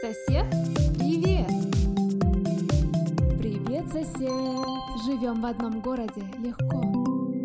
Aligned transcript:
Сосед, 0.00 0.46
привет! 0.96 1.48
Привет, 3.36 3.84
сосед! 3.88 4.30
Живем 5.04 5.40
в 5.40 5.46
одном 5.46 5.80
городе, 5.80 6.22
легко. 6.38 6.80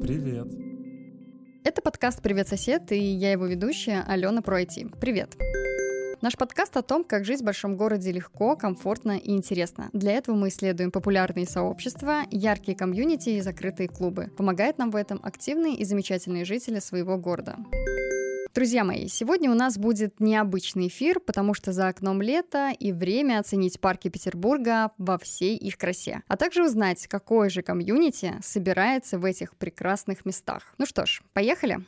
Привет. 0.03 0.47
Это 1.63 1.81
подкаст 1.81 2.21
«Привет, 2.21 2.47
сосед» 2.47 2.91
и 2.91 2.99
я 2.99 3.31
его 3.31 3.47
ведущая 3.47 4.03
Алена 4.07 4.43
Пройти. 4.43 4.85
Привет! 5.01 5.35
Наш 6.21 6.37
подкаст 6.37 6.77
о 6.77 6.83
том, 6.83 7.03
как 7.03 7.25
жить 7.25 7.41
в 7.41 7.43
большом 7.43 7.75
городе 7.75 8.11
легко, 8.11 8.55
комфортно 8.55 9.17
и 9.17 9.31
интересно. 9.31 9.89
Для 9.91 10.11
этого 10.11 10.35
мы 10.35 10.49
исследуем 10.49 10.91
популярные 10.91 11.47
сообщества, 11.47 12.21
яркие 12.29 12.77
комьюнити 12.77 13.29
и 13.29 13.41
закрытые 13.41 13.89
клубы. 13.89 14.31
Помогает 14.37 14.77
нам 14.77 14.91
в 14.91 14.95
этом 14.95 15.19
активные 15.23 15.75
и 15.75 15.85
замечательные 15.85 16.45
жители 16.45 16.77
своего 16.77 17.17
города. 17.17 17.57
Друзья 18.53 18.83
мои, 18.83 19.07
сегодня 19.07 19.49
у 19.49 19.55
нас 19.55 19.79
будет 19.79 20.19
необычный 20.19 20.87
эфир, 20.87 21.19
потому 21.19 21.55
что 21.55 21.71
за 21.71 21.87
окном 21.87 22.21
лето 22.21 22.71
и 22.77 22.91
время 22.91 23.39
оценить 23.39 23.79
парки 23.79 24.09
Петербурга 24.09 24.91
во 24.99 25.17
всей 25.17 25.57
их 25.57 25.75
красе, 25.75 26.21
а 26.27 26.37
также 26.37 26.63
узнать, 26.63 27.07
какое 27.07 27.49
же 27.49 27.63
комьюнити 27.63 28.35
собирается 28.43 29.17
в 29.17 29.25
этих 29.25 29.55
прекрасных 29.55 30.23
местах. 30.23 30.75
Ну 30.77 30.85
что 30.85 31.07
ж, 31.07 31.23
поехали! 31.33 31.79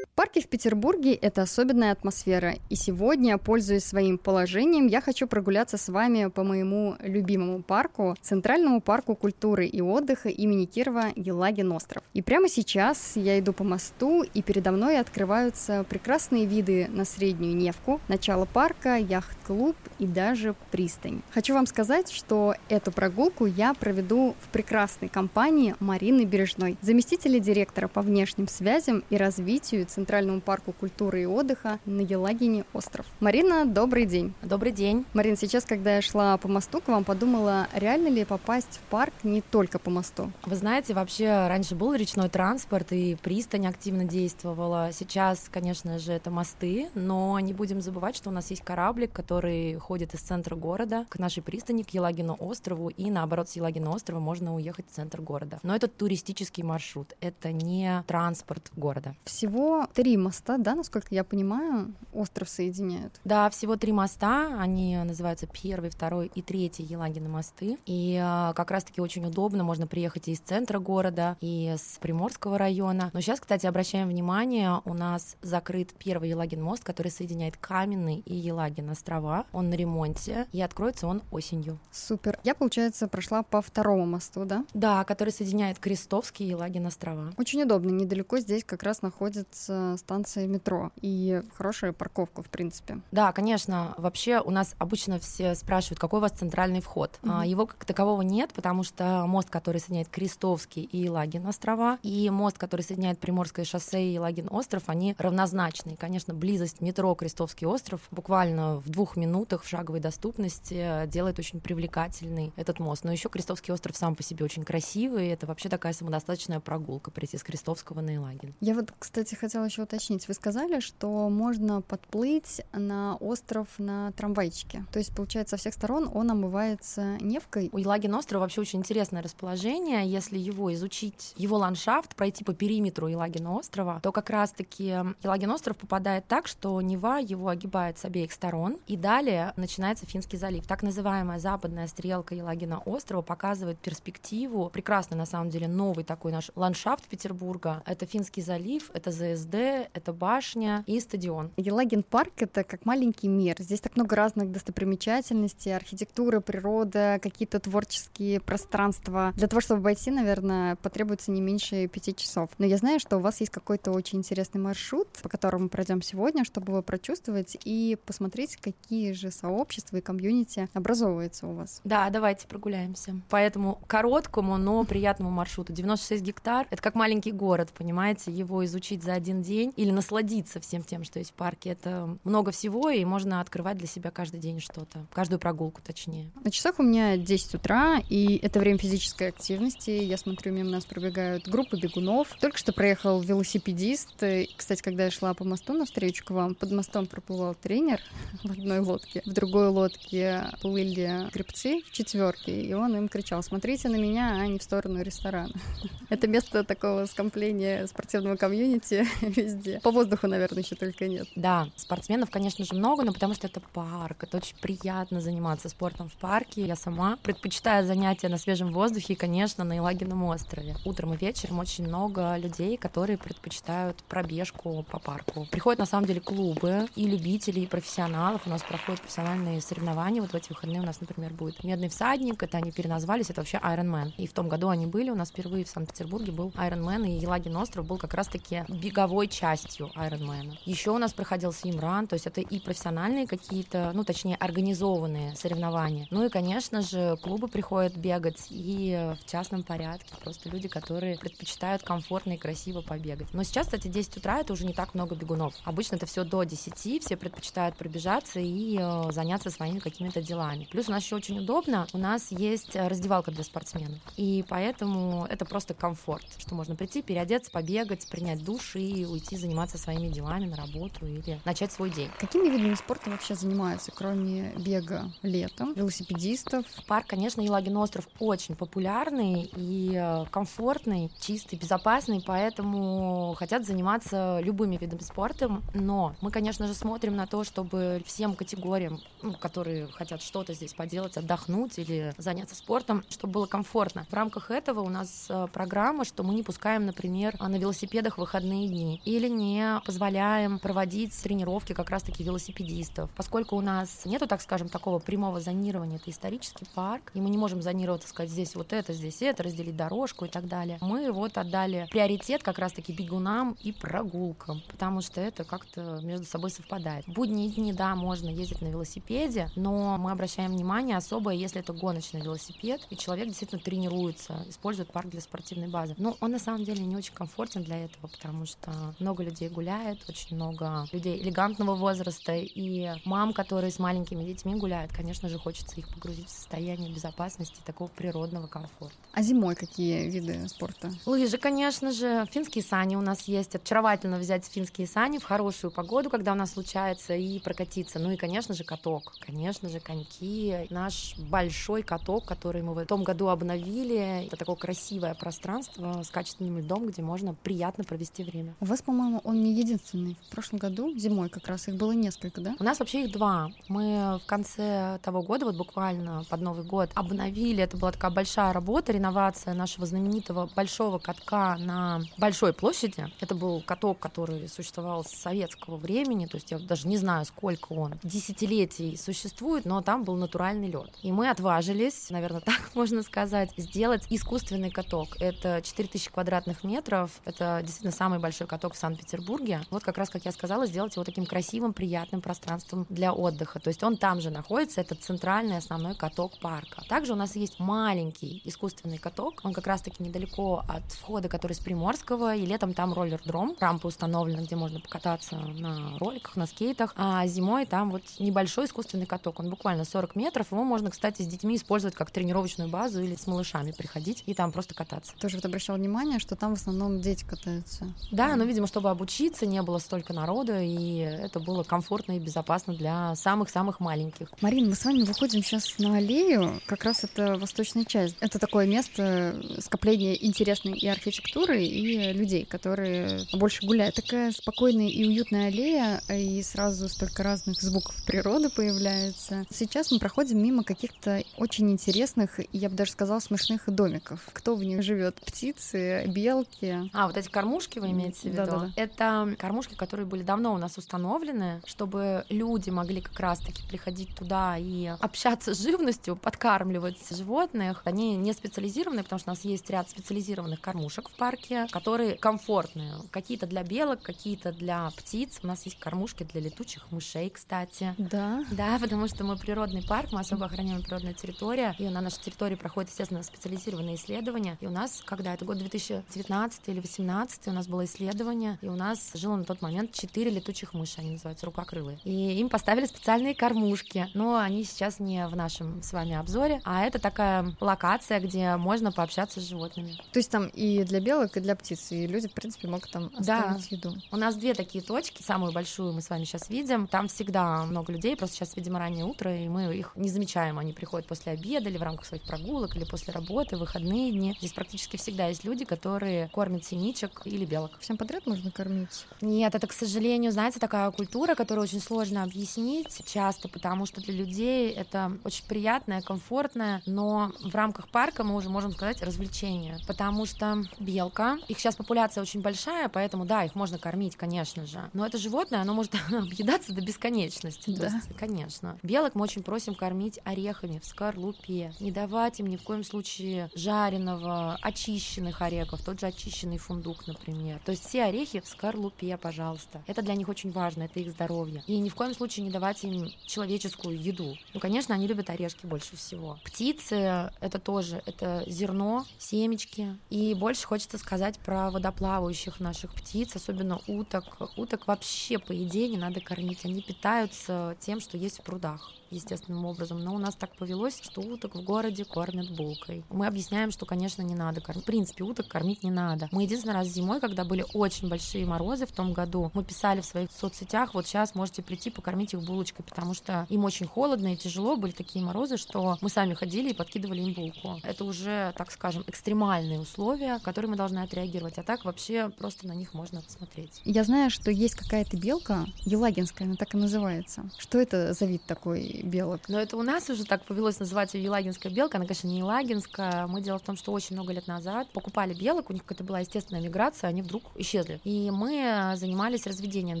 Парки 0.16 0.40
в 0.40 0.48
Петербурге– 0.48 1.12
это 1.20 1.42
особенная 1.42 1.92
атмосфера, 1.92 2.54
и 2.70 2.74
сегодня, 2.74 3.36
пользуясь 3.36 3.84
своим 3.84 4.16
положением, 4.16 4.86
я 4.86 5.02
хочу 5.02 5.26
прогуляться 5.26 5.76
с 5.76 5.90
вами 5.90 6.28
по 6.30 6.42
моему 6.42 6.96
любимому 7.00 7.62
парку, 7.62 8.16
Центральному 8.22 8.80
парку 8.80 9.14
культуры 9.14 9.66
и 9.66 9.82
отдыха 9.82 10.30
имени 10.30 10.64
Кирова 10.64 11.08
Елагин 11.16 11.70
остров. 11.70 12.02
И 12.14 12.22
прямо 12.22 12.48
сейчас 12.48 13.12
я 13.16 13.38
иду 13.38 13.52
по 13.52 13.62
мосту, 13.62 14.22
и 14.22 14.40
передо 14.40 14.72
мной 14.72 15.00
открываются 15.00 15.84
прекрасные 15.86 16.46
виды 16.46 16.88
на 16.88 17.04
Среднюю 17.04 17.54
Невку, 17.54 18.00
начало 18.08 18.46
парка, 18.46 18.96
яхт-клуб 18.96 19.76
и 19.98 20.06
даже 20.06 20.54
пристань. 20.70 21.20
Хочу 21.30 21.52
вам 21.52 21.66
сказать, 21.66 22.10
что 22.10 22.54
эту 22.70 22.90
прогулку 22.90 23.44
я 23.44 23.74
проведу 23.74 24.34
в 24.40 24.48
прекрасной 24.48 25.10
компании 25.10 25.74
Марины 25.78 26.24
Бережной, 26.24 26.78
заместителя 26.80 27.38
директора 27.38 27.86
по 27.86 28.00
внешним 28.00 28.48
связям 28.48 29.04
и 29.10 29.18
развитию 29.18 29.84
Центрального 29.84 30.06
Центральному 30.16 30.40
парку 30.40 30.72
культуры 30.72 31.24
и 31.24 31.26
отдыха 31.26 31.78
на 31.84 32.00
Елагине 32.00 32.64
остров. 32.72 33.04
Марина, 33.20 33.66
добрый 33.66 34.06
день. 34.06 34.32
Добрый 34.40 34.72
день. 34.72 35.04
Марина, 35.12 35.36
сейчас, 35.36 35.66
когда 35.66 35.96
я 35.96 36.00
шла 36.00 36.38
по 36.38 36.48
мосту 36.48 36.80
к 36.80 36.88
вам, 36.88 37.04
подумала, 37.04 37.68
реально 37.74 38.08
ли 38.08 38.24
попасть 38.24 38.80
в 38.82 38.90
парк 38.90 39.12
не 39.24 39.42
только 39.42 39.78
по 39.78 39.90
мосту? 39.90 40.32
Вы 40.46 40.56
знаете, 40.56 40.94
вообще 40.94 41.48
раньше 41.48 41.74
был 41.74 41.92
речной 41.92 42.30
транспорт, 42.30 42.92
и 42.92 43.14
пристань 43.16 43.66
активно 43.66 44.04
действовала. 44.04 44.88
Сейчас, 44.90 45.50
конечно 45.52 45.98
же, 45.98 46.14
это 46.14 46.30
мосты, 46.30 46.88
но 46.94 47.38
не 47.40 47.52
будем 47.52 47.82
забывать, 47.82 48.16
что 48.16 48.30
у 48.30 48.32
нас 48.32 48.48
есть 48.48 48.64
кораблик, 48.64 49.12
который 49.12 49.74
ходит 49.74 50.14
из 50.14 50.20
центра 50.20 50.56
города 50.56 51.04
к 51.10 51.18
нашей 51.18 51.42
пристани, 51.42 51.82
к 51.82 51.90
Елагину 51.90 52.36
острову, 52.40 52.88
и 52.88 53.10
наоборот, 53.10 53.50
с 53.50 53.56
Елагина 53.56 53.90
острова 53.90 54.20
можно 54.20 54.54
уехать 54.54 54.86
в 54.90 54.94
центр 54.94 55.20
города. 55.20 55.58
Но 55.62 55.76
это 55.76 55.88
туристический 55.88 56.62
маршрут, 56.62 57.12
это 57.20 57.52
не 57.52 58.02
транспорт 58.06 58.70
города. 58.76 59.14
Всего 59.24 59.86
три 59.96 60.18
моста, 60.18 60.58
да, 60.58 60.74
насколько 60.74 61.08
я 61.10 61.24
понимаю, 61.24 61.94
остров 62.12 62.50
соединяют? 62.50 63.18
Да, 63.24 63.48
всего 63.48 63.76
три 63.76 63.92
моста, 63.92 64.60
они 64.60 64.94
называются 64.98 65.46
первый, 65.46 65.88
второй 65.88 66.30
и 66.34 66.42
третий 66.42 66.82
Елагины 66.82 67.30
мосты, 67.30 67.78
и 67.86 68.20
э, 68.22 68.52
как 68.54 68.70
раз-таки 68.70 69.00
очень 69.00 69.24
удобно, 69.24 69.64
можно 69.64 69.86
приехать 69.86 70.28
и 70.28 70.32
из 70.32 70.40
центра 70.40 70.80
города, 70.80 71.38
и 71.40 71.76
с 71.78 71.96
Приморского 71.98 72.58
района. 72.58 73.10
Но 73.14 73.22
сейчас, 73.22 73.40
кстати, 73.40 73.64
обращаем 73.64 74.08
внимание, 74.08 74.82
у 74.84 74.92
нас 74.92 75.36
закрыт 75.40 75.94
первый 75.98 76.28
Елагин 76.28 76.62
мост, 76.62 76.84
который 76.84 77.10
соединяет 77.10 77.56
Каменный 77.56 78.22
и 78.26 78.34
Елагин 78.34 78.90
острова, 78.90 79.46
он 79.54 79.70
на 79.70 79.74
ремонте, 79.74 80.46
и 80.52 80.60
откроется 80.60 81.06
он 81.06 81.22
осенью. 81.30 81.78
Супер. 81.90 82.38
Я, 82.44 82.54
получается, 82.54 83.08
прошла 83.08 83.42
по 83.42 83.62
второму 83.62 84.04
мосту, 84.04 84.44
да? 84.44 84.66
Да, 84.74 85.04
который 85.04 85.30
соединяет 85.30 85.78
Крестовский 85.78 86.44
и 86.44 86.50
Елагин 86.50 86.86
острова. 86.86 87.32
Очень 87.38 87.62
удобно, 87.62 87.88
недалеко 87.88 88.40
здесь 88.40 88.62
как 88.62 88.82
раз 88.82 89.00
находится 89.00 89.85
станция 89.96 90.46
метро 90.46 90.90
и 91.00 91.42
хорошая 91.54 91.92
парковка, 91.92 92.42
в 92.42 92.48
принципе. 92.48 93.00
Да, 93.12 93.32
конечно. 93.32 93.94
Вообще 93.96 94.40
у 94.40 94.50
нас 94.50 94.74
обычно 94.78 95.18
все 95.18 95.54
спрашивают, 95.54 95.98
какой 95.98 96.18
у 96.18 96.22
вас 96.22 96.32
центральный 96.32 96.80
вход. 96.80 97.18
Mm-hmm. 97.22 97.46
Его 97.46 97.66
как 97.66 97.84
такового 97.84 98.22
нет, 98.22 98.52
потому 98.54 98.82
что 98.82 99.24
мост, 99.26 99.50
который 99.50 99.80
соединяет 99.80 100.08
Крестовский 100.08 100.82
и 100.82 101.08
Лагин 101.08 101.46
острова, 101.46 101.98
и 102.02 102.28
мост, 102.30 102.58
который 102.58 102.82
соединяет 102.82 103.18
Приморское 103.18 103.64
шоссе 103.64 104.02
и 104.12 104.18
Лагин 104.18 104.48
остров, 104.50 104.84
они 104.86 105.14
равнозначны. 105.18 105.96
Конечно, 105.96 106.34
близость 106.34 106.80
метро 106.80 107.14
Крестовский 107.14 107.66
остров 107.66 108.00
буквально 108.10 108.76
в 108.76 108.88
двух 108.88 109.16
минутах 109.16 109.62
в 109.62 109.68
шаговой 109.68 110.00
доступности 110.00 111.06
делает 111.06 111.38
очень 111.38 111.60
привлекательный 111.60 112.52
этот 112.56 112.78
мост. 112.78 113.04
Но 113.04 113.12
еще 113.12 113.28
Крестовский 113.28 113.72
остров 113.72 113.96
сам 113.96 114.14
по 114.14 114.22
себе 114.22 114.44
очень 114.44 114.64
красивый. 114.64 115.28
Это 115.28 115.46
вообще 115.46 115.68
такая 115.68 115.92
самодостаточная 115.92 116.60
прогулка 116.60 117.10
прийти 117.10 117.36
с 117.36 117.42
Крестовского 117.42 118.00
на 118.00 118.16
Илагин. 118.16 118.54
Я 118.60 118.74
вот, 118.74 118.92
кстати, 118.98 119.34
хотела 119.34 119.64
еще 119.64 119.75
уточнить. 119.82 120.28
Вы 120.28 120.34
сказали, 120.34 120.80
что 120.80 121.28
можно 121.28 121.82
подплыть 121.82 122.60
на 122.72 123.16
остров 123.16 123.68
на 123.78 124.12
трамвайчике. 124.12 124.84
То 124.92 124.98
есть, 124.98 125.14
получается, 125.14 125.56
со 125.56 125.60
всех 125.60 125.74
сторон 125.74 126.10
он 126.12 126.30
омывается 126.30 127.16
Невкой. 127.20 127.70
У 127.72 127.78
Елагин 127.78 128.14
острова 128.14 128.42
вообще 128.42 128.60
очень 128.60 128.80
интересное 128.80 129.22
расположение. 129.22 130.06
Если 130.06 130.38
его 130.38 130.72
изучить, 130.74 131.34
его 131.36 131.56
ландшафт, 131.56 132.14
пройти 132.14 132.44
по 132.44 132.54
периметру 132.54 133.08
Елагина 133.08 133.54
острова, 133.54 134.00
то 134.02 134.12
как 134.12 134.30
раз-таки 134.30 134.84
Елагин 135.22 135.50
остров 135.50 135.76
попадает 135.76 136.26
так, 136.26 136.46
что 136.46 136.80
Нева 136.80 137.18
его 137.18 137.48
огибает 137.48 137.98
с 137.98 138.04
обеих 138.04 138.32
сторон, 138.32 138.78
и 138.86 138.96
далее 138.96 139.52
начинается 139.56 140.06
Финский 140.06 140.36
залив. 140.36 140.66
Так 140.66 140.82
называемая 140.82 141.38
западная 141.38 141.86
стрелка 141.86 142.34
Елагина 142.34 142.80
острова 142.80 143.22
показывает 143.22 143.78
перспективу, 143.78 144.70
прекрасный 144.70 145.16
на 145.16 145.26
самом 145.26 145.50
деле 145.50 145.68
новый 145.68 146.04
такой 146.04 146.32
наш 146.32 146.50
ландшафт 146.54 147.04
Петербурга. 147.08 147.82
Это 147.86 148.06
Финский 148.06 148.42
залив, 148.42 148.90
это 148.94 149.10
ЗСД, 149.10 149.54
это 149.66 150.12
башня 150.12 150.84
и 150.86 151.00
стадион. 151.00 151.50
Елагин 151.56 152.02
парк— 152.02 152.32
это 152.38 152.64
как 152.64 152.84
маленький 152.84 153.28
мир. 153.28 153.56
Здесь 153.58 153.80
так 153.80 153.96
много 153.96 154.16
разных 154.16 154.52
достопримечательностей, 154.52 155.74
архитектура, 155.74 156.40
природа, 156.40 157.18
какие-то 157.22 157.60
творческие 157.60 158.40
пространства. 158.40 159.32
Для 159.34 159.48
того, 159.48 159.60
чтобы 159.60 159.80
обойти, 159.80 160.10
наверное, 160.10 160.76
потребуется 160.76 161.30
не 161.30 161.40
меньше 161.40 161.88
пяти 161.88 162.14
часов. 162.14 162.50
Но 162.58 162.66
я 162.66 162.76
знаю, 162.76 163.00
что 163.00 163.16
у 163.16 163.20
вас 163.20 163.40
есть 163.40 163.52
какой-то 163.52 163.90
очень 163.90 164.18
интересный 164.18 164.60
маршрут, 164.60 165.08
по 165.22 165.28
которому 165.28 165.64
мы 165.64 165.68
пройдем 165.68 166.02
сегодня, 166.02 166.44
чтобы 166.44 166.72
его 166.72 166.82
прочувствовать 166.82 167.56
и 167.64 167.98
посмотреть, 168.06 168.56
какие 168.56 169.12
же 169.12 169.30
сообщества 169.30 169.96
и 169.96 170.00
комьюнити 170.00 170.68
образовываются 170.74 171.46
у 171.46 171.54
вас. 171.54 171.80
Да, 171.84 172.08
давайте 172.10 172.46
прогуляемся. 172.46 173.20
По 173.28 173.36
этому 173.36 173.80
короткому, 173.86 174.56
но 174.56 174.84
приятному 174.84 175.30
маршруту. 175.30 175.72
96 175.72 176.22
гектар— 176.22 176.66
это 176.70 176.82
как 176.82 176.94
маленький 176.94 177.32
город, 177.32 177.70
понимаете? 177.76 178.30
Его 178.30 178.64
изучить 178.64 179.02
за 179.02 179.14
один 179.14 179.42
день 179.42 179.55
или 179.64 179.90
насладиться 179.90 180.60
всем 180.60 180.82
тем, 180.82 181.04
что 181.04 181.18
есть 181.18 181.30
в 181.30 181.34
парке. 181.34 181.70
Это 181.70 182.16
много 182.24 182.52
всего, 182.52 182.90
и 182.90 183.04
можно 183.04 183.40
открывать 183.40 183.78
для 183.78 183.86
себя 183.86 184.10
каждый 184.10 184.40
день 184.40 184.60
что-то, 184.60 185.06
каждую 185.12 185.38
прогулку 185.38 185.80
точнее. 185.84 186.30
На 186.42 186.50
часах 186.50 186.78
у 186.78 186.82
меня 186.82 187.16
10 187.16 187.54
утра, 187.54 188.00
и 188.08 188.36
это 188.36 188.60
время 188.60 188.78
физической 188.78 189.28
активности. 189.28 189.90
Я 189.90 190.16
смотрю, 190.16 190.52
мимо 190.52 190.70
нас 190.70 190.84
пробегают 190.84 191.48
группы 191.48 191.78
бегунов. 191.78 192.28
Только 192.40 192.58
что 192.58 192.72
проехал 192.72 193.20
велосипедист. 193.20 194.22
Кстати, 194.56 194.82
когда 194.82 195.04
я 195.04 195.10
шла 195.10 195.34
по 195.34 195.44
мосту 195.44 195.72
навстречу 195.72 196.24
к 196.24 196.30
вам, 196.30 196.54
под 196.54 196.72
мостом 196.72 197.06
проплывал 197.06 197.54
тренер 197.54 198.00
в 198.44 198.50
одной 198.50 198.80
лодке. 198.80 199.22
В 199.24 199.32
другой 199.32 199.68
лодке 199.68 200.44
плыли 200.60 201.28
гребцы 201.32 201.82
в 201.82 201.92
четверке, 201.92 202.60
и 202.60 202.72
он 202.74 202.96
им 202.96 203.08
кричал, 203.08 203.42
смотрите 203.42 203.88
на 203.88 203.96
меня, 203.96 204.36
а 204.40 204.46
не 204.46 204.58
в 204.58 204.62
сторону 204.62 205.02
ресторана. 205.02 205.52
Это 206.08 206.28
место 206.28 206.64
такого 206.64 207.06
скомпления 207.06 207.86
спортивного 207.86 208.36
комьюнити 208.36 209.06
везде. 209.46 209.80
По 209.80 209.90
воздуху, 209.90 210.26
наверное, 210.26 210.62
еще 210.62 210.76
только 210.76 211.08
нет. 211.08 211.26
Да, 211.34 211.68
спортсменов, 211.76 212.30
конечно 212.30 212.64
же, 212.64 212.74
много, 212.74 213.02
но 213.04 213.12
потому 213.12 213.34
что 213.34 213.46
это 213.46 213.60
парк. 213.60 214.22
Это 214.22 214.36
очень 214.36 214.56
приятно 214.58 215.20
заниматься 215.20 215.68
спортом 215.68 216.08
в 216.08 216.14
парке. 216.14 216.66
Я 216.66 216.76
сама 216.76 217.16
предпочитаю 217.22 217.86
занятия 217.86 218.28
на 218.28 218.38
свежем 218.38 218.72
воздухе 218.72 219.14
и, 219.14 219.16
конечно, 219.16 219.64
на 219.64 219.74
Елагином 219.74 220.24
острове. 220.24 220.76
Утром 220.84 221.14
и 221.14 221.16
вечером 221.16 221.58
очень 221.58 221.86
много 221.86 222.36
людей, 222.36 222.76
которые 222.76 223.18
предпочитают 223.18 224.02
пробежку 224.04 224.84
по 224.90 224.98
парку. 224.98 225.46
Приходят, 225.50 225.78
на 225.78 225.86
самом 225.86 226.06
деле, 226.06 226.20
клубы 226.20 226.86
и 226.94 227.06
любителей, 227.06 227.64
и 227.64 227.66
профессионалов. 227.66 228.42
У 228.46 228.50
нас 228.50 228.62
проходят 228.62 229.00
профессиональные 229.00 229.60
соревнования. 229.60 230.20
Вот 230.20 230.32
в 230.32 230.34
эти 230.34 230.50
выходные 230.50 230.80
у 230.80 230.84
нас, 230.84 231.00
например, 231.00 231.32
будет 231.32 231.64
«Медный 231.64 231.88
всадник». 231.88 232.42
Это 232.42 232.58
они 232.58 232.70
переназвались, 232.70 233.30
это 233.30 233.40
вообще 233.40 233.58
Iron 233.58 233.90
Man. 233.90 234.12
И 234.18 234.26
в 234.26 234.32
том 234.32 234.48
году 234.48 234.68
они 234.68 234.86
были 234.86 235.10
у 235.10 235.14
нас 235.14 235.30
впервые 235.30 235.64
в 235.64 235.68
Санкт 235.68 235.86
Санкт-Петербурге 235.86 236.32
был 236.32 236.50
Ironman, 236.56 237.06
и 237.06 237.12
Елагин 237.12 237.56
остров 237.56 237.86
был 237.86 237.96
как 237.96 238.14
раз-таки 238.14 238.64
беговой 238.68 239.28
частью 239.36 239.90
Ironman. 239.96 240.56
Еще 240.64 240.90
у 240.90 240.98
нас 240.98 241.12
проходил 241.12 241.52
Симран, 241.52 242.06
то 242.06 242.14
есть 242.14 242.26
это 242.26 242.40
и 242.40 242.58
профессиональные 242.58 243.26
какие-то, 243.26 243.92
ну, 243.94 244.02
точнее, 244.02 244.36
организованные 244.36 245.36
соревнования. 245.36 246.06
Ну 246.10 246.24
и, 246.24 246.30
конечно 246.30 246.80
же, 246.80 247.18
клубы 247.22 247.48
приходят 247.48 247.96
бегать 247.96 248.46
и 248.50 249.14
в 249.20 249.30
частном 249.30 249.62
порядке. 249.62 250.14
Просто 250.22 250.48
люди, 250.48 250.68
которые 250.68 251.18
предпочитают 251.18 251.82
комфортно 251.82 252.32
и 252.32 252.36
красиво 252.38 252.80
побегать. 252.80 253.32
Но 253.34 253.42
сейчас, 253.42 253.66
кстати, 253.66 253.88
10 253.88 254.16
утра 254.16 254.40
это 254.40 254.52
уже 254.54 254.64
не 254.64 254.72
так 254.72 254.94
много 254.94 255.14
бегунов. 255.14 255.54
Обычно 255.64 255.96
это 255.96 256.06
все 256.06 256.24
до 256.24 256.44
10, 256.44 257.02
все 257.02 257.16
предпочитают 257.16 257.76
пробежаться 257.76 258.40
и 258.40 258.78
э, 258.80 259.12
заняться 259.12 259.50
своими 259.50 259.80
какими-то 259.80 260.22
делами. 260.22 260.66
Плюс 260.70 260.88
у 260.88 260.92
нас 260.92 261.02
еще 261.02 261.16
очень 261.16 261.38
удобно, 261.38 261.86
у 261.92 261.98
нас 261.98 262.30
есть 262.30 262.74
раздевалка 262.74 263.30
для 263.30 263.44
спортсменов. 263.44 264.00
И 264.16 264.44
поэтому 264.48 265.26
это 265.28 265.44
просто 265.44 265.74
комфорт, 265.74 266.24
что 266.38 266.54
можно 266.54 266.74
прийти, 266.74 267.02
переодеться, 267.02 267.50
побегать, 267.50 268.08
принять 268.08 268.42
душ 268.42 268.76
и 268.76 269.04
уйти 269.04 269.25
заниматься 269.34 269.78
своими 269.78 270.08
делами 270.08 270.46
на 270.46 270.56
работу 270.56 271.06
или 271.06 271.40
начать 271.44 271.72
свой 271.72 271.90
день. 271.90 272.10
Какими 272.18 272.48
видами 272.48 272.74
спорта 272.74 273.10
вообще 273.10 273.34
занимаются, 273.34 273.90
кроме 273.90 274.52
бега 274.58 275.10
летом, 275.22 275.74
велосипедистов? 275.74 276.64
Парк, 276.86 277.06
конечно, 277.08 277.40
Елагин 277.40 277.76
остров 277.78 278.08
очень 278.18 278.54
популярный 278.54 279.50
и 279.56 279.94
э, 279.94 280.24
комфортный, 280.30 281.10
чистый, 281.20 281.56
безопасный, 281.56 282.22
поэтому 282.24 283.34
хотят 283.38 283.66
заниматься 283.66 284.40
любыми 284.42 284.76
видами 284.76 285.00
спорта, 285.00 285.62
но 285.74 286.14
мы, 286.20 286.30
конечно 286.30 286.66
же, 286.66 286.74
смотрим 286.74 287.16
на 287.16 287.26
то, 287.26 287.42
чтобы 287.44 288.02
всем 288.04 288.34
категориям, 288.34 289.00
ну, 289.22 289.32
которые 289.34 289.86
хотят 289.88 290.22
что-то 290.22 290.54
здесь 290.54 290.74
поделать, 290.74 291.16
отдохнуть 291.16 291.78
или 291.78 292.14
заняться 292.18 292.54
спортом, 292.54 293.04
чтобы 293.08 293.34
было 293.34 293.46
комфортно. 293.46 294.06
В 294.10 294.14
рамках 294.14 294.50
этого 294.50 294.80
у 294.80 294.88
нас 294.88 295.26
э, 295.28 295.46
программа, 295.52 296.04
что 296.04 296.22
мы 296.22 296.34
не 296.34 296.42
пускаем, 296.42 296.86
например, 296.86 297.36
на 297.40 297.56
велосипедах 297.56 298.18
выходные 298.18 298.68
дни 298.68 299.00
или 299.06 299.28
не 299.28 299.80
позволяем 299.86 300.58
проводить 300.58 301.16
тренировки 301.22 301.72
как 301.72 301.88
раз-таки 301.90 302.24
велосипедистов, 302.24 303.08
поскольку 303.16 303.56
у 303.56 303.60
нас 303.60 304.04
нету, 304.04 304.26
так 304.26 304.42
скажем, 304.42 304.68
такого 304.68 304.98
прямого 304.98 305.40
зонирования, 305.40 305.96
это 305.96 306.10
исторический 306.10 306.66
парк, 306.74 307.12
и 307.14 307.20
мы 307.20 307.30
не 307.30 307.38
можем 307.38 307.62
зонироваться, 307.62 308.08
сказать, 308.08 308.30
здесь 308.30 308.56
вот 308.56 308.72
это, 308.72 308.92
здесь 308.92 309.22
это, 309.22 309.44
разделить 309.44 309.76
дорожку 309.76 310.24
и 310.24 310.28
так 310.28 310.48
далее. 310.48 310.78
Мы 310.80 311.12
вот 311.12 311.38
отдали 311.38 311.86
приоритет 311.90 312.42
как 312.42 312.58
раз-таки 312.58 312.92
бегунам 312.92 313.56
и 313.62 313.72
прогулкам, 313.72 314.60
потому 314.68 315.00
что 315.00 315.20
это 315.20 315.44
как-то 315.44 316.00
между 316.02 316.26
собой 316.26 316.50
совпадает. 316.50 317.06
В 317.06 317.12
будние 317.12 317.48
дни, 317.48 317.72
да, 317.72 317.94
можно 317.94 318.28
ездить 318.28 318.60
на 318.60 318.66
велосипеде, 318.66 319.50
но 319.54 319.96
мы 319.98 320.10
обращаем 320.10 320.50
внимание 320.50 320.96
особо, 320.96 321.30
если 321.30 321.60
это 321.60 321.72
гоночный 321.72 322.22
велосипед, 322.22 322.80
и 322.90 322.96
человек 322.96 323.28
действительно 323.28 323.60
тренируется, 323.60 324.44
использует 324.48 324.90
парк 324.90 325.08
для 325.10 325.20
спортивной 325.20 325.68
базы. 325.68 325.94
Но 325.96 326.16
он 326.20 326.32
на 326.32 326.40
самом 326.40 326.64
деле 326.64 326.84
не 326.84 326.96
очень 326.96 327.14
комфортен 327.14 327.62
для 327.62 327.84
этого, 327.84 328.08
потому 328.08 328.46
что 328.46 328.95
много 329.00 329.22
людей 329.22 329.48
гуляет, 329.48 329.98
очень 330.08 330.36
много 330.36 330.86
людей 330.92 331.20
элегантного 331.20 331.74
возраста, 331.74 332.34
и 332.34 332.90
мам, 333.04 333.32
которые 333.32 333.70
с 333.70 333.78
маленькими 333.78 334.24
детьми 334.24 334.54
гуляют, 334.54 334.92
конечно 334.92 335.28
же, 335.28 335.38
хочется 335.38 335.76
их 335.76 335.88
погрузить 335.88 336.28
в 336.28 336.30
состояние 336.30 336.92
безопасности, 336.92 337.60
такого 337.64 337.88
природного 337.88 338.46
комфорта. 338.46 338.96
А 339.12 339.22
зимой 339.22 339.54
какие 339.54 340.08
виды 340.08 340.48
спорта? 340.48 340.92
Лыжи, 341.06 341.38
конечно 341.38 341.92
же, 341.92 342.26
финские 342.30 342.62
сани 342.62 342.96
у 342.96 343.00
нас 343.00 343.28
есть. 343.28 343.54
Очаровательно 343.54 344.18
взять 344.18 344.44
финские 344.44 344.86
сани 344.86 345.18
в 345.18 345.24
хорошую 345.24 345.70
погоду, 345.70 346.10
когда 346.10 346.32
у 346.32 346.34
нас 346.34 346.52
случается, 346.52 347.14
и 347.14 347.38
прокатиться. 347.40 347.98
Ну 347.98 348.10
и, 348.10 348.16
конечно 348.16 348.54
же, 348.54 348.64
каток. 348.64 349.14
Конечно 349.20 349.68
же, 349.68 349.80
коньки. 349.80 350.66
Наш 350.70 351.16
большой 351.18 351.82
каток, 351.82 352.24
который 352.24 352.62
мы 352.62 352.74
в 352.74 352.78
этом 352.78 353.04
году 353.04 353.28
обновили. 353.28 354.26
Это 354.26 354.36
такое 354.36 354.56
красивое 354.56 355.14
пространство 355.14 356.02
с 356.02 356.10
качественным 356.10 356.58
льдом, 356.58 356.86
где 356.88 357.02
можно 357.02 357.34
приятно 357.34 357.84
провести 357.84 358.22
время. 358.22 358.54
У 358.60 358.64
вас, 358.64 358.82
по-моему, 358.86 359.20
он 359.24 359.42
не 359.42 359.52
единственный. 359.52 360.16
В 360.28 360.30
прошлом 360.30 360.60
году, 360.60 360.96
зимой 360.96 361.28
как 361.28 361.48
раз, 361.48 361.66
их 361.66 361.74
было 361.74 361.92
несколько, 361.92 362.40
да? 362.40 362.54
У 362.58 362.64
нас 362.64 362.78
вообще 362.78 363.04
их 363.04 363.12
два. 363.12 363.50
Мы 363.68 364.20
в 364.22 364.26
конце 364.26 365.00
того 365.02 365.22
года, 365.22 365.46
вот 365.46 365.56
буквально 365.56 366.24
под 366.30 366.40
Новый 366.40 366.64
год, 366.64 366.90
обновили. 366.94 367.62
Это 367.62 367.76
была 367.76 367.90
такая 367.90 368.12
большая 368.12 368.52
работа, 368.52 368.92
реновация 368.92 369.54
нашего 369.54 369.86
знаменитого 369.86 370.48
большого 370.54 370.98
катка 370.98 371.56
на 371.58 372.02
большой 372.16 372.52
площади. 372.52 373.06
Это 373.20 373.34
был 373.34 373.60
каток, 373.60 373.98
который 373.98 374.48
существовал 374.48 375.04
с 375.04 375.08
советского 375.08 375.76
времени, 375.76 376.26
то 376.26 376.36
есть 376.36 376.52
я 376.52 376.58
даже 376.58 376.86
не 376.86 376.96
знаю, 376.96 377.24
сколько 377.24 377.72
он 377.72 377.94
десятилетий 378.04 378.96
существует, 378.96 379.64
но 379.64 379.82
там 379.82 380.04
был 380.04 380.14
натуральный 380.14 380.70
лед. 380.70 380.90
И 381.02 381.10
мы 381.10 381.28
отважились, 381.28 382.10
наверное, 382.10 382.40
так 382.44 382.74
можно 382.74 383.02
сказать, 383.02 383.50
сделать 383.56 384.06
искусственный 384.10 384.70
каток. 384.70 385.16
Это 385.20 385.60
4000 385.62 386.10
квадратных 386.12 386.62
метров, 386.62 387.10
это 387.24 387.60
действительно 387.62 387.92
самый 387.92 388.20
большой 388.20 388.46
каток 388.46 388.75
в 388.76 388.78
Санкт-Петербурге. 388.78 389.62
Вот 389.70 389.82
как 389.82 389.98
раз, 389.98 390.10
как 390.10 390.24
я 390.24 390.32
сказала, 390.32 390.66
сделать 390.66 390.94
его 390.94 391.04
таким 391.04 391.26
красивым, 391.26 391.72
приятным 391.72 392.20
пространством 392.20 392.86
для 392.88 393.12
отдыха. 393.12 393.58
То 393.58 393.68
есть 393.68 393.82
он 393.82 393.96
там 393.96 394.20
же 394.20 394.30
находится, 394.30 394.80
это 394.80 394.94
центральный 394.94 395.56
основной 395.56 395.94
каток 395.94 396.38
парка. 396.38 396.82
Также 396.88 397.14
у 397.14 397.16
нас 397.16 397.36
есть 397.36 397.58
маленький 397.58 398.42
искусственный 398.44 398.98
каток, 398.98 399.40
он 399.42 399.52
как 399.52 399.66
раз-таки 399.66 400.02
недалеко 400.02 400.62
от 400.68 400.92
входа, 400.92 401.28
который 401.28 401.54
с 401.54 401.58
Приморского, 401.58 402.36
и 402.36 402.44
летом 402.44 402.74
там 402.74 402.92
роллер-дром, 402.92 403.56
рампа 403.58 403.86
установлена, 403.86 404.42
где 404.42 404.56
можно 404.56 404.80
покататься 404.80 405.36
на 405.36 405.98
роликах, 405.98 406.36
на 406.36 406.46
скейтах, 406.46 406.92
а 406.96 407.26
зимой 407.26 407.66
там 407.66 407.90
вот 407.90 408.02
небольшой 408.18 408.66
искусственный 408.66 409.06
каток, 409.06 409.40
он 409.40 409.50
буквально 409.50 409.84
40 409.84 410.16
метров, 410.16 410.52
его 410.52 410.62
можно, 410.62 410.90
кстати, 410.90 411.22
с 411.22 411.26
детьми 411.26 411.56
использовать 411.56 411.94
как 411.94 412.10
тренировочную 412.10 412.68
базу 412.68 413.02
или 413.02 413.16
с 413.16 413.26
малышами 413.26 413.72
приходить 413.72 414.22
и 414.26 414.34
там 414.34 414.52
просто 414.52 414.74
кататься. 414.74 415.12
Тоже 415.18 415.36
вот 415.36 415.44
обращала 415.44 415.76
внимание, 415.76 416.18
что 416.18 416.36
там 416.36 416.54
в 416.54 416.58
основном 416.60 417.00
дети 417.00 417.24
катаются. 417.24 417.86
Да, 418.10 418.36
но, 418.36 418.44
видимо, 418.44 418.65
чтобы 418.66 418.90
обучиться, 418.90 419.46
не 419.46 419.62
было 419.62 419.78
столько 419.78 420.12
народа, 420.12 420.60
и 420.60 420.98
это 420.98 421.40
было 421.40 421.62
комфортно 421.62 422.16
и 422.16 422.18
безопасно 422.18 422.74
для 422.74 423.14
самых-самых 423.14 423.80
маленьких. 423.80 424.28
Марина, 424.40 424.68
мы 424.70 424.74
с 424.74 424.84
вами 424.84 425.02
выходим 425.02 425.42
сейчас 425.42 425.78
на 425.78 425.96
аллею, 425.96 426.60
как 426.66 426.84
раз 426.84 427.04
это 427.04 427.36
восточная 427.36 427.84
часть. 427.84 428.16
Это 428.20 428.38
такое 428.38 428.66
место 428.66 429.36
скопления 429.60 430.14
интересной 430.14 430.78
и 430.78 430.86
архитектуры, 430.86 431.62
и 431.62 432.12
людей, 432.12 432.44
которые 432.44 433.20
больше 433.32 433.66
гуляют. 433.66 433.96
Такая 433.96 434.32
спокойная 434.32 434.88
и 434.88 435.04
уютная 435.04 435.48
аллея, 435.48 436.00
и 436.08 436.42
сразу 436.42 436.88
столько 436.88 437.22
разных 437.22 437.60
звуков 437.60 437.94
природы 438.06 438.50
появляется. 438.50 439.44
Сейчас 439.50 439.90
мы 439.90 439.98
проходим 439.98 440.42
мимо 440.42 440.64
каких-то 440.64 441.22
очень 441.36 441.70
интересных, 441.70 442.40
я 442.52 442.68
бы 442.68 442.76
даже 442.76 442.92
сказала, 442.92 443.20
смешных 443.20 443.68
домиков. 443.68 444.20
Кто 444.32 444.54
в 444.54 444.64
них 444.64 444.82
живет? 444.82 445.16
Птицы, 445.16 446.06
белки. 446.06 446.90
А, 446.92 447.06
вот 447.06 447.16
эти 447.16 447.28
кормушки 447.28 447.78
вы 447.78 447.90
имеете 447.90 448.30
в 448.30 448.32
виду? 448.32 448.55
Это 448.76 449.34
кормушки, 449.38 449.74
которые 449.74 450.06
были 450.06 450.22
давно 450.22 450.54
у 450.54 450.58
нас 450.58 450.78
установлены, 450.78 451.60
чтобы 451.66 452.24
люди 452.28 452.70
могли 452.70 453.00
как 453.00 453.18
раз-таки 453.20 453.62
приходить 453.68 454.14
туда 454.14 454.56
и 454.58 454.86
общаться 455.00 455.54
с 455.54 455.62
живностью, 455.62 456.16
подкармливать 456.16 456.98
животных. 457.10 457.82
Они 457.84 458.16
не 458.16 458.32
специализированные, 458.32 459.02
потому 459.02 459.18
что 459.18 459.30
у 459.30 459.34
нас 459.34 459.44
есть 459.44 459.68
ряд 459.70 459.90
специализированных 459.90 460.60
кормушек 460.60 461.08
в 461.08 461.16
парке, 461.16 461.66
которые 461.70 462.16
комфортные. 462.16 462.94
Какие-то 463.10 463.46
для 463.46 463.62
белок, 463.62 464.02
какие-то 464.02 464.52
для 464.52 464.90
птиц. 464.96 465.40
У 465.42 465.46
нас 465.46 465.64
есть 465.64 465.78
кормушки 465.78 466.24
для 466.24 466.40
летучих 466.40 466.90
мышей, 466.90 467.30
кстати. 467.30 467.94
Да. 467.98 468.44
Да, 468.50 468.78
потому 468.80 469.08
что 469.08 469.24
мы 469.24 469.36
природный 469.36 469.82
парк, 469.82 470.12
мы 470.12 470.20
особо 470.20 470.46
охраняем 470.46 470.82
природную 470.82 471.14
территорию, 471.14 471.74
и 471.78 471.88
на 471.88 472.00
нашей 472.00 472.20
территории 472.20 472.54
проходят, 472.54 472.90
естественно, 472.90 473.22
специализированные 473.22 473.96
исследования. 473.96 474.56
И 474.60 474.66
у 474.66 474.70
нас, 474.70 475.02
когда 475.04 475.34
это 475.34 475.44
год 475.44 475.58
2019 475.58 476.68
или 476.68 476.80
2018, 476.80 477.48
у 477.48 477.52
нас 477.52 477.66
было 477.66 477.84
исследование, 477.84 478.45
и 478.60 478.68
у 478.68 478.76
нас 478.76 479.10
жило 479.14 479.36
на 479.36 479.44
тот 479.44 479.62
момент 479.62 479.92
четыре 479.92 480.30
летучих 480.30 480.74
мыши, 480.74 480.94
они 480.98 481.12
называются 481.12 481.46
рукокрылые. 481.46 481.98
И 482.04 482.38
им 482.40 482.48
поставили 482.48 482.86
специальные 482.86 483.34
кормушки, 483.34 484.08
но 484.14 484.36
они 484.36 484.64
сейчас 484.64 484.98
не 485.00 485.26
в 485.26 485.36
нашем 485.36 485.82
с 485.82 485.92
вами 485.92 486.14
обзоре, 486.14 486.60
а 486.64 486.84
это 486.84 486.98
такая 486.98 487.54
локация, 487.60 488.20
где 488.20 488.56
можно 488.56 488.92
пообщаться 488.92 489.40
с 489.40 489.48
животными. 489.48 489.92
То 490.12 490.18
есть 490.18 490.30
там 490.30 490.46
и 490.48 490.84
для 490.84 491.00
белок, 491.00 491.36
и 491.36 491.40
для 491.40 491.56
птиц, 491.56 491.92
и 491.92 492.06
люди, 492.06 492.28
в 492.28 492.32
принципе, 492.32 492.68
могут 492.68 492.90
там 492.90 493.10
Да. 493.18 493.40
оставить 493.56 493.72
еду. 493.72 493.94
У 494.10 494.16
нас 494.16 494.36
две 494.36 494.54
такие 494.54 494.82
точки, 494.82 495.22
самую 495.22 495.52
большую 495.52 495.92
мы 495.92 496.00
с 496.00 496.10
вами 496.10 496.24
сейчас 496.24 496.48
видим. 496.48 496.86
Там 496.86 497.08
всегда 497.08 497.64
много 497.64 497.92
людей, 497.92 498.16
просто 498.16 498.36
сейчас, 498.36 498.56
видимо, 498.56 498.78
раннее 498.78 499.04
утро, 499.04 499.34
и 499.36 499.48
мы 499.48 499.74
их 499.76 499.92
не 499.96 500.08
замечаем. 500.08 500.58
Они 500.58 500.72
приходят 500.72 501.06
после 501.06 501.32
обеда 501.32 501.68
или 501.68 501.78
в 501.78 501.82
рамках 501.82 502.06
своих 502.06 502.22
прогулок, 502.24 502.76
или 502.76 502.84
после 502.84 503.12
работы, 503.12 503.56
выходные 503.56 504.12
дни. 504.12 504.36
Здесь 504.38 504.52
практически 504.52 504.96
всегда 504.96 505.28
есть 505.28 505.44
люди, 505.44 505.64
которые 505.64 506.28
кормят 506.28 506.64
синичек 506.64 507.22
или 507.24 507.44
белок. 507.44 507.78
Всем 507.80 507.96
подряд 507.96 508.26
можно 508.26 508.35
кормить? 508.50 509.06
Нет, 509.20 509.54
это, 509.54 509.66
к 509.66 509.72
сожалению, 509.72 510.32
знаете, 510.32 510.58
такая 510.58 510.90
культура, 510.90 511.34
которую 511.34 511.64
очень 511.64 511.80
сложно 511.80 512.22
объяснить 512.22 513.02
часто, 513.06 513.48
потому 513.48 513.86
что 513.86 514.00
для 514.00 514.14
людей 514.14 514.70
это 514.70 515.12
очень 515.24 515.44
приятное, 515.46 516.02
комфортное, 516.02 516.82
но 516.86 517.32
в 517.40 517.54
рамках 517.54 517.88
парка 517.88 518.24
мы 518.24 518.34
уже 518.36 518.48
можем 518.48 518.72
сказать 518.72 519.02
развлечение, 519.02 519.78
потому 519.86 520.26
что 520.26 520.62
белка, 520.78 521.38
их 521.48 521.58
сейчас 521.58 521.76
популяция 521.76 522.22
очень 522.22 522.40
большая, 522.40 522.88
поэтому 522.88 523.24
да, 523.24 523.44
их 523.44 523.54
можно 523.54 523.78
кормить, 523.78 524.16
конечно 524.16 524.66
же, 524.66 524.90
но 524.92 525.06
это 525.06 525.18
животное, 525.18 525.60
оно 525.60 525.74
может 525.74 525.94
объедаться 526.12 526.72
до 526.72 526.80
бесконечности, 526.80 527.74
то 527.74 527.80
Да. 527.80 527.86
есть, 527.88 528.08
конечно. 528.16 528.78
Белок 528.82 529.14
мы 529.14 529.22
очень 529.22 529.42
просим 529.42 529.74
кормить 529.74 530.20
орехами 530.24 530.78
в 530.82 530.86
скорлупе, 530.86 531.72
не 531.80 531.90
давать 531.90 532.40
им 532.40 532.46
ни 532.46 532.56
в 532.56 532.62
коем 532.62 532.84
случае 532.84 533.50
жареного, 533.54 534.58
очищенных 534.62 535.42
орехов, 535.42 535.80
тот 535.84 536.00
же 536.00 536.06
очищенный 536.06 536.58
фундук, 536.58 537.06
например. 537.06 537.60
То 537.64 537.72
есть 537.72 537.86
все 537.86 538.04
орехи 538.04 538.15
в 538.24 538.48
скорлупе, 538.48 539.16
пожалуйста. 539.16 539.82
Это 539.86 540.02
для 540.02 540.14
них 540.14 540.28
очень 540.28 540.50
важно, 540.50 540.84
это 540.84 541.00
их 541.00 541.10
здоровье. 541.10 541.62
И 541.66 541.78
ни 541.78 541.88
в 541.88 541.94
коем 541.94 542.14
случае 542.14 542.44
не 542.44 542.50
давать 542.50 542.82
им 542.84 543.10
человеческую 543.26 544.00
еду. 544.00 544.36
Ну, 544.54 544.60
конечно, 544.60 544.94
они 544.94 545.06
любят 545.06 545.30
орешки 545.30 545.66
больше 545.66 545.96
всего. 545.96 546.38
Птицы— 546.44 547.30
это 547.40 547.58
тоже, 547.58 548.02
это 548.06 548.42
зерно, 548.46 549.04
семечки. 549.18 549.96
И 550.10 550.34
больше 550.34 550.66
хочется 550.66 550.98
сказать 550.98 551.38
про 551.40 551.70
водоплавающих 551.70 552.60
наших 552.60 552.94
птиц, 552.94 553.36
особенно 553.36 553.80
уток. 553.86 554.24
Уток 554.56 554.86
вообще, 554.86 555.38
по 555.38 555.54
идее, 555.54 555.88
не 555.88 555.98
надо 555.98 556.20
кормить. 556.20 556.64
Они 556.64 556.82
питаются 556.82 557.76
тем, 557.80 558.00
что 558.00 558.16
есть 558.16 558.38
в 558.38 558.42
прудах 558.42 558.92
естественным 559.10 559.64
образом, 559.64 560.00
но 560.02 560.14
у 560.14 560.18
нас 560.18 560.34
так 560.34 560.54
повелось, 560.56 561.00
что 561.02 561.20
уток 561.20 561.54
в 561.54 561.62
городе 561.62 562.04
кормят 562.04 562.50
булкой. 562.54 563.04
Мы 563.10 563.26
объясняем, 563.26 563.70
что, 563.70 563.86
конечно, 563.86 564.22
не 564.22 564.34
надо 564.34 564.60
кормить. 564.60 564.84
В 564.84 564.86
принципе, 564.86 565.24
уток 565.24 565.48
кормить 565.48 565.82
не 565.82 565.90
надо. 565.90 566.28
Мы 566.32 566.44
единственный 566.44 566.74
раз 566.74 566.88
зимой, 566.88 567.20
когда 567.20 567.44
были 567.44 567.64
очень 567.74 568.08
большие 568.08 568.46
морозы 568.46 568.86
в 568.86 568.92
том 568.92 569.12
году, 569.12 569.50
мы 569.54 569.64
писали 569.64 570.00
в 570.00 570.04
своих 570.06 570.30
соцсетях, 570.32 570.94
вот 570.94 571.06
сейчас 571.06 571.34
можете 571.34 571.62
прийти 571.62 571.90
покормить 571.90 572.34
их 572.34 572.42
булочкой, 572.42 572.84
потому 572.84 573.14
что 573.14 573.46
им 573.48 573.64
очень 573.64 573.86
холодно 573.86 574.32
и 574.32 574.36
тяжело, 574.36 574.76
были 574.76 574.92
такие 574.92 575.24
морозы, 575.24 575.56
что 575.56 575.98
мы 576.00 576.08
сами 576.08 576.34
ходили 576.34 576.70
и 576.70 576.74
подкидывали 576.74 577.22
им 577.22 577.34
булку. 577.34 577.80
Это 577.82 578.04
уже, 578.04 578.52
так 578.56 578.70
скажем, 578.70 579.04
экстремальные 579.06 579.80
условия, 579.80 580.38
которые 580.40 580.70
мы 580.70 580.76
должны 580.76 581.00
отреагировать, 581.00 581.58
а 581.58 581.62
так 581.62 581.84
вообще 581.84 582.30
просто 582.30 582.66
на 582.66 582.72
них 582.72 582.94
можно 582.94 583.20
посмотреть. 583.20 583.80
Я 583.84 584.04
знаю, 584.04 584.30
что 584.30 584.50
есть 584.50 584.74
какая-то 584.74 585.16
белка, 585.16 585.66
елагинская, 585.84 586.46
она 586.46 586.56
так 586.56 586.74
и 586.74 586.76
называется. 586.76 587.48
Что 587.58 587.78
это 587.78 588.12
за 588.12 588.26
вид 588.26 588.42
такой 588.46 588.95
белок. 589.02 589.48
Но 589.48 589.58
это 589.58 589.76
у 589.76 589.82
нас 589.82 590.08
уже 590.10 590.24
так 590.24 590.44
повелось 590.44 590.78
называть 590.78 591.14
ее 591.14 591.24
елагинская 591.24 591.72
белка. 591.72 591.98
Она, 591.98 592.06
конечно, 592.06 592.28
не 592.28 592.38
елагинская. 592.38 593.26
Мы 593.26 593.40
дело 593.40 593.58
в 593.58 593.62
том, 593.62 593.76
что 593.76 593.92
очень 593.92 594.16
много 594.16 594.32
лет 594.32 594.46
назад 594.46 594.90
покупали 594.92 595.34
белок, 595.34 595.70
у 595.70 595.72
них 595.72 595.84
какая-то 595.84 596.04
была 596.04 596.20
естественная 596.20 596.62
миграция, 596.62 597.08
они 597.08 597.22
вдруг 597.22 597.44
исчезли. 597.56 598.00
И 598.04 598.30
мы 598.30 598.92
занимались 598.96 599.46
разведением 599.46 600.00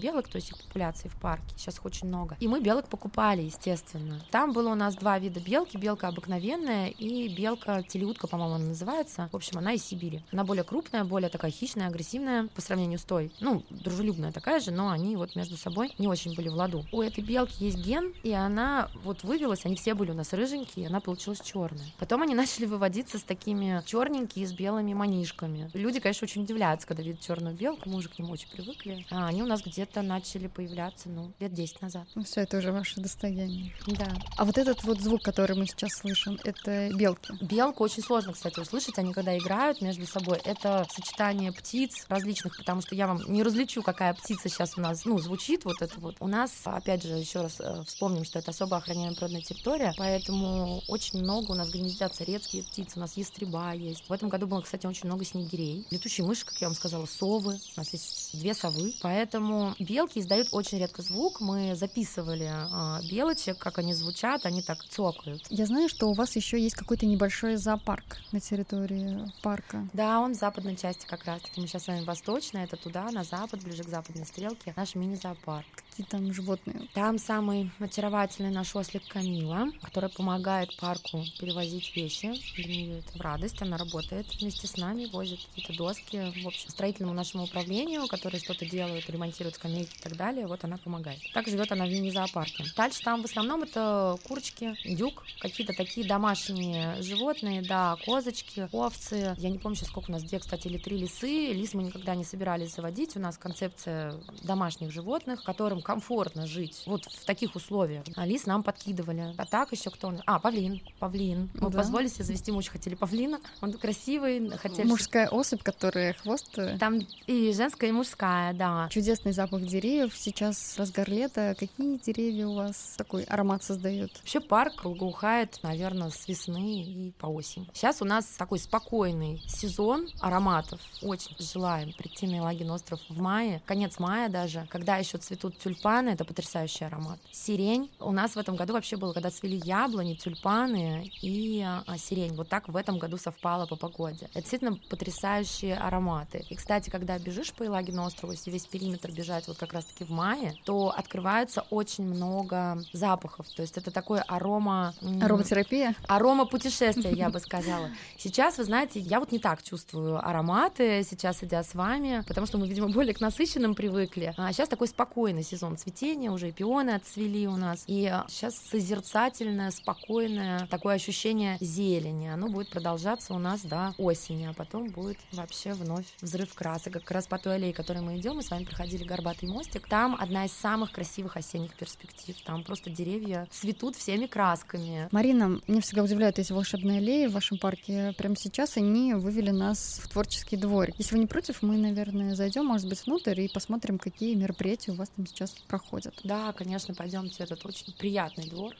белок, 0.00 0.28
то 0.28 0.36
есть 0.36 0.50
их 0.50 0.58
популяцией 0.58 1.10
в 1.10 1.20
парке. 1.20 1.54
Сейчас 1.56 1.76
их 1.76 1.84
очень 1.84 2.08
много. 2.08 2.36
И 2.40 2.48
мы 2.48 2.60
белок 2.60 2.88
покупали, 2.88 3.42
естественно. 3.42 4.20
Там 4.30 4.52
было 4.52 4.70
у 4.70 4.74
нас 4.74 4.94
два 4.96 5.18
вида 5.18 5.40
белки. 5.40 5.76
Белка 5.76 6.08
обыкновенная 6.08 6.88
и 6.88 7.28
белка 7.28 7.82
телеутка, 7.82 8.26
по-моему, 8.26 8.54
она 8.54 8.66
называется. 8.66 9.28
В 9.32 9.36
общем, 9.36 9.58
она 9.58 9.72
из 9.72 9.84
Сибири. 9.84 10.22
Она 10.32 10.44
более 10.44 10.64
крупная, 10.64 11.04
более 11.04 11.28
такая 11.28 11.50
хищная, 11.50 11.88
агрессивная 11.88 12.48
по 12.48 12.60
сравнению 12.60 12.98
с 12.98 13.04
той. 13.04 13.32
Ну, 13.40 13.62
дружелюбная 13.70 14.32
такая 14.32 14.60
же, 14.60 14.70
но 14.70 14.90
они 14.90 15.16
вот 15.16 15.36
между 15.36 15.56
собой 15.56 15.92
не 15.98 16.08
очень 16.08 16.34
были 16.34 16.48
в 16.48 16.54
ладу. 16.54 16.84
У 16.92 17.02
этой 17.02 17.22
белки 17.22 17.64
есть 17.64 17.78
ген, 17.78 18.12
и 18.22 18.32
она 18.32 18.83
вот 19.02 19.22
вывелась, 19.22 19.64
они 19.64 19.76
все 19.76 19.94
были 19.94 20.10
у 20.10 20.14
нас 20.14 20.32
рыженькие, 20.32 20.84
и 20.84 20.88
она 20.88 21.00
получилась 21.00 21.40
черная. 21.40 21.86
Потом 21.98 22.22
они 22.22 22.34
начали 22.34 22.66
выводиться 22.66 23.18
с 23.18 23.22
такими 23.22 23.82
черненькими, 23.86 24.44
с 24.44 24.52
белыми 24.52 24.94
манишками. 24.94 25.70
Люди, 25.74 26.00
конечно, 26.00 26.24
очень 26.24 26.42
удивляются, 26.42 26.86
когда 26.86 27.02
видят 27.02 27.20
черную 27.20 27.54
белку, 27.54 27.88
мы 27.88 27.96
уже 27.96 28.08
к 28.08 28.18
ним 28.18 28.30
очень 28.30 28.48
привыкли. 28.50 29.06
А 29.10 29.28
они 29.28 29.42
у 29.42 29.46
нас 29.46 29.62
где-то 29.62 30.02
начали 30.02 30.46
появляться, 30.46 31.08
ну, 31.08 31.32
лет 31.40 31.52
10 31.52 31.82
назад. 31.82 32.06
Ну, 32.14 32.24
все 32.24 32.42
это 32.42 32.58
уже 32.58 32.72
ваше 32.72 33.00
достояние. 33.00 33.72
Да. 33.86 34.08
А 34.36 34.44
вот 34.44 34.58
этот 34.58 34.82
вот 34.84 35.00
звук, 35.00 35.22
который 35.22 35.56
мы 35.56 35.66
сейчас 35.66 35.92
слышим, 35.94 36.38
это 36.44 36.90
белки. 36.94 37.32
Белку 37.40 37.84
очень 37.84 38.02
сложно, 38.02 38.32
кстати, 38.32 38.58
услышать. 38.60 38.98
Они 38.98 39.12
когда 39.12 39.36
играют 39.36 39.80
между 39.80 40.06
собой, 40.06 40.38
это 40.44 40.86
сочетание 40.90 41.52
птиц 41.52 42.06
различных, 42.08 42.56
потому 42.56 42.80
что 42.80 42.94
я 42.94 43.06
вам 43.06 43.20
не 43.28 43.42
различу, 43.42 43.82
какая 43.82 44.14
птица 44.14 44.48
сейчас 44.48 44.76
у 44.76 44.80
нас, 44.80 45.04
ну, 45.04 45.18
звучит 45.18 45.64
вот 45.64 45.80
это 45.80 45.98
вот. 46.00 46.16
У 46.20 46.26
нас, 46.26 46.50
опять 46.64 47.02
же, 47.02 47.14
еще 47.14 47.42
раз 47.42 47.60
э, 47.60 47.82
вспомним, 47.86 48.24
что 48.24 48.38
это 48.38 48.50
особо 48.50 48.73
особо 48.74 48.78
охраняемая 48.78 49.14
природная 49.14 49.42
территория, 49.42 49.92
поэтому 49.96 50.82
очень 50.88 51.20
много 51.20 51.52
у 51.52 51.54
нас 51.54 51.70
гнездятся 51.70 52.24
редкие 52.24 52.64
птицы, 52.64 52.96
у 52.96 53.00
нас 53.00 53.16
ястреба 53.16 53.72
есть. 53.72 54.08
В 54.08 54.12
этом 54.12 54.28
году 54.28 54.46
было, 54.46 54.60
кстати, 54.60 54.86
очень 54.86 55.06
много 55.06 55.24
снегирей, 55.24 55.86
летучие 55.90 56.26
мыши, 56.26 56.44
как 56.44 56.60
я 56.60 56.68
вам 56.68 56.74
сказала, 56.74 57.06
совы, 57.06 57.58
у 57.76 57.80
нас 57.80 57.92
есть 57.92 58.38
две 58.38 58.54
совы, 58.54 58.94
поэтому 59.02 59.74
белки 59.78 60.20
издают 60.20 60.48
очень 60.52 60.78
редко 60.78 61.02
звук, 61.02 61.40
мы 61.40 61.74
записывали 61.76 62.50
а, 62.50 63.00
белочек, 63.10 63.58
как 63.58 63.78
они 63.78 63.94
звучат, 63.94 64.46
они 64.46 64.62
так 64.62 64.84
цокают. 64.84 65.44
Я 65.50 65.66
знаю, 65.66 65.88
что 65.88 66.08
у 66.08 66.14
вас 66.14 66.36
еще 66.36 66.60
есть 66.60 66.74
какой-то 66.74 67.06
небольшой 67.06 67.56
зоопарк 67.56 68.18
на 68.32 68.40
территории 68.40 69.30
парка. 69.42 69.88
Да, 69.92 70.20
он 70.20 70.34
в 70.34 70.38
западной 70.38 70.76
части 70.76 71.06
как 71.06 71.24
раз-таки, 71.24 71.60
мы 71.60 71.66
сейчас 71.66 71.84
с 71.84 71.88
вами 71.88 72.04
восточная, 72.04 72.64
это 72.64 72.76
туда, 72.76 73.10
на 73.10 73.24
запад, 73.24 73.62
ближе 73.62 73.84
к 73.84 73.88
западной 73.88 74.26
стрелке, 74.26 74.72
наш 74.76 74.94
мини-зоопарк. 74.94 75.84
Какие 75.94 76.06
там 76.08 76.34
животные? 76.34 76.88
Там 76.92 77.18
самый 77.18 77.70
очаровательный 77.78 78.50
наш 78.50 78.74
ослик 78.74 79.06
Камила, 79.06 79.68
которая 79.80 80.10
помогает 80.10 80.76
парку 80.76 81.22
перевозить 81.38 81.94
вещи. 81.94 82.32
Для 82.56 82.64
нее 82.64 82.98
это 82.98 83.16
в 83.16 83.20
радость. 83.20 83.62
Она 83.62 83.76
работает 83.76 84.26
вместе 84.34 84.66
с 84.66 84.76
нами, 84.76 85.06
возит 85.06 85.38
какие-то 85.44 85.72
доски. 85.76 86.32
В 86.42 86.48
общем, 86.48 86.68
строительному 86.68 87.14
нашему 87.14 87.44
управлению, 87.44 88.08
которые 88.08 88.40
что-то 88.40 88.66
делают, 88.68 89.08
ремонтируют 89.08 89.54
скамейки 89.54 89.96
и 89.96 90.02
так 90.02 90.16
далее, 90.16 90.48
вот 90.48 90.64
она 90.64 90.78
помогает. 90.78 91.20
Так 91.32 91.46
живет 91.46 91.70
она 91.70 91.86
в 91.86 91.90
мини-зоопарке. 91.90 92.64
Дальше 92.76 93.00
там 93.04 93.22
в 93.22 93.26
основном 93.26 93.62
это 93.62 94.18
курочки, 94.26 94.74
дюк, 94.84 95.24
какие-то 95.38 95.74
такие 95.74 96.04
домашние 96.04 97.00
животные, 97.02 97.62
да, 97.62 97.96
козочки, 98.04 98.68
овцы. 98.72 99.36
Я 99.38 99.48
не 99.48 99.60
помню 99.60 99.76
сейчас, 99.76 99.90
сколько 99.90 100.10
у 100.10 100.12
нас, 100.12 100.24
две, 100.24 100.40
кстати, 100.40 100.66
или 100.66 100.78
три 100.78 100.98
лисы. 100.98 101.52
Лис 101.52 101.72
мы 101.72 101.84
никогда 101.84 102.16
не 102.16 102.24
собирались 102.24 102.74
заводить. 102.74 103.14
У 103.14 103.20
нас 103.20 103.38
концепция 103.38 104.14
домашних 104.42 104.90
животных, 104.90 105.44
которым 105.44 105.83
комфортно 105.84 106.46
жить 106.46 106.82
вот 106.86 107.04
в 107.04 107.24
таких 107.24 107.54
условиях. 107.54 108.04
А 108.16 108.26
лис 108.26 108.46
нам 108.46 108.62
подкидывали. 108.62 109.34
А 109.36 109.46
так 109.46 109.70
еще 109.72 109.90
кто? 109.90 110.14
А, 110.26 110.40
павлин. 110.40 110.80
Павлин. 110.98 111.50
Мы 111.54 111.70
да. 111.70 111.78
позволили 111.78 112.08
себе 112.08 112.24
завести, 112.24 112.50
мы 112.50 112.58
очень 112.58 112.72
хотели 112.72 112.94
павлина. 112.94 113.38
Он 113.60 113.72
красивый. 113.72 114.50
Хотели... 114.56 114.86
Мужская 114.86 115.28
особь, 115.28 115.62
которая 115.62 116.14
хвост. 116.14 116.58
Э, 116.58 116.78
Там 116.78 117.00
и 117.26 117.52
женская, 117.52 117.90
и 117.90 117.92
мужская, 117.92 118.52
да. 118.54 118.88
Чудесный 118.90 119.32
запах 119.32 119.62
деревьев. 119.62 120.14
Сейчас 120.16 120.76
разгар 120.78 121.08
лета. 121.08 121.54
Какие 121.58 121.98
деревья 121.98 122.46
у 122.46 122.54
вас 122.54 122.94
такой 122.96 123.24
аромат 123.24 123.62
создают? 123.62 124.12
Вообще 124.18 124.40
парк 124.40 124.82
благоухает, 124.82 125.58
наверное, 125.62 126.10
с 126.10 126.26
весны 126.26 126.82
и 126.82 127.12
по 127.18 127.26
осень. 127.26 127.68
Сейчас 127.74 128.00
у 128.02 128.04
нас 128.04 128.26
такой 128.26 128.58
спокойный 128.58 129.42
сезон 129.46 130.08
ароматов. 130.20 130.80
Очень 131.02 131.36
желаем 131.38 131.92
прийти 131.92 132.26
на 132.26 132.36
Елагин 132.36 132.70
остров 132.70 133.00
в 133.08 133.20
мае, 133.20 133.62
конец 133.66 133.98
мая 133.98 134.28
даже, 134.28 134.66
когда 134.70 134.96
еще 134.96 135.18
цветут 135.18 135.58
тюльпаны, 135.58 135.73
это 135.82 136.24
потрясающий 136.24 136.84
аромат. 136.84 137.18
Сирень. 137.32 137.90
У 138.00 138.12
нас 138.12 138.32
в 138.34 138.38
этом 138.38 138.56
году 138.56 138.72
вообще 138.72 138.96
было, 138.96 139.12
когда 139.12 139.30
цвели 139.30 139.60
яблони, 139.64 140.14
тюльпаны 140.14 141.10
и 141.22 141.64
а, 141.64 141.98
сирень. 141.98 142.34
Вот 142.34 142.48
так 142.48 142.68
в 142.68 142.76
этом 142.76 142.98
году 142.98 143.16
совпало 143.16 143.66
по 143.66 143.76
погоде. 143.76 144.26
Это 144.30 144.40
действительно 144.40 144.78
потрясающие 144.88 145.76
ароматы. 145.76 146.44
И, 146.50 146.54
кстати, 146.54 146.90
когда 146.90 147.18
бежишь 147.18 147.52
по 147.52 147.62
Елагину 147.62 148.04
острову, 148.04 148.32
если 148.32 148.50
весь 148.50 148.66
периметр 148.66 149.10
бежать 149.10 149.48
вот 149.48 149.56
как 149.56 149.72
раз-таки 149.72 150.04
в 150.04 150.10
мае, 150.10 150.54
то 150.64 150.92
открывается 150.96 151.62
очень 151.70 152.04
много 152.04 152.78
запахов. 152.92 153.46
То 153.54 153.62
есть 153.62 153.76
это 153.76 153.90
такое 153.90 154.22
арома... 154.22 154.94
Ароматерапия? 155.22 155.94
Арома 156.06 156.46
путешествия, 156.46 157.12
я 157.12 157.30
бы 157.30 157.40
сказала. 157.40 157.88
Сейчас, 158.18 158.58
вы 158.58 158.64
знаете, 158.64 159.00
я 159.00 159.20
вот 159.20 159.32
не 159.32 159.38
так 159.38 159.62
чувствую 159.62 160.24
ароматы, 160.26 161.02
сейчас 161.08 161.42
идя 161.42 161.62
с 161.62 161.74
вами, 161.74 162.22
потому 162.26 162.46
что 162.46 162.58
мы, 162.58 162.68
видимо, 162.68 162.88
более 162.88 163.14
к 163.14 163.20
насыщенным 163.20 163.74
привыкли. 163.74 164.34
А 164.36 164.52
сейчас 164.52 164.68
такой 164.68 164.88
спокойный 164.88 165.42
сезон 165.42 165.63
цветения, 165.76 166.30
уже 166.30 166.48
и 166.48 166.52
пионы 166.52 166.90
отцвели 166.90 167.46
у 167.48 167.56
нас. 167.56 167.84
И 167.86 168.12
сейчас 168.28 168.56
созерцательное, 168.56 169.70
спокойное 169.70 170.66
такое 170.66 170.94
ощущение 170.94 171.56
зелени. 171.60 172.28
Оно 172.28 172.48
будет 172.48 172.70
продолжаться 172.70 173.34
у 173.34 173.38
нас 173.38 173.62
до 173.62 173.94
осени, 173.98 174.46
а 174.46 174.52
потом 174.52 174.88
будет 174.90 175.18
вообще 175.32 175.72
вновь 175.72 176.06
взрыв 176.20 176.52
красок. 176.54 176.94
Как 176.94 177.10
раз 177.10 177.26
по 177.26 177.38
той 177.38 177.56
аллее, 177.56 177.72
которой 177.72 178.02
мы 178.02 178.18
идем, 178.18 178.36
мы 178.36 178.42
с 178.42 178.50
вами 178.50 178.64
проходили 178.64 179.04
горбатый 179.04 179.48
мостик. 179.48 179.88
Там 179.88 180.16
одна 180.18 180.44
из 180.44 180.52
самых 180.52 180.92
красивых 180.92 181.36
осенних 181.36 181.74
перспектив. 181.74 182.36
Там 182.44 182.64
просто 182.64 182.90
деревья 182.90 183.48
цветут 183.50 183.96
всеми 183.96 184.26
красками. 184.26 185.08
Марина, 185.10 185.60
мне 185.66 185.80
всегда 185.80 186.02
удивляют 186.02 186.38
эти 186.38 186.52
волшебные 186.52 186.98
аллеи 186.98 187.26
в 187.26 187.32
вашем 187.32 187.58
парке. 187.58 188.14
Прямо 188.18 188.36
сейчас 188.36 188.76
они 188.76 189.14
вывели 189.14 189.50
нас 189.50 190.00
в 190.02 190.08
творческий 190.08 190.56
дворик. 190.56 190.94
Если 190.98 191.14
вы 191.14 191.20
не 191.20 191.26
против, 191.26 191.62
мы, 191.62 191.76
наверное, 191.76 192.34
зайдем, 192.34 192.66
может 192.66 192.88
быть, 192.88 193.04
внутрь 193.06 193.40
и 193.40 193.48
посмотрим, 193.48 193.98
какие 193.98 194.34
мероприятия 194.34 194.92
у 194.92 194.94
вас 194.94 195.10
там 195.16 195.26
сейчас 195.26 195.53
проходят. 195.68 196.14
Да, 196.24 196.52
конечно, 196.52 196.94
пойдемте. 196.94 197.44
Этот 197.44 197.64
очень 197.66 197.96
приятный 197.96 198.48
двор. 198.48 198.74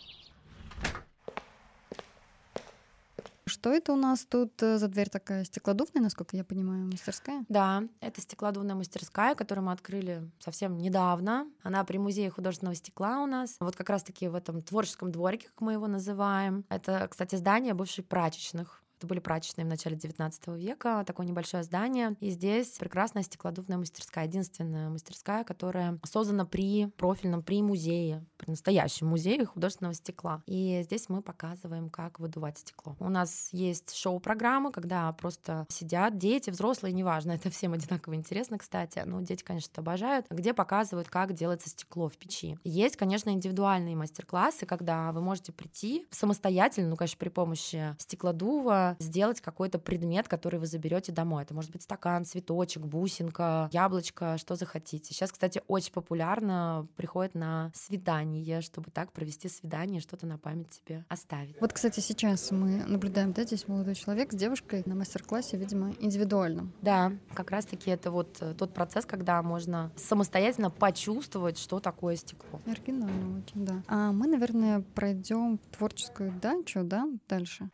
Что 3.47 3.73
это 3.73 3.93
у 3.93 3.97
нас 3.97 4.25
тут 4.25 4.63
э, 4.63 4.79
за 4.79 4.89
дверь 4.89 5.09
такая 5.09 5.45
стеклодувная, 5.45 6.03
насколько 6.03 6.37
я 6.37 6.45
понимаю, 6.45 6.87
мастерская? 6.87 7.45
Да, 7.49 7.85
это 8.01 8.21
стеклодувная 8.21 8.75
мастерская, 8.75 9.35
которую 9.35 9.67
мы 9.67 9.73
открыли 9.73 10.31
совсем 10.39 10.79
недавно. 10.79 11.47
Она 11.63 11.85
при 11.85 11.99
музее 11.99 12.31
художественного 12.31 12.75
стекла 12.75 13.23
у 13.23 13.27
нас. 13.27 13.57
Вот 13.61 13.77
как 13.77 13.91
раз-таки 13.91 14.29
в 14.29 14.35
этом 14.35 14.63
творческом 14.63 15.13
дворике, 15.13 15.49
как 15.49 15.61
мы 15.61 15.73
его 15.75 15.87
называем. 15.87 16.65
Это, 16.69 17.07
кстати, 17.09 17.37
здание 17.37 17.75
бывшей 17.75 18.05
прачечных 18.05 18.84
это 19.05 19.09
были 19.09 19.21
прачечные 19.21 19.65
в 19.67 19.69
начале 19.69 19.97
19 19.97 20.49
века, 20.49 21.05
такое 21.07 21.27
небольшое 21.27 21.63
здание. 21.63 22.17
И 22.21 22.31
здесь 22.31 22.69
прекрасная 22.79 23.23
стеклодувная 23.23 23.77
мастерская, 23.77 24.25
единственная 24.25 24.89
мастерская, 24.89 25.45
которая 25.45 25.99
создана 26.05 26.47
при 26.47 26.87
профильном, 26.97 27.43
при 27.43 27.63
музее, 27.63 28.25
настоящем 28.47 29.09
музее 29.09 29.45
художественного 29.45 29.95
стекла. 29.95 30.43
И 30.47 30.81
здесь 30.85 31.09
мы 31.09 31.23
показываем, 31.23 31.91
как 31.91 32.21
выдувать 32.21 32.59
стекло. 32.59 32.97
У 33.01 33.09
нас 33.09 33.49
есть 33.53 33.95
шоу-программа, 33.95 34.71
когда 34.73 35.13
просто 35.13 35.67
сидят 35.69 36.19
дети, 36.19 36.51
взрослые, 36.51 36.93
неважно, 36.93 37.33
это 37.45 37.51
всем 37.51 37.73
одинаково 37.73 38.15
интересно, 38.15 38.59
кстати. 38.59 39.03
Ну, 39.05 39.21
дети, 39.23 39.43
конечно, 39.43 39.73
обожают, 39.77 40.27
где 40.31 40.55
показывают, 40.55 41.09
как 41.09 41.33
делается 41.33 41.69
стекло 41.69 42.09
в 42.09 42.17
печи. 42.17 42.59
Есть, 42.65 42.97
конечно, 42.97 43.31
индивидуальные 43.31 43.97
мастер-классы, 43.97 44.67
когда 44.67 45.13
вы 45.13 45.21
можете 45.21 45.53
прийти 45.53 46.07
самостоятельно, 46.11 46.91
ну, 46.91 46.97
конечно, 46.97 47.19
при 47.19 47.29
помощи 47.29 47.95
стеклодува, 47.99 48.97
сделать 48.99 49.41
какой-то 49.41 49.79
предмет, 49.79 50.29
который 50.29 50.61
вы 50.61 50.67
заберете 50.67 51.13
домой. 51.13 51.43
Это 51.43 51.55
может 51.55 51.71
быть 51.71 51.83
стакан, 51.83 52.25
цветочек, 52.25 52.85
бусинка, 52.85 53.69
яблочко, 53.73 54.39
что 54.39 54.57
захотите. 54.57 55.13
Сейчас, 55.13 55.33
кстати, 55.33 55.63
очень 55.69 55.93
популярно 55.93 56.87
приходит 56.97 57.35
на 57.35 57.71
свидание, 57.75 58.34
чтобы 58.61 58.91
так 58.91 59.13
провести 59.13 59.49
свидание, 59.49 60.01
что-то 60.01 60.27
на 60.27 60.39
память 60.39 60.73
себе 60.73 61.05
оставить. 61.09 61.61
Вот, 61.61 61.73
кстати, 61.73 62.01
сейчас 62.01 62.51
мы 62.51 62.85
наблюдаем, 62.85 63.33
да, 63.33 63.45
здесь 63.45 63.69
молодой 63.69 63.95
человек 63.95 64.33
с 64.33 64.37
девушкой 64.37 64.83
на 64.87 64.95
мастер-классе, 64.95 65.57
видимо, 65.57 65.93
индивидуальном. 66.01 66.73
Да, 66.83 67.13
как 67.35 67.51
раз-таки 67.51 67.91
это 67.91 68.11
вот 68.11 68.39
э, 68.41 68.55
тот 68.55 68.73
процесс, 68.75 69.05
когда 69.07 69.43
можно 69.43 69.93
самостоятельно 69.97 70.71
почувствовать, 70.71 71.59
что 71.59 71.81
такое 71.81 72.17
стекло. 72.17 72.61
Оригинально 72.67 73.39
очень, 73.39 73.65
да. 73.65 73.83
А 73.89 74.13
мы, 74.13 74.27
наверное, 74.27 74.81
пройдем 74.95 75.59
творческую 75.77 76.33
дачу, 76.41 76.83
да, 76.85 77.09
дальше. 77.29 77.71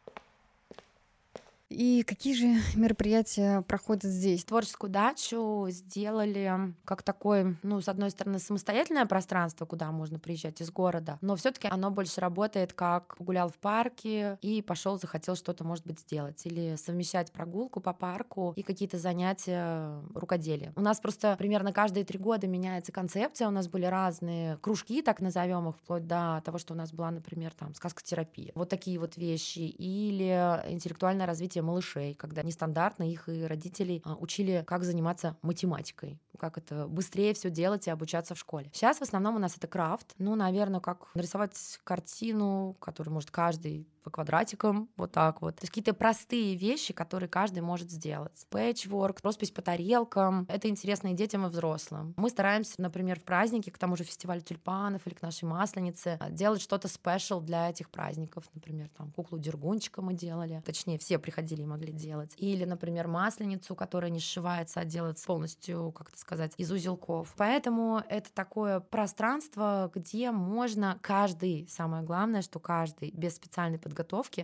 И 1.71 2.03
какие 2.03 2.35
же 2.35 2.47
мероприятия 2.75 3.63
проходят 3.63 4.03
здесь? 4.03 4.45
Творческую 4.45 4.91
дачу 4.91 5.67
сделали 5.71 6.75
как 6.85 7.03
такое, 7.03 7.57
ну, 7.63 7.81
с 7.81 7.89
одной 7.89 8.11
стороны, 8.11 8.39
самостоятельное 8.39 9.07
пространство, 9.07 9.65
куда 9.67 9.91
можно 9.93 10.19
приезжать 10.19 10.61
из 10.61 10.71
города, 10.71 11.19
но 11.21 11.37
все 11.37 11.53
таки 11.53 11.69
оно 11.69 11.91
больше 11.91 12.21
работает 12.21 12.73
как 12.73 13.17
гулял 13.19 13.49
в 13.49 13.59
парке 13.59 14.39
и 14.43 14.63
пошел, 14.63 14.99
захотел 14.99 15.37
что-то, 15.37 15.65
может 15.65 15.87
быть, 15.87 16.01
сделать. 16.01 16.45
Или 16.45 16.77
совмещать 16.77 17.33
прогулку 17.33 17.81
по 17.81 17.93
парку 17.93 18.53
и 18.57 18.63
какие-то 18.63 18.99
занятия 18.99 20.01
рукоделия. 20.15 20.73
У 20.75 20.81
нас 20.81 20.99
просто 20.99 21.37
примерно 21.39 21.73
каждые 21.73 22.05
три 22.05 22.19
года 22.19 22.49
меняется 22.49 22.91
концепция. 22.91 23.47
У 23.47 23.53
нас 23.53 23.69
были 23.69 23.87
разные 23.87 24.57
кружки, 24.59 25.03
так 25.03 25.21
назовем 25.21 25.69
их, 25.69 25.77
вплоть 25.77 26.07
до 26.07 26.43
того, 26.45 26.59
что 26.59 26.75
у 26.75 26.77
нас 26.77 26.93
была, 26.93 27.11
например, 27.11 27.53
там, 27.55 27.75
сказкотерапия. 27.75 28.51
Вот 28.57 28.69
такие 28.69 28.99
вот 28.99 29.17
вещи. 29.17 29.61
Или 29.61 30.31
интеллектуальное 30.69 31.27
развитие 31.27 31.60
развития 31.61 31.63
малышей, 31.63 32.15
когда 32.15 32.43
нестандартно 32.43 33.11
их 33.11 33.29
и 33.29 33.45
родителей 33.45 34.03
а, 34.05 34.17
учили, 34.17 34.65
как 34.67 34.85
заниматься 34.85 35.37
математикой, 35.43 36.19
как 36.39 36.59
это 36.59 36.87
быстрее 36.87 37.33
все 37.35 37.51
делать 37.51 37.87
и 37.87 37.91
обучаться 37.91 38.35
в 38.35 38.39
школе. 38.39 38.71
Сейчас 38.73 38.99
в 38.99 39.03
основном 39.03 39.37
у 39.37 39.39
нас 39.39 39.57
это 39.57 39.67
крафт, 39.67 40.15
ну, 40.19 40.35
наверное, 40.35 40.81
как 40.81 41.15
нарисовать 41.15 41.53
картину, 41.85 42.77
которую 42.81 43.15
может 43.15 43.31
каждый 43.31 43.87
по 44.03 44.11
квадратикам, 44.11 44.89
вот 44.97 45.13
так 45.13 45.43
вот. 45.43 45.57
То 45.57 45.63
есть 45.63 45.71
какие-то 45.71 45.95
простые 45.95 46.57
вещи, 46.57 46.93
которые 46.93 47.29
каждый 47.29 47.61
может 47.61 47.91
сделать. 47.91 48.47
Пэтчворк, 48.51 49.21
роспись 49.23 49.51
по 49.51 49.63
тарелкам. 49.63 50.47
Это 50.49 50.69
интересно 50.69 51.09
и 51.09 51.15
детям, 51.15 51.47
и 51.47 51.49
взрослым. 51.49 52.15
Мы 52.17 52.31
стараемся, 52.31 52.75
например, 52.79 53.21
в 53.21 53.25
праздники, 53.25 53.71
к 53.71 53.79
тому 53.79 53.97
же 53.97 54.05
фестивалю 54.05 54.41
тюльпанов 54.41 55.07
или 55.07 55.15
к 55.15 55.23
нашей 55.23 55.45
масленице, 55.45 56.19
делать 56.31 56.61
что-то 56.61 56.89
спешл 56.89 57.41
для 57.41 57.71
этих 57.71 57.91
праздников. 57.91 58.45
Например, 58.55 58.89
там 58.97 59.11
куклу 59.13 59.39
Дергунчика 59.39 60.03
мы 60.03 60.15
делали. 60.15 60.63
Точнее, 60.65 60.99
все 60.99 61.19
приходили 61.19 61.63
и 61.63 61.67
могли 61.67 61.93
делать. 61.93 62.33
Или, 62.37 62.65
например, 62.65 63.09
масленицу, 63.09 63.75
которая 63.75 64.11
не 64.11 64.21
сшивается, 64.21 64.81
а 64.81 64.85
делается 64.85 65.27
полностью, 65.27 65.93
как 65.93 66.09
это 66.09 66.19
сказать, 66.19 66.53
из 66.57 66.71
узелков. 66.71 67.35
Поэтому 67.37 68.03
это 68.09 68.33
такое 68.33 68.81
пространство, 68.81 69.91
где 69.95 70.31
можно 70.31 70.99
каждый, 71.03 71.69
самое 71.69 72.03
главное, 72.03 72.43
что 72.43 72.59
каждый 72.59 73.11
без 73.11 73.37
специальной 73.37 73.79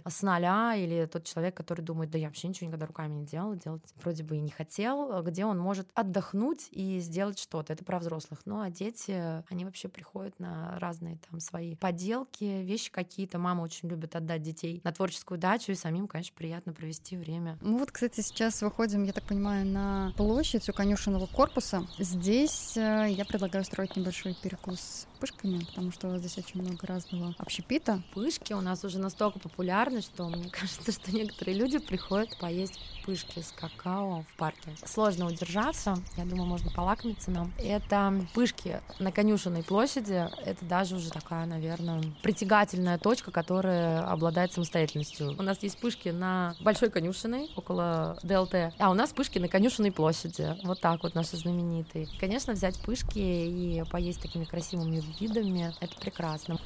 с 0.09 0.23
нуля 0.23 0.75
или 0.77 1.07
тот 1.07 1.25
человек, 1.25 1.57
который 1.57 1.83
думает, 1.83 2.11
да 2.11 2.19
я 2.19 2.27
вообще 2.27 2.49
ничего 2.49 2.69
никогда 2.69 2.87
руками 2.87 3.15
не 3.15 3.25
делал, 3.25 3.55
делать 3.55 3.83
вроде 4.03 4.23
бы 4.23 4.37
и 4.37 4.41
не 4.41 4.51
хотел, 4.51 5.23
где 5.23 5.45
он 5.45 5.59
может 5.59 5.89
отдохнуть 5.95 6.69
и 6.71 6.99
сделать 7.01 7.39
что-то. 7.39 7.73
Это 7.73 7.85
про 7.85 7.99
взрослых. 7.99 8.41
Ну 8.45 8.61
а 8.61 8.71
дети, 8.71 9.45
они 9.51 9.65
вообще 9.65 9.89
приходят 9.89 10.39
на 10.39 10.79
разные 10.79 11.19
там 11.29 11.41
свои 11.41 11.75
поделки, 11.75 12.45
вещи 12.45 12.91
какие-то. 12.91 13.39
Мама 13.39 13.63
очень 13.63 13.89
любит 13.89 14.17
отдать 14.17 14.43
детей 14.43 14.81
на 14.85 14.93
творческую 14.93 15.39
дачу, 15.39 15.73
и 15.73 15.75
самим, 15.75 16.09
конечно, 16.09 16.35
приятно 16.37 16.73
провести 16.73 17.17
время. 17.17 17.59
Мы 17.61 17.79
вот, 17.79 17.91
кстати, 17.91 18.21
сейчас 18.21 18.63
выходим, 18.63 19.05
я 19.05 19.13
так 19.13 19.25
понимаю, 19.25 19.67
на 19.67 20.13
площадь 20.17 20.69
у 20.69 20.73
конюшенного 20.73 21.27
корпуса. 21.27 21.87
Здесь 21.99 22.77
э, 22.77 23.07
я 23.11 23.25
предлагаю 23.25 23.65
строить 23.65 23.97
небольшой 23.97 24.35
перекус 24.35 25.07
пышками, 25.17 25.65
потому 25.65 25.93
что 25.93 26.19
здесь 26.19 26.39
очень 26.39 26.63
много 26.63 26.87
разного 26.87 27.35
общепита. 27.39 28.03
Пышки 28.15 28.53
у 28.53 28.61
нас 28.61 28.85
уже 28.85 28.99
настолько 28.99 29.39
популярны, 29.39 30.01
что 30.01 30.29
мне 30.29 30.51
кажется, 30.51 30.93
что 30.93 31.13
некоторые 31.13 31.57
люди 31.57 31.79
приходят 31.79 32.37
поесть 32.39 32.81
пышки 33.05 33.41
с 33.41 33.53
какао 33.53 34.23
в 34.23 34.37
парке. 34.37 34.71
Сложно 34.85 35.27
удержаться, 35.27 35.97
я 36.17 36.25
думаю, 36.25 36.47
можно 36.47 36.71
полакомиться 36.71 37.31
нам. 37.31 37.53
Это 37.59 38.27
пышки 38.35 38.81
на 38.99 39.13
Конюшенной 39.13 39.63
площади, 39.63 40.29
это 40.45 40.65
даже 40.65 40.97
уже 40.97 41.11
такая, 41.11 41.47
наверное, 41.47 42.03
притягательная 42.23 42.99
точка, 42.99 43.31
которая 43.31 44.05
обладает 44.11 44.53
самостоятельностью. 44.53 45.35
У 45.39 45.43
нас 45.43 45.63
есть 45.63 45.79
пышки 45.79 46.09
на 46.09 46.55
Большой 46.61 46.91
Конюшиной, 46.91 47.51
около 47.57 48.19
ДЛТ, 48.23 48.75
а 48.79 48.91
у 48.91 48.95
нас 48.95 49.13
пышки 49.13 49.39
на 49.39 49.49
Конюшенной 49.49 49.93
площади. 49.93 50.57
Вот 50.65 50.81
так 50.81 51.03
вот 51.03 51.15
наши 51.15 51.37
знаменитые. 51.37 52.09
Конечно, 52.19 52.53
взять 52.53 52.81
пышки 52.81 53.19
и 53.19 53.85
поесть 53.91 54.21
такими 54.21 54.45
красивыми 54.45 55.01
видами, 55.21 55.73
это 55.81 55.95
прекрасно. 56.01 56.59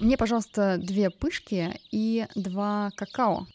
Мне, 0.00 0.16
пожалуйста, 0.16 0.76
две 0.78 1.10
пышки 1.10 1.80
и 1.90 2.26
два 2.34 2.90
какао. 2.96 3.46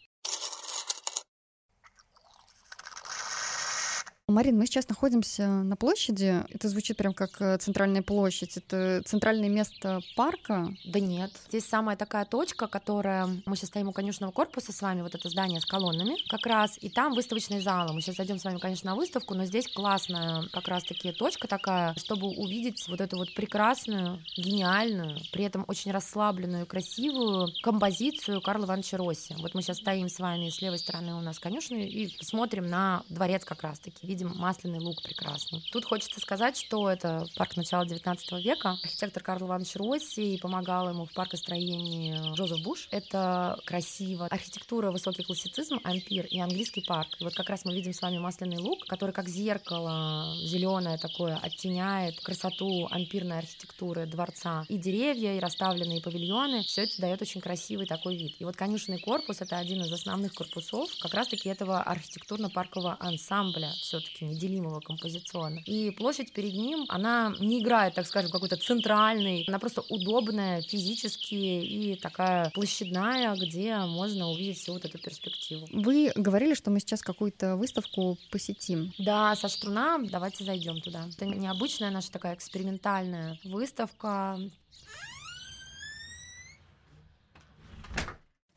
Марин, 4.31 4.57
мы 4.57 4.65
сейчас 4.65 4.87
находимся 4.87 5.47
на 5.47 5.75
площади. 5.75 6.43
Это 6.49 6.69
звучит 6.69 6.95
прям 6.95 7.13
как 7.13 7.41
э, 7.41 7.57
центральная 7.57 8.01
площадь. 8.01 8.55
Это 8.55 9.01
центральное 9.05 9.49
место 9.49 9.99
парка? 10.15 10.73
Да 10.85 10.99
нет. 10.99 11.31
Здесь 11.49 11.65
самая 11.65 11.97
такая 11.97 12.23
точка, 12.25 12.67
которая... 12.67 13.27
Мы 13.45 13.55
сейчас 13.57 13.69
стоим 13.69 13.89
у 13.89 13.91
конюшного 13.91 14.31
корпуса 14.31 14.71
с 14.71 14.81
вами, 14.81 15.01
вот 15.01 15.15
это 15.15 15.29
здание 15.29 15.59
с 15.59 15.65
колоннами 15.65 16.15
как 16.29 16.45
раз, 16.45 16.77
и 16.81 16.89
там 16.89 17.13
выставочные 17.13 17.61
залы. 17.61 17.93
Мы 17.93 18.01
сейчас 18.01 18.15
зайдем 18.15 18.39
с 18.39 18.45
вами, 18.45 18.57
конечно, 18.57 18.91
на 18.91 18.95
выставку, 18.95 19.33
но 19.33 19.43
здесь 19.45 19.67
классная 19.67 20.43
как 20.53 20.67
раз-таки 20.69 21.11
точка 21.11 21.47
такая, 21.47 21.93
чтобы 21.95 22.27
увидеть 22.27 22.87
вот 22.87 23.01
эту 23.01 23.17
вот 23.17 23.33
прекрасную, 23.35 24.19
гениальную, 24.37 25.19
при 25.33 25.43
этом 25.43 25.65
очень 25.67 25.91
расслабленную, 25.91 26.65
красивую 26.65 27.49
композицию 27.63 28.41
Карла 28.41 28.65
Ивановича 28.65 28.97
Росси. 28.97 29.35
Вот 29.39 29.53
мы 29.53 29.61
сейчас 29.61 29.77
стоим 29.77 30.07
с 30.07 30.19
вами 30.19 30.49
с 30.49 30.61
левой 30.61 30.79
стороны 30.79 31.15
у 31.15 31.21
нас 31.21 31.37
конюшни 31.37 31.87
и 31.87 32.23
смотрим 32.23 32.69
на 32.69 33.03
дворец 33.09 33.43
как 33.43 33.63
раз-таки. 33.63 34.07
Видим 34.07 34.20
видим 34.21 34.37
масляный 34.37 34.79
луг 34.79 35.01
прекрасный. 35.01 35.63
Тут 35.71 35.85
хочется 35.85 36.19
сказать, 36.19 36.57
что 36.57 36.89
это 36.89 37.25
парк 37.35 37.57
начала 37.57 37.85
19 37.85 38.31
века. 38.43 38.77
Архитектор 38.83 39.23
Карл 39.23 39.47
Иванович 39.47 39.75
Росси 39.75 40.37
помогал 40.37 40.89
ему 40.89 41.05
в 41.05 41.13
паркостроении 41.13 42.33
Джозеф 42.35 42.61
Буш. 42.63 42.87
Это 42.91 43.59
красиво. 43.65 44.27
Архитектура, 44.29 44.91
высокий 44.91 45.23
классицизм, 45.23 45.79
ампир 45.83 46.25
и 46.25 46.39
английский 46.39 46.83
парк. 46.87 47.09
И 47.19 47.23
вот 47.23 47.33
как 47.33 47.49
раз 47.49 47.65
мы 47.65 47.73
видим 47.73 47.93
с 47.93 48.01
вами 48.01 48.19
масляный 48.19 48.57
луг, 48.57 48.85
который 48.87 49.11
как 49.11 49.27
зеркало 49.27 50.35
зеленое 50.43 50.97
такое 50.97 51.37
оттеняет 51.37 52.19
красоту 52.19 52.87
ампирной 52.91 53.39
архитектуры 53.39 54.05
дворца. 54.05 54.65
И 54.69 54.77
деревья, 54.77 55.35
и 55.35 55.39
расставленные 55.39 56.01
павильоны. 56.01 56.63
Все 56.63 56.83
это 56.83 57.01
дает 57.01 57.21
очень 57.21 57.41
красивый 57.41 57.85
такой 57.85 58.17
вид. 58.17 58.35
И 58.39 58.45
вот 58.45 58.55
конюшенный 58.55 58.99
корпус— 58.99 59.37
это 59.41 59.57
один 59.57 59.81
из 59.81 59.91
основных 59.91 60.33
корпусов 60.33 60.89
как 60.99 61.13
раз-таки 61.13 61.49
этого 61.49 61.81
архитектурно-паркового 61.81 62.97
ансамбля 62.99 63.71
все-таки 63.79 64.10
все-таки 64.11 64.25
неделимого 64.25 64.79
композиционно. 64.79 65.59
И 65.65 65.91
площадь 65.91 66.31
перед 66.33 66.53
ним, 66.53 66.85
она 66.89 67.33
не 67.39 67.61
играет, 67.61 67.95
так 67.95 68.05
скажем, 68.05 68.31
какой-то 68.31 68.57
центральный, 68.57 69.45
она 69.47 69.59
просто 69.59 69.81
удобная 69.89 70.61
физически 70.61 71.35
и 71.35 71.95
такая 71.95 72.49
площадная, 72.51 73.35
где 73.35 73.77
можно 73.77 74.29
увидеть 74.29 74.59
всю 74.59 74.73
вот 74.73 74.85
эту 74.85 74.97
перспективу. 74.97 75.67
Вы 75.71 76.11
говорили, 76.15 76.53
что 76.53 76.71
мы 76.71 76.79
сейчас 76.79 77.01
какую-то 77.01 77.55
выставку 77.55 78.17
посетим. 78.31 78.93
Да, 78.97 79.35
со 79.35 79.47
Штруна, 79.47 79.99
давайте 80.03 80.43
зайдем 80.43 80.81
туда. 80.81 81.07
Это 81.15 81.25
необычная 81.25 81.91
наша 81.91 82.11
такая 82.11 82.35
экспериментальная 82.35 83.39
выставка 83.43 84.39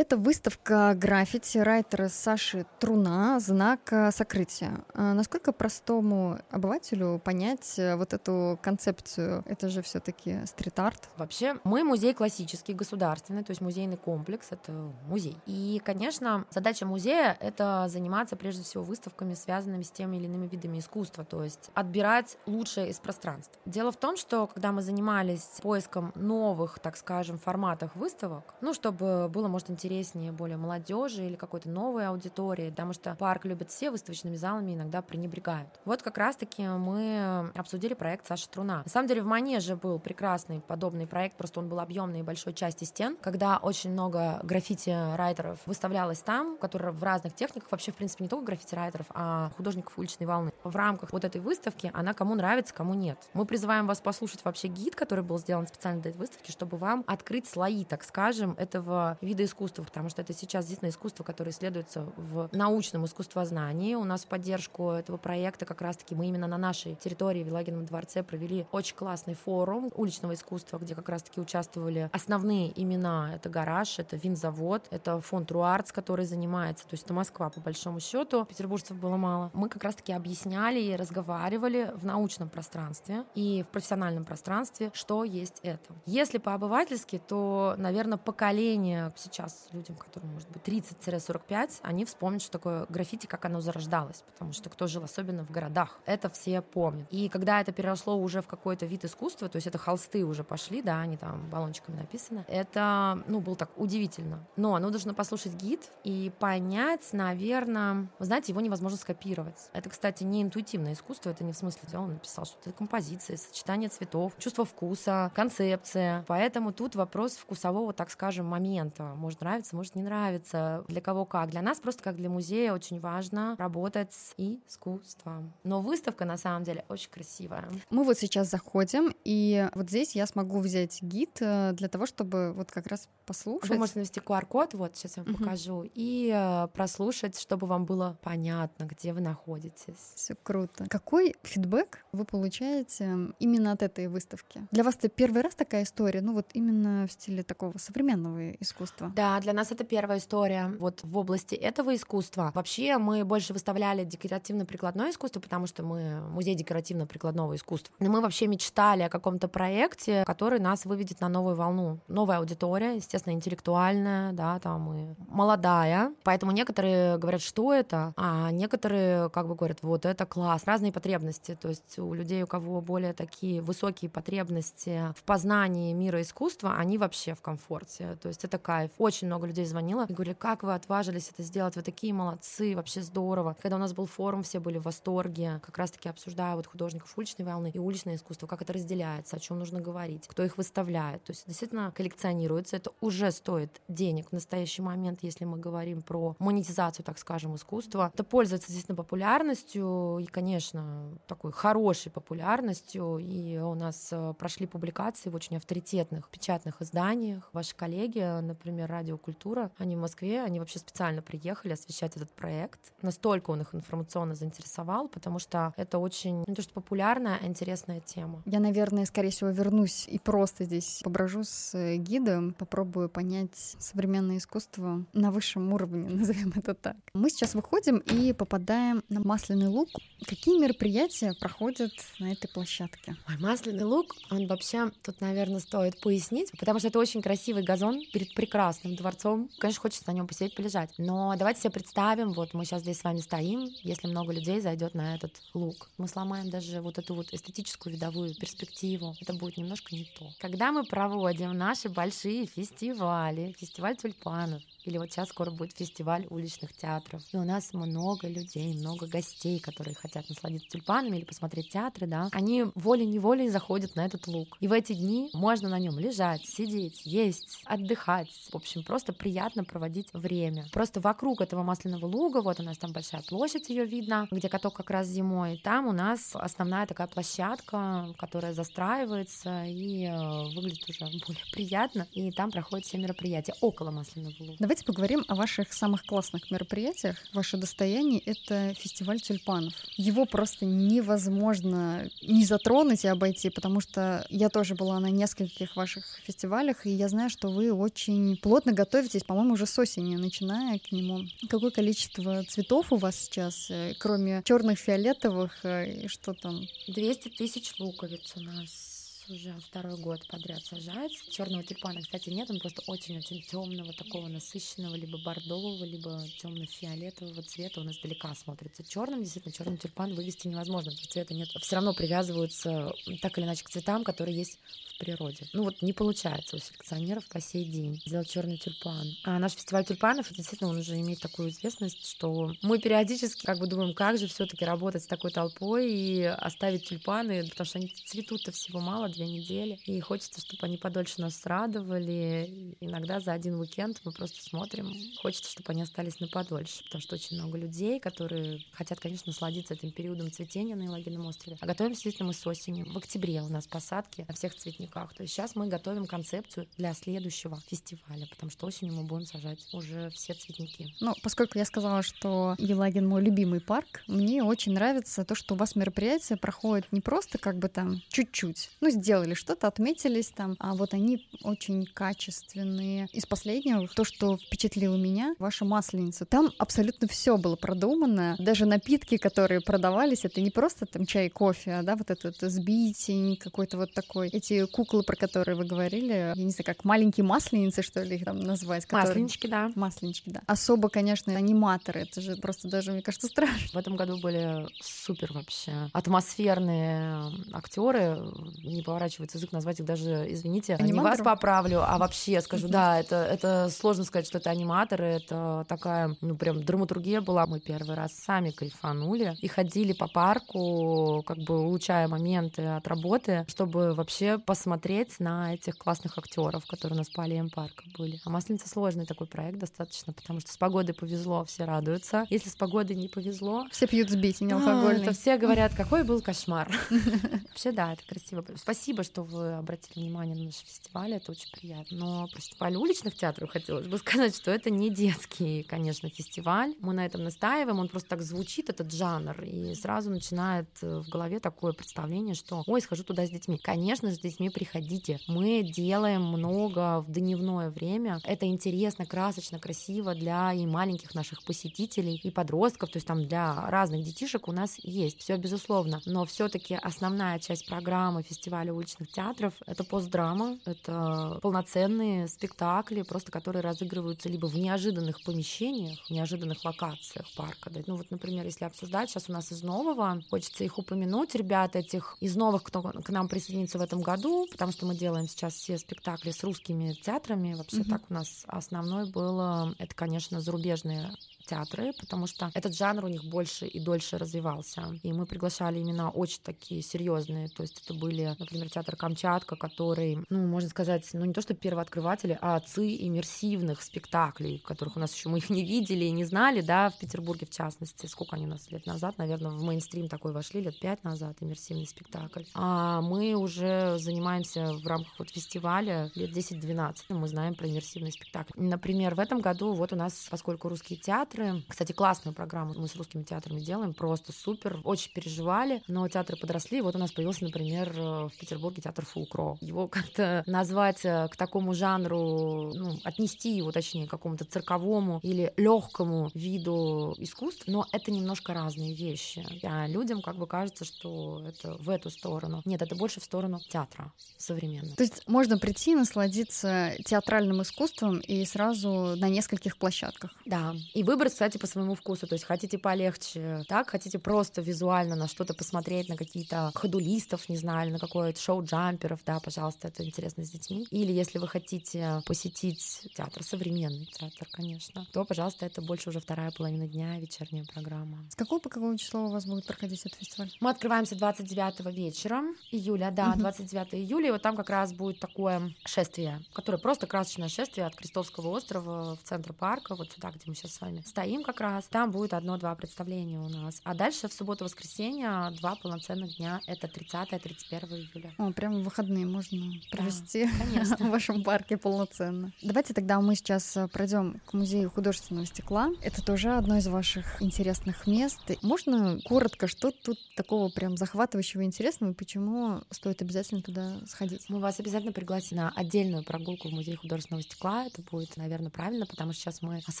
Это 0.00 0.16
выставка 0.16 0.94
граффити 0.96 1.58
райтера 1.58 2.08
Саши 2.08 2.64
Труна 2.78 3.38
«Знак 3.38 3.80
сокрытия». 4.12 4.82
А 4.94 5.12
насколько 5.12 5.52
простому 5.52 6.38
обывателю 6.50 7.20
понять 7.22 7.78
э, 7.78 7.96
вот 7.96 8.14
эту 8.14 8.58
концепцию? 8.62 9.44
Это 9.44 9.68
же 9.68 9.82
все 9.82 10.00
таки 10.00 10.38
стрит-арт. 10.46 11.10
Вообще, 11.18 11.58
мы 11.64 11.84
музей 11.84 12.14
классический, 12.14 12.72
государственный, 12.72 13.44
то 13.44 13.50
есть 13.50 13.60
музейный 13.60 13.98
комплекс— 13.98 14.46
это 14.50 14.72
музей. 15.06 15.36
И, 15.44 15.82
конечно, 15.84 16.46
задача 16.48 16.86
музея— 16.86 17.36
это 17.40 17.84
заниматься 17.88 18.36
прежде 18.36 18.62
всего 18.62 18.82
выставками, 18.82 19.34
связанными 19.34 19.82
с 19.82 19.90
теми 19.90 20.16
или 20.16 20.24
иными 20.24 20.46
видами 20.46 20.78
искусства, 20.78 21.26
то 21.26 21.44
есть 21.44 21.70
отбирать 21.74 22.38
лучшее 22.46 22.88
из 22.88 22.98
пространства. 22.98 23.60
Дело 23.66 23.92
в 23.92 23.98
том, 23.98 24.16
что 24.16 24.46
когда 24.46 24.72
мы 24.72 24.80
занимались 24.80 25.42
поиском 25.60 26.12
новых, 26.14 26.78
так 26.78 26.96
скажем, 26.96 27.38
форматах 27.38 27.94
выставок, 27.96 28.54
ну, 28.62 28.72
чтобы 28.72 29.28
было, 29.28 29.48
может, 29.48 29.68
интереснее 29.90 30.30
более 30.30 30.56
молодежи 30.56 31.26
или 31.26 31.34
какой-то 31.34 31.68
новой 31.68 32.06
аудитории, 32.06 32.70
потому 32.70 32.92
что 32.92 33.14
парк 33.16 33.44
любят 33.44 33.70
все, 33.70 33.90
выставочными 33.90 34.36
залами 34.36 34.74
иногда 34.74 35.02
пренебрегают. 35.02 35.68
Вот 35.84 36.02
как 36.02 36.16
раз-таки 36.16 36.62
мы 36.62 37.50
обсудили 37.56 37.94
проект 37.94 38.26
Саши 38.26 38.48
Труна. 38.48 38.82
На 38.84 38.90
самом 38.90 39.08
деле 39.08 39.22
в 39.22 39.26
Манеже 39.26 39.74
был 39.74 39.98
прекрасный 39.98 40.60
подобный 40.60 41.08
проект, 41.08 41.36
просто 41.36 41.58
он 41.58 41.68
был 41.68 41.80
объемный 41.80 42.22
большой 42.22 42.52
части 42.52 42.84
стен, 42.84 43.16
когда 43.20 43.58
очень 43.58 43.90
много 43.90 44.38
граффити-райтеров 44.44 45.58
выставлялось 45.66 46.20
там, 46.20 46.56
которые 46.56 46.92
в 46.92 47.02
разных 47.02 47.34
техниках, 47.34 47.72
вообще, 47.72 47.90
в 47.90 47.96
принципе, 47.96 48.24
не 48.24 48.28
только 48.28 48.46
граффити-райтеров, 48.46 49.06
а 49.10 49.50
художников 49.56 49.98
уличной 49.98 50.28
волны. 50.28 50.52
В 50.62 50.76
рамках 50.76 51.12
вот 51.12 51.24
этой 51.24 51.40
выставки 51.40 51.90
она 51.92 52.14
кому 52.14 52.36
нравится, 52.36 52.72
кому 52.72 52.94
нет. 52.94 53.18
Мы 53.34 53.44
призываем 53.44 53.88
вас 53.88 54.00
послушать 54.00 54.44
вообще 54.44 54.68
гид, 54.68 54.94
который 54.94 55.24
был 55.24 55.38
сделан 55.38 55.66
специально 55.66 56.00
для 56.00 56.12
этой 56.12 56.18
выставки, 56.18 56.52
чтобы 56.52 56.76
вам 56.76 57.02
открыть 57.08 57.48
слои, 57.48 57.84
так 57.84 58.04
скажем, 58.04 58.54
этого 58.56 59.18
вида 59.20 59.44
искусства, 59.44 59.79
потому 59.84 60.08
что 60.08 60.22
это 60.22 60.32
сейчас 60.32 60.66
действительно 60.66 60.90
искусство, 60.90 61.24
которое 61.24 61.50
исследуется 61.50 62.06
в 62.16 62.48
научном 62.52 63.04
искусствознании. 63.04 63.94
У 63.94 64.04
нас 64.04 64.24
в 64.24 64.26
поддержку 64.26 64.90
этого 64.90 65.16
проекта 65.16 65.66
как 65.66 65.80
раз-таки 65.80 66.14
мы 66.14 66.26
именно 66.26 66.46
на 66.46 66.58
нашей 66.58 66.94
территории 66.94 67.42
в 67.42 67.48
Елагином 67.48 67.86
дворце 67.86 68.22
провели 68.22 68.66
очень 68.72 68.96
классный 68.96 69.34
форум 69.34 69.90
уличного 69.94 70.34
искусства, 70.34 70.78
где 70.78 70.94
как 70.94 71.08
раз-таки 71.08 71.40
участвовали 71.40 72.10
основные 72.12 72.72
имена. 72.80 73.34
Это 73.34 73.48
гараж, 73.48 73.98
это 73.98 74.16
винзавод, 74.16 74.86
это 74.90 75.20
фонд 75.20 75.50
Руартс, 75.50 75.92
который 75.92 76.24
занимается, 76.24 76.84
то 76.84 76.94
есть 76.94 77.04
это 77.04 77.14
Москва 77.14 77.50
по 77.50 77.60
большому 77.60 78.00
счету, 78.00 78.44
петербуржцев 78.44 78.96
было 78.96 79.16
мало. 79.16 79.50
Мы 79.54 79.68
как 79.68 79.84
раз-таки 79.84 80.12
объясняли 80.12 80.80
и 80.80 80.96
разговаривали 80.96 81.92
в 81.94 82.04
научном 82.04 82.48
пространстве 82.48 83.24
и 83.34 83.62
в 83.62 83.68
профессиональном 83.68 84.24
пространстве, 84.24 84.90
что 84.94 85.24
есть 85.24 85.60
это. 85.62 85.94
Если 86.06 86.38
по-обывательски, 86.38 87.20
то, 87.26 87.74
наверное, 87.76 88.18
поколение 88.18 89.12
сейчас 89.16 89.59
людям, 89.72 89.96
которым 89.96 90.32
может 90.32 90.48
быть 90.50 90.62
30-45, 90.62 91.80
они 91.82 92.04
вспомнят, 92.04 92.42
что 92.42 92.52
такое 92.52 92.86
граффити, 92.88 93.26
как 93.26 93.44
оно 93.44 93.60
зарождалось, 93.60 94.22
потому 94.32 94.52
что 94.52 94.70
кто 94.70 94.86
жил 94.86 95.04
особенно 95.04 95.44
в 95.44 95.50
городах, 95.50 95.98
это 96.06 96.28
все 96.28 96.62
помнят. 96.62 97.06
И 97.10 97.28
когда 97.28 97.60
это 97.60 97.72
переросло 97.72 98.16
уже 98.16 98.42
в 98.42 98.46
какой-то 98.46 98.86
вид 98.86 99.04
искусства, 99.04 99.48
то 99.48 99.56
есть 99.56 99.66
это 99.66 99.78
холсты 99.78 100.24
уже 100.24 100.44
пошли, 100.44 100.82
да, 100.82 101.00
они 101.00 101.16
там 101.16 101.48
баллончиками 101.50 101.96
написаны, 101.96 102.44
это, 102.48 103.22
ну, 103.26 103.40
было 103.40 103.56
так 103.56 103.70
удивительно. 103.76 104.40
Но 104.56 104.78
нужно 104.78 105.14
послушать 105.14 105.54
гид 105.54 105.90
и 106.04 106.32
понять, 106.38 107.12
наверное, 107.12 108.08
вы 108.18 108.24
знаете, 108.24 108.52
его 108.52 108.60
невозможно 108.60 108.98
скопировать. 108.98 109.70
Это, 109.72 109.88
кстати, 109.90 110.24
не 110.24 110.42
интуитивное 110.42 110.94
искусство, 110.94 111.30
это 111.30 111.44
не 111.44 111.52
в 111.52 111.56
смысле, 111.56 111.80
он 111.98 112.14
написал, 112.14 112.44
что 112.44 112.56
это 112.60 112.72
композиция, 112.72 113.36
сочетание 113.36 113.88
цветов, 113.88 114.32
чувство 114.38 114.64
вкуса, 114.64 115.30
концепция. 115.34 116.24
Поэтому 116.26 116.72
тут 116.72 116.94
вопрос 116.96 117.36
вкусового, 117.36 117.92
так 117.92 118.10
скажем, 118.10 118.46
момента. 118.46 119.14
Может 119.16 119.42
нравится, 119.50 119.76
может 119.76 119.94
не 119.96 120.02
нравится. 120.02 120.84
Для 120.88 121.00
кого 121.00 121.24
как. 121.24 121.50
Для 121.50 121.62
нас 121.62 121.80
просто 121.80 122.02
как 122.02 122.16
для 122.16 122.28
музея 122.28 122.72
очень 122.72 123.00
важно 123.00 123.56
работать 123.58 124.12
с 124.12 124.34
искусством. 124.36 125.52
Но 125.64 125.80
выставка 125.80 126.24
на 126.24 126.36
самом 126.36 126.64
деле 126.64 126.84
очень 126.88 127.10
красивая. 127.10 127.68
Мы 127.90 128.04
вот 128.04 128.18
сейчас 128.18 128.50
заходим, 128.50 129.14
и 129.24 129.68
вот 129.74 129.88
здесь 129.88 130.14
я 130.14 130.26
смогу 130.26 130.60
взять 130.60 131.02
гид 131.02 131.38
э, 131.40 131.72
для 131.72 131.88
того, 131.88 132.06
чтобы 132.06 132.52
вот 132.52 132.70
как 132.70 132.86
раз 132.86 133.08
послушать. 133.26 133.70
Вы 133.70 133.76
можете 133.76 134.00
навести 134.00 134.20
QR-код, 134.20 134.74
вот 134.74 134.96
сейчас 134.96 135.16
я 135.16 135.22
вам 135.22 135.34
uh-huh. 135.34 135.38
покажу, 135.38 135.90
и 135.94 136.32
э, 136.34 136.68
прослушать, 136.72 137.38
чтобы 137.38 137.66
вам 137.66 137.84
было 137.84 138.16
понятно, 138.22 138.84
где 138.84 139.12
вы 139.12 139.20
находитесь. 139.20 140.12
Все 140.14 140.34
круто. 140.34 140.86
Какой 140.88 141.34
фидбэк 141.42 142.04
вы 142.12 142.24
получаете 142.24 143.32
именно 143.38 143.72
от 143.72 143.82
этой 143.82 144.08
выставки? 144.08 144.66
Для 144.70 144.84
вас 144.84 144.96
это 144.96 145.08
первый 145.08 145.42
раз 145.42 145.54
такая 145.54 145.84
история, 145.84 146.20
ну 146.20 146.34
вот 146.34 146.50
именно 146.54 147.06
в 147.06 147.12
стиле 147.12 147.42
такого 147.42 147.78
современного 147.78 148.50
искусства? 148.52 149.12
Да, 149.14 149.39
для 149.40 149.52
нас 149.52 149.72
это 149.72 149.84
первая 149.84 150.18
история. 150.18 150.72
Вот 150.78 151.00
в 151.02 151.16
области 151.16 151.54
этого 151.54 151.94
искусства. 151.94 152.52
Вообще 152.54 152.98
мы 152.98 153.24
больше 153.24 153.52
выставляли 153.52 154.04
декоративно-прикладное 154.04 155.10
искусство, 155.10 155.40
потому 155.40 155.66
что 155.66 155.82
мы 155.82 156.20
музей 156.30 156.54
декоративно-прикладного 156.54 157.56
искусства. 157.56 157.94
Но 157.98 158.10
мы 158.10 158.20
вообще 158.20 158.46
мечтали 158.46 159.02
о 159.02 159.08
каком-то 159.08 159.48
проекте, 159.48 160.24
который 160.26 160.60
нас 160.60 160.84
выведет 160.84 161.20
на 161.20 161.28
новую 161.28 161.56
волну. 161.56 161.98
Новая 162.08 162.38
аудитория, 162.38 162.96
естественно, 162.96 163.32
интеллектуальная, 163.32 164.32
да, 164.32 164.58
там 164.58 164.92
и 164.92 165.14
молодая. 165.28 166.14
Поэтому 166.22 166.52
некоторые 166.52 167.18
говорят, 167.18 167.40
что 167.40 167.72
это, 167.72 168.12
а 168.16 168.50
некоторые 168.50 169.30
как 169.30 169.48
бы 169.48 169.54
говорят, 169.54 169.78
вот 169.82 170.06
это 170.06 170.26
класс. 170.26 170.62
Разные 170.64 170.92
потребности. 170.92 171.56
То 171.60 171.68
есть 171.68 171.98
у 171.98 172.12
людей, 172.14 172.42
у 172.42 172.46
кого 172.46 172.80
более 172.80 173.12
такие 173.12 173.60
высокие 173.60 174.10
потребности 174.10 175.12
в 175.16 175.22
познании 175.24 175.92
мира 175.92 176.20
искусства, 176.20 176.76
они 176.76 176.98
вообще 176.98 177.34
в 177.34 177.40
комфорте. 177.40 178.18
То 178.22 178.28
есть 178.28 178.44
это 178.44 178.58
кайф. 178.58 178.90
Очень 178.98 179.28
много 179.30 179.46
людей 179.46 179.64
звонило 179.64 180.06
и 180.08 180.12
говорили, 180.12 180.34
как 180.34 180.64
вы 180.64 180.74
отважились 180.74 181.30
это 181.32 181.44
сделать, 181.44 181.76
вы 181.76 181.82
такие 181.82 182.12
молодцы, 182.12 182.74
вообще 182.74 183.00
здорово. 183.00 183.56
Когда 183.62 183.76
у 183.76 183.78
нас 183.78 183.92
был 183.92 184.06
форум, 184.06 184.42
все 184.42 184.58
были 184.58 184.78
в 184.78 184.82
восторге, 184.82 185.60
как 185.62 185.78
раз-таки 185.78 186.08
обсуждая 186.08 186.56
вот 186.56 186.66
художников 186.66 187.16
уличной 187.16 187.46
волны 187.46 187.70
и 187.72 187.78
уличное 187.78 188.16
искусство, 188.16 188.48
как 188.48 188.62
это 188.62 188.72
разделяется, 188.72 189.36
о 189.36 189.38
чем 189.38 189.60
нужно 189.60 189.80
говорить, 189.80 190.26
кто 190.26 190.42
их 190.42 190.58
выставляет. 190.58 191.22
То 191.22 191.30
есть 191.30 191.46
действительно 191.46 191.92
коллекционируется, 191.92 192.76
это 192.76 192.90
уже 193.00 193.30
стоит 193.30 193.80
денег 193.86 194.30
в 194.30 194.32
настоящий 194.32 194.82
момент, 194.82 195.20
если 195.22 195.44
мы 195.44 195.58
говорим 195.58 196.02
про 196.02 196.34
монетизацию, 196.40 197.04
так 197.04 197.18
скажем, 197.18 197.54
искусства. 197.54 198.10
Это 198.12 198.24
пользуется 198.24 198.66
действительно 198.66 198.96
популярностью 198.96 200.18
и, 200.20 200.26
конечно, 200.26 201.16
такой 201.28 201.52
хорошей 201.52 202.10
популярностью. 202.10 203.18
И 203.18 203.58
у 203.58 203.74
нас 203.74 204.08
э, 204.10 204.34
прошли 204.38 204.66
публикации 204.66 205.30
в 205.30 205.36
очень 205.36 205.56
авторитетных 205.56 206.28
печатных 206.28 206.82
изданиях. 206.82 207.48
Ваши 207.52 207.76
коллеги, 207.76 208.40
например, 208.40 208.88
Радио 208.88 209.19
Культура, 209.20 209.70
они 209.78 209.96
в 209.96 210.00
Москве, 210.00 210.42
они 210.42 210.58
вообще 210.58 210.78
специально 210.78 211.22
приехали 211.22 211.72
освещать 211.72 212.16
этот 212.16 212.30
проект. 212.30 212.92
Настолько 213.02 213.50
он 213.50 213.60
их 213.60 213.74
информационно 213.74 214.34
заинтересовал, 214.34 215.08
потому 215.08 215.38
что 215.38 215.72
это 215.76 215.98
очень, 215.98 216.44
не 216.46 216.54
то 216.54 216.62
что 216.62 216.72
популярная, 216.72 217.38
а 217.40 217.46
интересная 217.46 218.00
тема. 218.00 218.42
Я, 218.46 218.60
наверное, 218.60 219.04
скорее 219.04 219.30
всего, 219.30 219.50
вернусь 219.50 220.06
и 220.08 220.18
просто 220.18 220.64
здесь 220.64 221.00
поброжу 221.04 221.44
с 221.44 221.74
э, 221.74 221.96
гидом, 221.96 222.54
попробую 222.54 223.08
понять 223.08 223.76
современное 223.78 224.38
искусство 224.38 225.04
на 225.12 225.30
высшем 225.30 225.72
уровне, 225.72 226.08
назовем 226.14 226.52
это 226.56 226.74
так. 226.74 226.96
Мы 227.14 227.30
сейчас 227.30 227.54
выходим 227.54 227.98
и 227.98 228.32
попадаем 228.32 229.02
на 229.08 229.20
Масляный 229.20 229.68
луг. 229.68 229.88
Какие 230.26 230.58
мероприятия 230.58 231.34
проходят 231.40 231.92
на 232.18 232.32
этой 232.32 232.48
площадке? 232.48 233.16
Ой, 233.28 233.38
Масляный 233.38 233.84
луг, 233.84 234.14
он 234.30 234.46
вообще 234.46 234.90
тут, 235.02 235.20
наверное, 235.20 235.60
стоит 235.60 236.00
пояснить, 236.00 236.50
потому 236.58 236.78
что 236.78 236.88
это 236.88 236.98
очень 236.98 237.22
красивый 237.22 237.62
газон 237.62 238.00
перед 238.12 238.34
прекрасным 238.34 238.96
дворцом. 239.10 239.50
Конечно, 239.58 239.82
хочется 239.82 240.04
на 240.06 240.12
нем 240.12 240.26
посидеть, 240.26 240.54
полежать. 240.54 240.90
Но 240.98 241.34
давайте 241.36 241.60
себе 241.60 241.70
представим, 241.70 242.32
вот 242.32 242.54
мы 242.54 242.64
сейчас 242.64 242.82
здесь 242.82 242.98
с 242.98 243.04
вами 243.04 243.18
стоим, 243.18 243.68
если 243.82 244.06
много 244.06 244.32
людей 244.32 244.60
зайдет 244.60 244.94
на 244.94 245.14
этот 245.14 245.32
луг. 245.54 245.88
Мы 245.98 246.08
сломаем 246.08 246.50
даже 246.50 246.80
вот 246.80 246.98
эту 246.98 247.14
вот 247.14 247.32
эстетическую 247.32 247.94
видовую 247.94 248.34
перспективу. 248.34 249.14
Это 249.20 249.32
будет 249.32 249.56
немножко 249.56 249.94
не 249.94 250.04
то. 250.18 250.30
Когда 250.38 250.72
мы 250.72 250.84
проводим 250.84 251.52
наши 251.52 251.88
большие 251.88 252.46
фестивали, 252.46 253.54
фестиваль 253.58 253.96
тюльпанов, 253.96 254.62
или 254.84 254.98
вот 254.98 255.10
сейчас 255.10 255.28
скоро 255.28 255.50
будет 255.50 255.76
фестиваль 255.76 256.26
уличных 256.30 256.72
театров. 256.72 257.22
И 257.32 257.36
у 257.36 257.44
нас 257.44 257.72
много 257.72 258.28
людей, 258.28 258.74
много 258.74 259.06
гостей, 259.06 259.60
которые 259.60 259.94
хотят 259.94 260.28
насладиться 260.28 260.68
тюльпанами 260.70 261.18
или 261.18 261.24
посмотреть 261.24 261.70
театры, 261.70 262.06
да. 262.06 262.28
Они 262.32 262.64
волей-неволей 262.74 263.48
заходят 263.48 263.96
на 263.96 264.06
этот 264.06 264.26
луг. 264.26 264.56
И 264.60 264.68
в 264.68 264.72
эти 264.72 264.94
дни 264.94 265.30
можно 265.32 265.68
на 265.68 265.78
нем 265.78 265.98
лежать, 265.98 266.44
сидеть, 266.44 267.02
есть, 267.04 267.62
отдыхать. 267.64 268.30
В 268.50 268.56
общем, 268.56 268.82
просто 268.82 268.99
приятно 269.12 269.64
проводить 269.64 270.08
время. 270.12 270.66
Просто 270.72 271.00
вокруг 271.00 271.40
этого 271.40 271.62
масляного 271.62 272.06
луга, 272.06 272.42
вот 272.42 272.60
у 272.60 272.62
нас 272.62 272.78
там 272.78 272.92
большая 272.92 273.22
площадь, 273.22 273.68
ее 273.68 273.84
видно, 273.84 274.28
где 274.30 274.48
каток 274.48 274.74
как 274.74 274.90
раз 274.90 275.06
зимой. 275.08 275.60
Там 275.62 275.86
у 275.86 275.92
нас 275.92 276.30
основная 276.34 276.86
такая 276.86 277.06
площадка, 277.06 278.14
которая 278.18 278.52
застраивается 278.52 279.64
и 279.64 280.04
э, 280.04 280.54
выглядит 280.54 280.88
уже 280.88 281.00
более 281.26 281.44
приятно. 281.52 282.06
И 282.12 282.30
там 282.30 282.50
проходят 282.50 282.86
все 282.86 282.98
мероприятия 282.98 283.54
около 283.60 283.90
масляного 283.90 284.34
луга. 284.40 284.56
Давайте 284.58 284.84
поговорим 284.84 285.24
о 285.28 285.34
ваших 285.34 285.72
самых 285.72 286.04
классных 286.04 286.50
мероприятиях. 286.50 287.16
Ваше 287.32 287.56
достояние— 287.56 288.20
это 288.26 288.74
фестиваль 288.74 289.20
тюльпанов. 289.20 289.74
Его 289.96 290.26
просто 290.26 290.66
невозможно 290.66 292.08
не 292.22 292.44
затронуть 292.44 293.04
и 293.04 293.08
обойти, 293.08 293.50
потому 293.50 293.80
что 293.80 294.26
я 294.30 294.48
тоже 294.48 294.74
была 294.74 295.00
на 295.00 295.10
нескольких 295.10 295.76
ваших 295.76 296.04
фестивалях, 296.24 296.86
и 296.86 296.90
я 296.90 297.08
знаю, 297.08 297.30
что 297.30 297.50
вы 297.50 297.72
очень 297.72 298.36
плотно 298.36 298.72
готовите 298.72 298.89
готовитесь, 298.90 299.22
по-моему, 299.22 299.54
уже 299.54 299.66
с 299.66 299.78
осени, 299.78 300.16
начиная 300.16 300.78
к 300.80 300.90
нему. 300.90 301.24
Какое 301.48 301.70
количество 301.70 302.42
цветов 302.44 302.92
у 302.92 302.96
вас 302.96 303.16
сейчас, 303.16 303.70
э, 303.70 303.94
кроме 303.98 304.42
черных, 304.44 304.80
фиолетовых, 304.80 305.64
э, 305.64 306.04
и 306.04 306.08
что 306.08 306.34
там? 306.34 306.66
200 306.88 307.28
тысяч 307.28 307.72
луковиц 307.78 308.32
у 308.36 308.40
нас 308.40 308.90
уже 309.28 309.54
второй 309.60 309.96
год 309.96 310.26
подряд 310.26 310.64
сажается. 310.64 311.30
Черного 311.30 311.62
тюльпана, 311.62 312.00
кстати, 312.00 312.30
нет, 312.30 312.50
он 312.50 312.58
просто 312.58 312.82
очень-очень 312.88 313.42
темного, 313.42 313.92
такого 313.92 314.26
насыщенного, 314.26 314.96
либо 314.96 315.18
бордового, 315.18 315.84
либо 315.84 316.24
темно-фиолетового 316.40 317.44
цвета. 317.44 317.80
Он 317.80 317.92
издалека 317.92 318.34
смотрится 318.34 318.82
черным. 318.82 319.22
Действительно, 319.22 319.54
черный 319.54 319.76
тюльпан 319.76 320.14
вывести 320.14 320.48
невозможно, 320.48 320.90
цвета 321.08 321.32
нет. 321.34 321.48
Все 321.60 321.76
равно 321.76 321.94
привязываются 321.94 322.92
так 323.22 323.38
или 323.38 323.44
иначе 323.44 323.62
к 323.62 323.70
цветам, 323.70 324.02
которые 324.02 324.36
есть 324.36 324.58
природе. 325.00 325.46
Ну 325.52 325.64
вот 325.64 325.82
не 325.82 325.92
получается 325.92 326.56
у 326.56 326.58
селекционеров 326.58 327.26
по 327.28 327.40
сей 327.40 327.64
день 327.64 328.00
сделать 328.06 328.30
черный 328.30 328.58
тюльпан. 328.58 329.16
А 329.24 329.38
наш 329.38 329.52
фестиваль 329.52 329.84
тюльпанов, 329.84 330.32
действительно, 330.32 330.70
он 330.70 330.78
уже 330.78 330.98
имеет 331.00 331.20
такую 331.20 331.48
известность, 331.48 332.06
что 332.06 332.52
мы 332.62 332.78
периодически 332.78 333.44
как 333.44 333.58
бы 333.58 333.66
думаем, 333.66 333.94
как 333.94 334.18
же 334.18 334.28
все-таки 334.28 334.64
работать 334.64 335.02
с 335.02 335.06
такой 335.06 335.30
толпой 335.30 335.90
и 335.90 336.22
оставить 336.22 336.88
тюльпаны, 336.88 337.48
потому 337.48 337.66
что 337.66 337.78
они 337.78 337.88
цветут-то 337.88 338.52
всего 338.52 338.80
мало, 338.80 339.08
две 339.08 339.26
недели. 339.26 339.80
И 339.86 340.00
хочется, 340.00 340.40
чтобы 340.40 340.66
они 340.66 340.76
подольше 340.76 341.20
нас 341.20 341.44
радовали. 341.46 342.76
Иногда 342.80 343.20
за 343.20 343.32
один 343.32 343.54
уикенд 343.54 344.00
мы 344.04 344.12
просто 344.12 344.42
смотрим. 344.42 344.92
Хочется, 345.22 345.50
чтобы 345.50 345.72
они 345.72 345.82
остались 345.82 346.20
на 346.20 346.28
подольше, 346.28 346.84
потому 346.84 347.00
что 347.00 347.14
очень 347.14 347.36
много 347.36 347.56
людей, 347.56 348.00
которые 348.00 348.64
хотят, 348.72 349.00
конечно, 349.00 349.30
насладиться 349.30 349.74
этим 349.74 349.92
периодом 349.92 350.30
цветения 350.30 350.76
на 350.76 350.82
Елагином 350.82 351.26
острове. 351.26 351.56
А 351.60 351.66
готовим 351.66 351.92
действительно 351.92 352.26
мы 352.26 352.34
с 352.34 352.46
осени. 352.46 352.82
В 352.82 352.96
октябре 352.98 353.40
у 353.40 353.48
нас 353.48 353.66
посадки 353.66 354.26
всех 354.34 354.54
цветниках. 354.90 355.14
То 355.14 355.22
есть 355.22 355.34
сейчас 355.34 355.56
мы 355.56 355.68
готовим 355.68 356.06
концепцию 356.06 356.66
для 356.76 356.94
следующего 356.94 357.58
фестиваля, 357.68 358.26
потому 358.30 358.50
что 358.50 358.66
осенью 358.66 358.94
мы 358.94 359.02
будем 359.04 359.26
сажать 359.26 359.58
уже 359.72 360.10
все 360.10 360.34
цветники. 360.34 360.92
Ну, 361.00 361.14
поскольку 361.22 361.58
я 361.58 361.64
сказала, 361.64 362.02
что 362.02 362.54
Елагин 362.58 363.06
мой 363.06 363.22
любимый 363.22 363.60
парк, 363.60 364.02
мне 364.06 364.42
очень 364.42 364.72
нравится 364.72 365.24
то, 365.24 365.34
что 365.34 365.54
у 365.54 365.58
вас 365.58 365.76
мероприятие 365.76 366.38
проходит 366.38 366.86
не 366.92 367.00
просто 367.00 367.38
как 367.38 367.58
бы 367.58 367.68
там 367.68 368.02
чуть-чуть, 368.08 368.70
ну, 368.80 368.90
сделали 368.90 369.34
что-то, 369.34 369.66
отметились 369.66 370.30
там, 370.30 370.56
а 370.58 370.74
вот 370.74 370.94
они 370.94 371.26
очень 371.42 371.86
качественные. 371.86 373.08
Из 373.12 373.26
последнего, 373.26 373.88
то, 373.88 374.04
что 374.04 374.36
впечатлило 374.36 374.96
меня, 374.96 375.34
ваша 375.38 375.64
масленица. 375.64 376.24
Там 376.24 376.52
абсолютно 376.58 377.08
все 377.08 377.36
было 377.36 377.56
продумано, 377.56 378.36
даже 378.38 378.66
напитки, 378.66 379.16
которые 379.16 379.60
продавались, 379.60 380.24
это 380.24 380.40
не 380.40 380.50
просто 380.50 380.86
там 380.86 381.06
чай 381.06 381.26
и 381.26 381.30
кофе, 381.30 381.72
а 381.72 381.82
да, 381.82 381.96
вот 381.96 382.10
этот 382.10 382.36
сбитень 382.40 383.36
какой-то 383.36 383.76
вот 383.76 383.92
такой. 383.92 384.28
Эти 384.28 384.64
куклы, 384.80 385.02
про 385.02 385.16
которые 385.16 385.56
вы 385.56 385.64
говорили, 385.64 386.12
я 386.12 386.34
не 386.34 386.50
знаю, 386.50 386.64
как 386.64 386.84
маленькие 386.84 387.24
масленицы, 387.24 387.82
что 387.82 388.02
ли, 388.02 388.16
их 388.16 388.24
там 388.24 388.40
назвать. 388.40 388.86
Которые... 388.86 389.08
Масленички, 389.08 389.46
да. 389.46 389.70
Масленички, 389.74 390.30
да. 390.30 390.40
Особо, 390.46 390.88
конечно, 390.88 391.34
аниматоры, 391.34 392.00
это 392.00 392.20
же 392.20 392.36
просто 392.36 392.68
даже, 392.68 392.92
мне 392.92 393.02
кажется, 393.02 393.26
страшно. 393.26 393.68
В 393.72 393.76
этом 393.76 393.96
году 393.96 394.18
были 394.18 394.66
супер 394.80 395.32
вообще 395.32 395.72
атмосферные 395.92 397.30
актеры, 397.52 398.18
не 398.64 398.82
поворачивается 398.82 399.38
язык 399.38 399.52
назвать 399.52 399.80
их 399.80 399.86
даже, 399.86 400.26
извините, 400.28 400.74
Аниматором? 400.74 400.96
не 400.96 401.02
вас 401.02 401.18
поправлю, 401.18 401.82
а 401.82 401.98
вообще 401.98 402.40
скажу, 402.40 402.68
да, 402.68 402.98
это, 402.98 403.16
это 403.16 403.68
сложно 403.70 404.04
сказать, 404.04 404.26
что 404.26 404.38
это 404.38 404.50
аниматоры, 404.50 405.04
это 405.04 405.66
такая, 405.68 406.16
ну, 406.20 406.36
прям 406.36 406.64
драматургия 406.64 407.20
была. 407.20 407.46
Мы 407.46 407.60
первый 407.60 407.96
раз 407.96 408.12
сами 408.14 408.50
кайфанули 408.50 409.36
и 409.40 409.48
ходили 409.48 409.92
по 409.92 410.08
парку, 410.08 411.22
как 411.26 411.38
бы 411.38 411.60
улучшая 411.60 412.08
моменты 412.08 412.62
от 412.62 412.86
работы, 412.88 413.44
чтобы 413.48 413.94
вообще 413.94 414.38
посмотреть 414.60 415.20
на 415.20 415.54
этих 415.54 415.78
классных 415.78 416.18
актеров, 416.18 416.66
которые 416.66 416.96
у 416.96 416.98
нас 416.98 417.08
по 417.08 417.22
аллеям 417.22 417.48
парка 417.48 417.82
были. 417.96 418.20
А 418.26 418.28
«Масленица» 418.28 418.68
сложный 418.68 419.06
такой 419.06 419.26
проект 419.26 419.58
достаточно, 419.58 420.12
потому 420.12 420.40
что 420.40 420.52
с 420.52 420.58
погодой 420.58 420.94
повезло, 420.94 421.46
все 421.46 421.64
радуются. 421.64 422.26
Если 422.28 422.50
с 422.50 422.56
погодой 422.56 422.94
не 422.94 423.08
повезло... 423.08 423.66
Все 423.70 423.86
пьют 423.86 424.10
сбитень 424.10 424.52
алкогольный. 424.52 425.06
то 425.06 425.14
все 425.14 425.38
говорят, 425.38 425.74
какой 425.74 426.04
был 426.04 426.20
кошмар. 426.20 426.70
Вообще, 427.48 427.72
да, 427.72 427.94
это 427.94 428.02
красиво. 428.06 428.44
Спасибо, 428.54 429.02
что 429.02 429.22
вы 429.22 429.54
обратили 429.54 430.04
внимание 430.04 430.36
на 430.36 430.44
наш 430.44 430.56
фестиваль, 430.56 431.14
это 431.14 431.32
очень 431.32 431.50
приятно. 431.58 431.96
Но 431.96 432.28
про 432.28 432.38
фестиваль 432.38 432.76
уличных 432.76 433.14
театров 433.14 433.48
хотелось 433.50 433.86
бы 433.86 433.96
сказать, 433.98 434.36
что 434.36 434.50
это 434.50 434.68
не 434.68 434.90
детский, 434.90 435.62
конечно, 435.62 436.10
фестиваль. 436.10 436.74
Мы 436.80 436.92
на 436.92 437.06
этом 437.06 437.24
настаиваем, 437.24 437.78
он 437.78 437.88
просто 437.88 438.10
так 438.10 438.20
звучит, 438.20 438.68
этот 438.68 438.92
жанр, 438.92 439.42
и 439.42 439.74
сразу 439.74 440.10
начинает 440.10 440.68
в 440.82 441.08
голове 441.08 441.40
такое 441.40 441.72
представление, 441.72 442.34
что 442.34 442.62
ой, 442.66 442.82
схожу 442.82 443.04
туда 443.04 443.24
с 443.24 443.30
детьми. 443.30 443.56
Конечно 443.56 444.10
же, 444.10 444.16
с 444.16 444.20
детьми 444.20 444.49
приходите. 444.50 445.20
Мы 445.26 445.62
делаем 445.62 446.22
много 446.22 447.00
в 447.00 447.10
дневное 447.10 447.70
время. 447.70 448.20
Это 448.24 448.46
интересно, 448.46 449.06
красочно, 449.06 449.58
красиво 449.58 450.14
для 450.14 450.52
и 450.52 450.66
маленьких 450.66 451.14
наших 451.14 451.42
посетителей, 451.44 452.20
и 452.22 452.30
подростков, 452.30 452.90
то 452.90 452.96
есть 452.96 453.06
там 453.06 453.26
для 453.26 453.68
разных 453.68 454.04
детишек 454.04 454.48
у 454.48 454.52
нас 454.52 454.76
есть. 454.82 455.18
Все 455.18 455.36
безусловно. 455.36 456.00
Но 456.06 456.24
все-таки 456.24 456.74
основная 456.74 457.38
часть 457.38 457.66
программы 457.66 458.22
фестиваля 458.22 458.72
уличных 458.72 459.10
театров 459.10 459.54
это 459.66 459.84
постдрама, 459.84 460.58
это 460.64 461.38
полноценные 461.42 462.28
спектакли, 462.28 463.02
просто 463.02 463.30
которые 463.30 463.62
разыгрываются 463.62 464.28
либо 464.28 464.46
в 464.46 464.56
неожиданных 464.56 465.22
помещениях, 465.22 465.98
в 466.06 466.10
неожиданных 466.10 466.64
локациях 466.64 467.26
парка. 467.36 467.70
Да. 467.70 467.80
Ну 467.86 467.96
вот, 467.96 468.10
например, 468.10 468.44
если 468.44 468.64
обсуждать, 468.64 469.10
сейчас 469.10 469.28
у 469.28 469.32
нас 469.32 469.52
из 469.52 469.62
нового, 469.62 470.22
хочется 470.30 470.64
их 470.64 470.78
упомянуть, 470.78 471.34
ребят 471.34 471.76
этих 471.76 472.16
из 472.20 472.36
новых, 472.36 472.62
кто 472.62 472.82
к 472.82 473.08
нам 473.10 473.28
присоединится 473.28 473.78
в 473.78 473.82
этом 473.82 474.02
году, 474.02 474.39
потому 474.46 474.72
что 474.72 474.86
мы 474.86 474.94
делаем 474.94 475.28
сейчас 475.28 475.54
все 475.54 475.78
спектакли 475.78 476.30
с 476.30 476.42
русскими 476.44 476.92
театрами. 476.92 477.54
Вообще 477.54 477.78
mm-hmm. 477.78 477.90
так 477.90 478.02
у 478.10 478.14
нас 478.14 478.44
основной 478.46 479.10
был, 479.10 479.72
это, 479.78 479.94
конечно, 479.94 480.40
зарубежные 480.40 481.10
театры, 481.50 481.92
потому 481.98 482.26
что 482.26 482.50
этот 482.54 482.76
жанр 482.76 483.04
у 483.04 483.08
них 483.08 483.24
больше 483.24 483.66
и 483.66 483.80
дольше 483.80 484.18
развивался. 484.18 484.82
И 485.02 485.12
мы 485.12 485.26
приглашали 485.26 485.78
именно 485.80 486.10
очень 486.10 486.40
такие 486.42 486.82
серьезные. 486.82 487.48
То 487.48 487.62
есть 487.62 487.82
это 487.84 487.98
были, 487.98 488.24
например, 488.38 488.70
театр 488.70 488.96
Камчатка, 488.96 489.56
который, 489.56 490.18
ну, 490.28 490.46
можно 490.46 490.68
сказать, 490.70 491.08
ну 491.12 491.24
не 491.24 491.32
то 491.32 491.42
что 491.42 491.54
первооткрыватели, 491.54 492.38
а 492.40 492.56
отцы 492.56 492.96
иммерсивных 493.06 493.82
спектаклей, 493.82 494.58
которых 494.58 494.96
у 494.96 495.00
нас 495.00 495.14
еще 495.14 495.28
мы 495.28 495.38
их 495.38 495.50
не 495.50 495.64
видели 495.64 496.04
и 496.04 496.10
не 496.10 496.24
знали, 496.24 496.60
да, 496.60 496.90
в 496.90 496.98
Петербурге 496.98 497.46
в 497.46 497.50
частности. 497.50 498.06
Сколько 498.06 498.36
они 498.36 498.46
у 498.46 498.48
нас 498.48 498.70
лет 498.70 498.86
назад, 498.86 499.18
наверное, 499.18 499.50
в 499.50 499.62
мейнстрим 499.62 500.08
такой 500.08 500.32
вошли, 500.32 500.60
лет 500.60 500.78
пять 500.78 501.02
назад, 501.04 501.36
иммерсивный 501.40 501.86
спектакль. 501.86 502.44
А 502.54 503.00
мы 503.00 503.34
уже 503.34 503.98
занимаемся 503.98 504.72
в 504.72 504.86
рамках 504.86 505.18
вот 505.18 505.30
фестиваля 505.30 506.10
лет 506.14 506.30
10-12. 506.30 506.94
Мы 507.08 507.28
знаем 507.28 507.54
про 507.54 507.68
иммерсивный 507.68 508.12
спектакль. 508.12 508.52
Например, 508.56 509.14
в 509.14 509.18
этом 509.18 509.40
году 509.40 509.72
вот 509.72 509.92
у 509.92 509.96
нас, 509.96 510.28
поскольку 510.30 510.68
русские 510.68 510.98
театры, 510.98 511.39
театры. 511.40 511.62
Кстати, 511.68 511.92
классную 511.92 512.34
программу 512.34 512.74
мы 512.74 512.88
с 512.88 512.96
русскими 512.96 513.22
театрами 513.22 513.60
делаем, 513.60 513.94
просто 513.94 514.32
супер. 514.32 514.80
Очень 514.84 515.12
переживали, 515.12 515.82
но 515.88 516.08
театры 516.08 516.36
подросли. 516.36 516.80
Вот 516.80 516.94
у 516.94 516.98
нас 516.98 517.12
появился, 517.12 517.44
например, 517.44 517.92
в 517.92 518.32
Петербурге 518.38 518.82
театр 518.82 519.04
Фулкро. 519.06 519.56
Его 519.60 519.88
как-то 519.88 520.42
назвать 520.46 521.04
э, 521.04 521.28
к 521.30 521.36
такому 521.36 521.74
жанру, 521.74 522.72
ну, 522.74 522.98
отнести 523.04 523.56
его, 523.56 523.72
точнее, 523.72 524.06
к 524.06 524.10
какому-то 524.10 524.44
цирковому 524.44 525.20
или 525.22 525.52
легкому 525.56 526.30
виду 526.34 527.14
искусств, 527.18 527.64
но 527.66 527.86
это 527.92 528.10
немножко 528.10 528.54
разные 528.54 528.94
вещи. 528.94 529.46
А 529.62 529.86
людям 529.86 530.22
как 530.22 530.36
бы 530.36 530.46
кажется, 530.46 530.84
что 530.84 531.42
это 531.46 531.76
в 531.78 531.88
эту 531.88 532.10
сторону. 532.10 532.62
Нет, 532.64 532.82
это 532.82 532.94
больше 532.94 533.20
в 533.20 533.24
сторону 533.24 533.60
театра 533.68 534.12
современного. 534.36 534.96
То 534.96 535.02
есть 535.02 535.22
можно 535.26 535.58
прийти, 535.58 535.94
насладиться 535.94 536.92
театральным 537.04 537.62
искусством 537.62 538.18
и 538.20 538.44
сразу 538.44 539.16
на 539.16 539.28
нескольких 539.28 539.76
площадках. 539.76 540.32
Да, 540.46 540.74
и 540.94 541.02
выбрать 541.30 541.32
кстати, 541.32 541.58
по 541.58 541.66
своему 541.66 541.94
вкусу. 541.94 542.26
То 542.26 542.34
есть 542.34 542.44
хотите 542.44 542.78
полегче, 542.78 543.64
так, 543.68 543.90
хотите 543.90 544.18
просто 544.18 544.62
визуально 544.62 545.16
на 545.16 545.28
что-то 545.28 545.54
посмотреть, 545.54 546.08
на 546.08 546.16
какие-то 546.16 546.70
ходулистов, 546.74 547.48
не 547.48 547.56
знаю, 547.56 547.86
или 547.86 547.92
на 547.92 547.98
какое-то 547.98 548.40
шоу 548.40 548.62
джамперов, 548.62 549.20
да, 549.24 549.40
пожалуйста, 549.40 549.88
это 549.88 550.04
интересно 550.04 550.44
с 550.44 550.50
детьми. 550.50 550.86
Или 550.90 551.12
если 551.12 551.38
вы 551.38 551.48
хотите 551.48 552.22
посетить 552.26 553.08
театр, 553.16 553.42
современный 553.42 554.06
театр, 554.06 554.48
конечно, 554.50 555.06
то, 555.12 555.24
пожалуйста, 555.24 555.66
это 555.66 555.80
больше 555.82 556.10
уже 556.10 556.20
вторая 556.20 556.50
половина 556.50 556.86
дня, 556.86 557.18
вечерняя 557.18 557.64
программа. 557.64 558.18
С 558.30 558.34
какого 558.34 558.60
по 558.60 558.68
какого 558.68 558.96
числа 558.98 559.20
у 559.20 559.30
вас 559.30 559.46
будет 559.46 559.66
проходить 559.66 560.00
этот 560.00 560.18
фестиваль? 560.18 560.50
Мы 560.60 560.70
открываемся 560.70 561.14
29 561.16 561.94
вечера 561.94 562.42
июля, 562.70 563.10
да, 563.10 563.34
29 563.36 563.94
июля, 563.94 564.28
и 564.28 564.30
вот 564.30 564.42
там 564.42 564.56
как 564.56 564.70
раз 564.70 564.92
будет 564.92 565.20
такое 565.20 565.74
шествие, 565.84 566.42
которое 566.52 566.78
просто 566.78 567.06
красочное 567.06 567.48
шествие 567.48 567.86
от 567.86 567.94
Крестовского 567.94 568.48
острова 568.48 569.16
в 569.16 569.22
центр 569.22 569.52
парка, 569.52 569.94
вот 569.94 570.12
сюда, 570.12 570.30
где 570.30 570.44
мы 570.46 570.54
сейчас 570.54 570.74
с 570.74 570.80
вами 570.80 571.02
стоим 571.06 571.19
стоим 571.20 571.42
как 571.42 571.60
раз, 571.60 571.84
там 571.84 572.10
будет 572.10 572.32
одно-два 572.32 572.74
представления 572.74 573.38
у 573.38 573.48
нас. 573.48 573.82
А 573.84 573.94
дальше 573.94 574.28
в 574.28 574.32
субботу-воскресенье 574.32 575.50
два 575.60 575.74
полноценных 575.74 576.38
дня, 576.38 576.60
это 576.66 576.86
30-31 576.86 578.08
июля. 578.14 578.34
О, 578.38 578.50
прям 578.52 578.80
в 578.80 578.84
выходные 578.84 579.26
можно 579.26 579.58
провести 579.90 580.48
конечно. 580.58 580.96
в 581.06 581.10
вашем 581.10 581.44
парке 581.44 581.76
полноценно. 581.76 582.52
Давайте 582.62 582.94
тогда 582.94 583.20
мы 583.20 583.34
сейчас 583.34 583.76
э, 583.76 583.86
пройдем 583.88 584.40
к 584.46 584.54
музею 584.54 584.90
художественного 584.90 585.44
стекла. 585.44 585.90
Это 586.00 586.24
тоже 586.24 586.52
одно 586.52 586.78
из 586.78 586.88
ваших 586.88 587.42
интересных 587.42 588.06
мест. 588.06 588.40
Можно 588.62 589.20
коротко, 589.22 589.66
что 589.68 589.90
тут 589.90 590.18
такого 590.36 590.70
прям 590.70 590.96
захватывающего 590.96 591.60
и 591.60 591.64
интересного, 591.66 592.12
и 592.12 592.14
почему 592.14 592.80
стоит 592.90 593.20
обязательно 593.20 593.60
туда 593.60 593.98
сходить? 594.06 594.48
Мы 594.48 594.58
вас 594.58 594.80
обязательно 594.80 595.12
пригласим 595.12 595.58
на 595.58 595.68
отдельную 595.76 596.24
прогулку 596.24 596.70
в 596.70 596.72
музей 596.72 596.96
художественного 596.96 597.42
стекла. 597.42 597.84
Это 597.84 598.00
будет, 598.10 598.38
наверное, 598.38 598.70
правильно, 598.70 599.04
потому 599.04 599.34
что 599.34 599.42
сейчас 599.42 599.60
мы 599.60 599.82
с 599.86 600.00